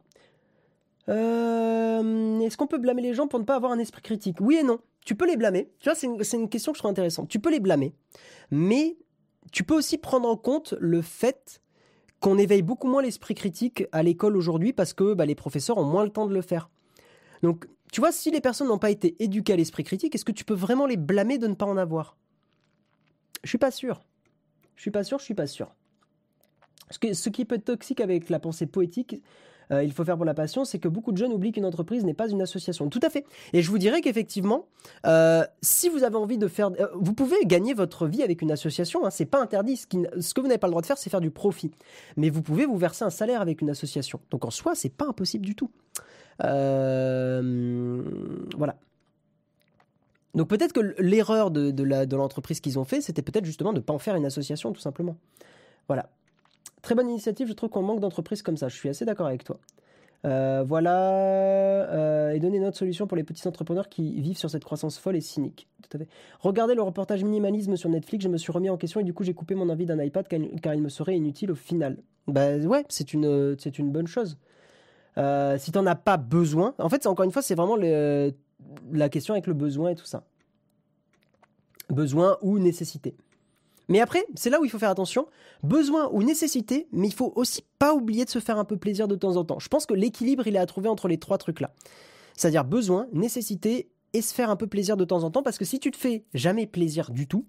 Euh, 1.09 2.41
est-ce 2.41 2.57
qu'on 2.57 2.67
peut 2.67 2.79
blâmer 2.79 3.03
les 3.03 3.15
gens 3.15 3.29
pour 3.29 3.39
ne 3.39 3.45
pas 3.45 3.55
avoir 3.55 3.73
un 3.73 3.79
esprit 3.79 4.03
critique? 4.03 4.39
Oui 4.41 4.57
et 4.57 4.63
non. 4.63 4.81
Tu 5.05 5.15
peux 5.15 5.27
les 5.27 5.37
blâmer. 5.37 5.71
Tu 5.79 5.89
vois, 5.89 5.95
c'est 5.95 6.07
une, 6.07 6.49
question 6.49 6.73
que 6.73 6.79
je 6.79 6.81
trouve 6.81 6.91
intéressante. 6.91 7.29
Tu 7.29 7.39
peux 7.39 7.51
les 7.51 7.61
blâmer. 7.61 7.95
Mais 8.51 8.97
tu 9.53 9.63
peux 9.63 9.75
aussi 9.75 9.99
prendre 9.99 10.29
en 10.29 10.37
compte 10.37 10.75
le 10.81 11.03
fait 11.03 11.61
qu'on 12.19 12.39
éveille 12.39 12.63
beaucoup 12.63 12.89
moins 12.89 13.03
l'esprit 13.03 13.35
critique 13.35 13.85
à 13.93 14.03
l'école 14.03 14.37
aujourd'hui 14.37 14.73
parce 14.73 14.95
que 14.95 15.15
bah, 15.15 15.27
les 15.27 15.35
professeurs 15.35 15.79
ont 15.79 15.85
moins 15.85 16.03
le 16.03 16.11
temps 16.11 16.27
de 16.27 16.35
le 16.35 16.43
faire. 16.43 16.71
Donc, 17.43 17.69
tu 17.93 18.01
vois, 18.01 18.11
si 18.11 18.31
les 18.31 18.41
personnes 18.41 18.69
n'ont 18.69 18.79
pas 18.79 18.91
été 18.91 19.15
éduquées 19.23 19.53
à 19.53 19.57
l'esprit 19.57 19.85
critique, 19.85 20.15
est-ce 20.15 20.25
que 20.25 20.33
tu 20.33 20.45
peux 20.45 20.55
vraiment 20.55 20.87
les 20.87 20.97
blâmer 20.97 21.39
de 21.39 21.47
ne 21.47 21.55
pas 21.55 21.67
en 21.67 21.77
avoir? 21.77 22.17
Je 23.45 23.49
suis 23.49 23.59
pas 23.59 23.71
sûr. 23.71 24.01
Je 24.77 24.83
suis 24.83 24.91
pas 24.91 25.05
sûr, 25.05 25.19
je 25.19 25.25
suis 25.25 25.35
pas 25.35 25.47
sûr. 25.47 25.75
Ce, 26.91 27.29
qui 27.31 27.45
peut 27.45 27.57
être 27.57 27.65
toxique 27.65 28.01
avec 28.01 28.31
la 28.31 28.39
pensée 28.39 28.67
poétique, 28.67 29.21
euh, 29.73 29.83
il 29.83 29.93
faut 29.93 30.05
faire 30.05 30.15
pour 30.17 30.25
la 30.25 30.35
passion, 30.35 30.65
c'est 30.65 30.79
que 30.79 30.87
beaucoup 30.87 31.11
de 31.11 31.17
jeunes 31.17 31.33
oublient 31.33 31.51
qu'une 31.51 31.65
entreprise 31.65 32.05
n'est 32.05 32.15
pas 32.15 32.29
une 32.29 32.41
association. 32.41 32.89
Tout 32.89 33.01
à 33.03 33.11
fait. 33.11 33.27
Et 33.53 33.63
je 33.63 33.71
vous 33.71 33.79
dirais 33.79 34.01
qu'effectivement, 34.01 34.67
euh, 35.05 35.45
si 35.63 35.89
vous 35.89 36.05
avez 36.05 36.15
envie 36.15 36.39
de 36.39 36.47
faire, 36.47 36.71
euh, 36.79 36.87
vous 36.95 37.13
pouvez 37.15 37.45
gagner 37.45 37.75
votre 37.75 38.07
vie 38.07 38.23
avec 38.23 38.41
une 38.43 38.53
association. 38.53 39.05
Hein, 39.05 39.11
c'est 39.11 39.27
pas 39.27 39.41
interdit. 39.41 39.77
Ce, 39.77 39.87
ce 40.21 40.35
que 40.35 40.41
vous 40.41 40.47
n'avez 40.47 40.59
pas 40.59 40.69
le 40.69 40.73
droit 40.73 40.83
de 40.83 40.87
faire, 40.87 40.99
c'est 40.99 41.11
faire 41.11 41.21
du 41.21 41.33
profit. 41.33 41.73
Mais 42.17 42.31
vous 42.31 42.43
pouvez 42.43 42.67
vous 42.67 42.77
verser 42.77 43.05
un 43.05 43.11
salaire 43.11 43.41
avec 43.41 43.61
une 43.61 43.71
association. 43.71 44.21
Donc 44.31 44.45
en 44.45 44.51
soi, 44.51 44.77
c'est 44.77 44.95
pas 44.95 45.07
impossible 45.07 45.45
du 45.45 45.57
tout. 45.57 45.71
voilà. 48.57 48.77
Donc 50.37 50.49
peut-être 50.49 50.75
que 50.75 50.95
l'erreur 51.01 51.51
de, 51.51 52.15
l'entreprise 52.15 52.61
qu'ils 52.61 52.79
ont 52.79 52.85
fait, 52.85 53.01
c'était 53.01 53.23
peut-être 53.23 53.47
justement 53.47 53.73
de 53.73 53.79
ne 53.79 53.83
pas 53.83 53.95
en 53.95 53.99
faire 53.99 54.15
une 54.15 54.27
association, 54.27 54.73
tout 54.73 54.81
simplement. 54.81 55.17
Voilà. 55.89 56.11
Très 56.83 56.95
bonne 56.95 57.09
initiative, 57.09 57.49
je 57.49 57.55
trouve 57.55 57.71
qu'on 57.71 57.83
manque 57.83 58.01
d'entreprises 58.01 58.43
comme 58.43 58.57
ça, 58.57 58.69
je 58.69 58.77
suis 58.77 58.89
assez 58.89 59.05
d'accord 59.05 59.27
avec 59.27 59.43
toi. 59.43 59.59
Euh, 60.25 60.63
voilà, 60.67 61.01
euh, 61.91 62.33
et 62.33 62.39
donner 62.39 62.59
notre 62.59 62.77
solution 62.77 63.07
pour 63.07 63.17
les 63.17 63.25
petits 63.25 63.47
entrepreneurs 63.49 63.89
qui 63.89 64.21
vivent 64.21 64.37
sur 64.37 64.51
cette 64.51 64.65
croissance 64.65 64.99
folle 64.99 65.17
et 65.17 65.21
cynique. 65.21 65.69
Tout 65.83 65.97
à 65.97 66.01
fait. 66.01 66.09
Regardez 66.41 66.75
le 66.75 66.83
reportage 66.83 67.25
minimalisme 67.25 67.77
sur 67.77 67.89
Netflix, 67.89 68.25
je 68.25 68.29
me 68.29 68.37
suis 68.37 68.53
remis 68.53 68.69
en 68.69 68.77
question 68.77 69.01
et 69.01 69.05
du 69.05 69.15
coup 69.15 69.25
j'ai 69.25 69.35
coupé 69.35 69.55
mon 69.55 69.69
envie 69.69 69.87
d'un 69.87 70.03
iPad 70.03 70.27
car 70.61 70.75
il 70.75 70.83
me 70.83 70.89
serait 70.89 71.17
inutile 71.17 71.51
au 71.51 71.55
final. 71.55 71.99
Bah 72.27 72.57
ouais, 72.57 72.85
c'est 72.89 73.15
une, 73.15 73.57
une 73.79 73.91
bonne 73.91 74.07
chose. 74.07 74.37
Euh, 75.19 75.57
si 75.59 75.73
t'en 75.73 75.87
as 75.87 75.95
pas 75.95 76.19
besoin, 76.19 76.75
en 76.79 76.89
fait, 76.89 77.07
encore 77.07 77.25
une 77.25 77.31
fois, 77.31 77.41
c'est 77.41 77.55
vraiment 77.55 77.77
le, 77.77 78.33
la 78.93 79.09
question 79.09 79.35
avec 79.35 79.47
le 79.47 79.55
besoin 79.55 79.91
et 79.91 79.95
tout 79.95 80.07
ça. 80.07 80.25
Besoin 81.91 82.39
ou 82.43 82.59
nécessité. 82.59 83.17
Mais 83.89 84.01
après, 84.01 84.25
c'est 84.35 84.51
là 84.51 84.61
où 84.61 84.65
il 84.65 84.71
faut 84.71 84.79
faire 84.79 84.91
attention. 84.91 85.27
Besoin 85.63 86.09
ou 86.13 86.23
nécessité, 86.23 86.89
mais 86.93 87.07
il 87.07 87.15
faut 87.15 87.33
aussi 87.37 87.63
pas 87.79 87.95
oublier 87.95 88.25
de 88.25 88.31
se 88.31 88.41
faire 88.41 88.59
un 88.59 88.65
peu 88.65 88.77
plaisir 88.77 89.07
de 89.07 89.15
temps 89.15 89.37
en 89.37 89.45
temps. 89.45 89.59
Je 89.59 89.69
pense 89.69 89.87
que 89.87 89.95
l'équilibre, 89.95 90.47
il 90.47 90.57
est 90.57 90.61
à 90.61 90.67
trouver 90.67 90.89
entre 90.89 91.09
les 91.09 91.19
trois 91.19 91.39
trucs-là. 91.39 91.73
C'est-à-dire 92.35 92.65
besoin, 92.65 93.07
nécessité 93.13 93.89
et 94.13 94.23
se 94.23 94.35
faire 94.35 94.51
un 94.51 94.57
peu 94.57 94.67
plaisir 94.67 94.97
de 94.97 95.05
temps 95.05 95.23
en 95.23 95.31
temps, 95.31 95.43
parce 95.43 95.59
que 95.59 95.65
si 95.65 95.79
tu 95.79 95.91
te 95.91 95.97
fais 95.97 96.25
jamais 96.35 96.67
plaisir 96.67 97.11
du 97.11 97.29
tout, 97.29 97.47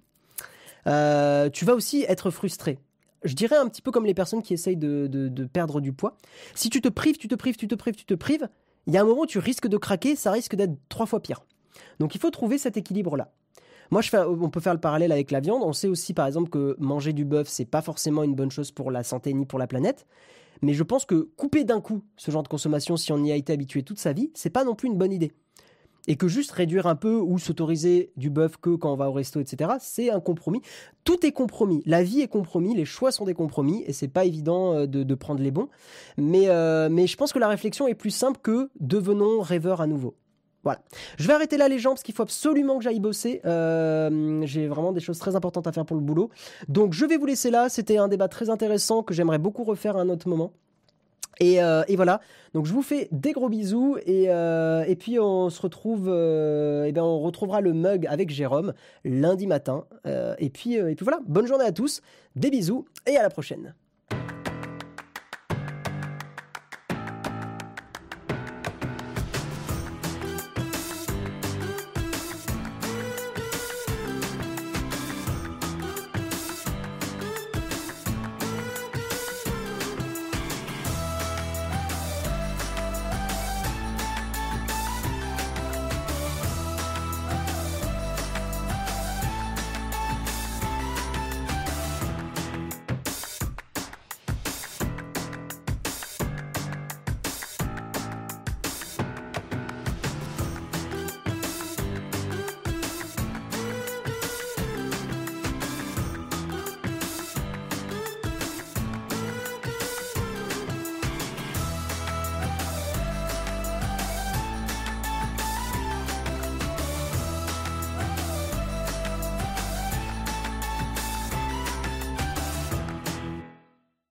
euh, 0.86 1.50
tu 1.50 1.66
vas 1.66 1.74
aussi 1.74 2.06
être 2.08 2.30
frustré. 2.30 2.78
Je 3.24 3.34
dirais 3.34 3.56
un 3.56 3.68
petit 3.68 3.82
peu 3.82 3.92
comme 3.92 4.06
les 4.06 4.14
personnes 4.14 4.44
qui 4.44 4.54
essayent 4.54 4.78
de, 4.78 5.08
de 5.08 5.46
perdre 5.46 5.82
du 5.82 5.92
poids. 5.92 6.18
Si 6.54 6.70
tu 6.70 6.82
te 6.82 6.88
prives, 6.88 7.18
tu 7.18 7.28
te 7.28 7.36
prives, 7.36 7.58
tu 7.58 7.68
te 7.68 7.76
prives, 7.76 7.96
tu 7.96 8.06
te 8.06 8.14
prives, 8.14 8.48
il 8.88 8.94
y 8.94 8.98
a 8.98 9.02
un 9.02 9.06
moment 9.06 9.22
où 9.22 9.26
tu 9.28 9.40
risques 9.40 9.68
de 9.68 9.78
craquer, 9.78 10.16
ça 10.16 10.32
risque 10.32 10.56
d'être 10.56 10.76
trois 10.90 11.06
fois 11.06 11.22
pire. 11.22 11.46
Donc 12.00 12.16
il 12.16 12.22
faut 12.22 12.32
trouver 12.32 12.58
cet 12.58 12.78
équilibre-là. 12.78 13.32
Moi, 13.92 14.02
je 14.02 14.10
fais, 14.10 14.20
on 14.20 14.50
peut 14.50 14.60
faire 14.60 14.74
le 14.74 14.80
parallèle 14.80 15.12
avec 15.12 15.32
la 15.32 15.40
viande. 15.40 15.62
On 15.64 15.72
sait 15.72 15.88
aussi, 15.88 16.14
par 16.14 16.28
exemple, 16.28 16.50
que 16.50 16.76
manger 16.80 17.14
du 17.14 17.24
bœuf, 17.24 17.48
c'est 17.48 17.66
pas 17.66 17.82
forcément 17.82 18.24
une 18.24 18.36
bonne 18.36 18.52
chose 18.52 18.72
pour 18.72 18.92
la 18.92 19.04
santé 19.04 19.34
ni 19.34 19.46
pour 19.46 19.60
la 19.60 19.68
planète. 19.68 20.06
Mais 20.62 20.74
je 20.74 20.84
pense 20.84 21.06
que 21.06 21.30
couper 21.38 21.64
d'un 21.64 21.82
coup 21.82 22.04
ce 22.18 22.32
genre 22.32 22.44
de 22.44 22.48
consommation, 22.48 22.98
si 22.98 23.12
on 23.12 23.24
y 23.24 23.32
a 23.32 23.36
été 23.36 23.54
habitué 23.54 23.84
toute 23.84 24.00
sa 24.00 24.12
vie, 24.12 24.32
c'est 24.34 24.50
pas 24.50 24.64
non 24.64 24.76
plus 24.76 24.88
une 24.88 24.98
bonne 24.98 25.14
idée. 25.14 25.32
Et 26.08 26.16
que 26.16 26.28
juste 26.28 26.52
réduire 26.52 26.88
un 26.88 26.96
peu 26.96 27.16
ou 27.16 27.38
s'autoriser 27.38 28.12
du 28.18 28.30
bœuf 28.30 28.58
que 28.58 28.76
quand 28.76 28.92
on 28.92 28.96
va 28.96 29.10
au 29.10 29.14
resto, 29.14 29.40
etc., 29.40 29.72
c'est 29.80 30.10
un 30.10 30.20
compromis. 30.20 30.62
Tout 31.04 31.26
est 31.26 31.32
compromis. 31.32 31.84
La 31.86 32.04
vie 32.04 32.22
est 32.22 32.28
compromis, 32.28 32.76
les 32.76 32.86
choix 32.86 33.12
sont 33.12 33.26
des 33.26 33.34
compromis, 33.34 33.84
et 33.88 33.94
c'est 33.94 34.08
pas 34.08 34.26
évident 34.26 34.74
euh, 34.74 34.86
de, 34.88 35.16
prendre 35.16 35.42
les 35.42 35.52
bons. 35.52 35.68
Mais, 36.18 36.48
euh, 36.48 36.90
mais 36.90 37.08
je 37.08 37.18
pense 37.18 37.34
que 37.34 37.40
la 37.40 37.48
réflexion 37.48 37.88
est 37.88 37.96
plus 37.96 38.12
simple 38.12 38.40
que 38.42 38.70
devenons 38.80 39.42
rêveurs 39.42 39.82
à 39.82 39.88
nouveau. 39.88 40.16
Voilà. 40.68 40.82
Je 41.18 41.28
vais 41.28 41.34
arrêter 41.34 41.56
là 41.56 41.70
les 41.70 41.80
gens 41.80 41.92
parce 41.92 42.04
qu'il 42.04 42.14
faut 42.14 42.24
absolument 42.24 42.78
que 42.78 42.84
j'aille 42.84 43.00
bosser. 43.00 43.40
Euh, 43.46 44.42
j'ai 44.46 44.68
vraiment 44.68 44.92
des 44.92 45.00
choses 45.00 45.18
très 45.18 45.36
importantes 45.36 45.66
à 45.66 45.72
faire 45.72 45.86
pour 45.86 45.96
le 45.96 46.02
boulot. 46.02 46.30
Donc 46.68 46.94
je 46.94 47.06
vais 47.06 47.16
vous 47.16 47.26
laisser 47.26 47.52
là. 47.52 47.70
C'était 47.70 47.98
un 47.98 48.10
débat 48.10 48.28
très 48.28 48.50
intéressant 48.50 49.02
que 49.02 49.14
j'aimerais 49.14 49.38
beaucoup 49.38 49.64
refaire 49.64 49.96
à 49.96 50.02
un 50.02 50.10
autre 50.10 50.28
moment. 50.28 50.52
Euh, 51.42 51.84
et, 51.88 51.96
voilà, 51.96 52.22
donc 52.54 52.66
je 52.66 52.74
vous 52.74 52.82
fais 52.82 53.08
des 53.12 53.32
gros 53.32 53.50
bisous 53.50 53.98
et, 54.06 54.26
euh, 54.28 54.84
puis 55.00 55.20
on 55.20 55.50
se 55.50 55.62
retrouve, 55.62 56.08
euh, 56.10 56.86
et 56.86 56.92
bien 56.92 57.04
on 57.04 57.20
retrouvera 57.20 57.62
le 57.62 57.74
mug 57.74 58.08
avec 58.08 58.30
Jérôme 58.30 58.74
lundi 59.04 59.48
matin. 59.48 59.86
et, 60.40 60.50
puis, 60.50 60.76
et 60.76 60.96
puis 60.96 61.04
voilà, 61.04 61.20
bonne 61.28 61.48
journée 61.48 61.66
à 61.66 61.72
tous, 61.72 62.02
des 62.36 62.50
bisous 62.50 62.86
et 63.06 63.18
à 63.18 63.24
la 63.24 63.30
prochaine. 63.30 63.74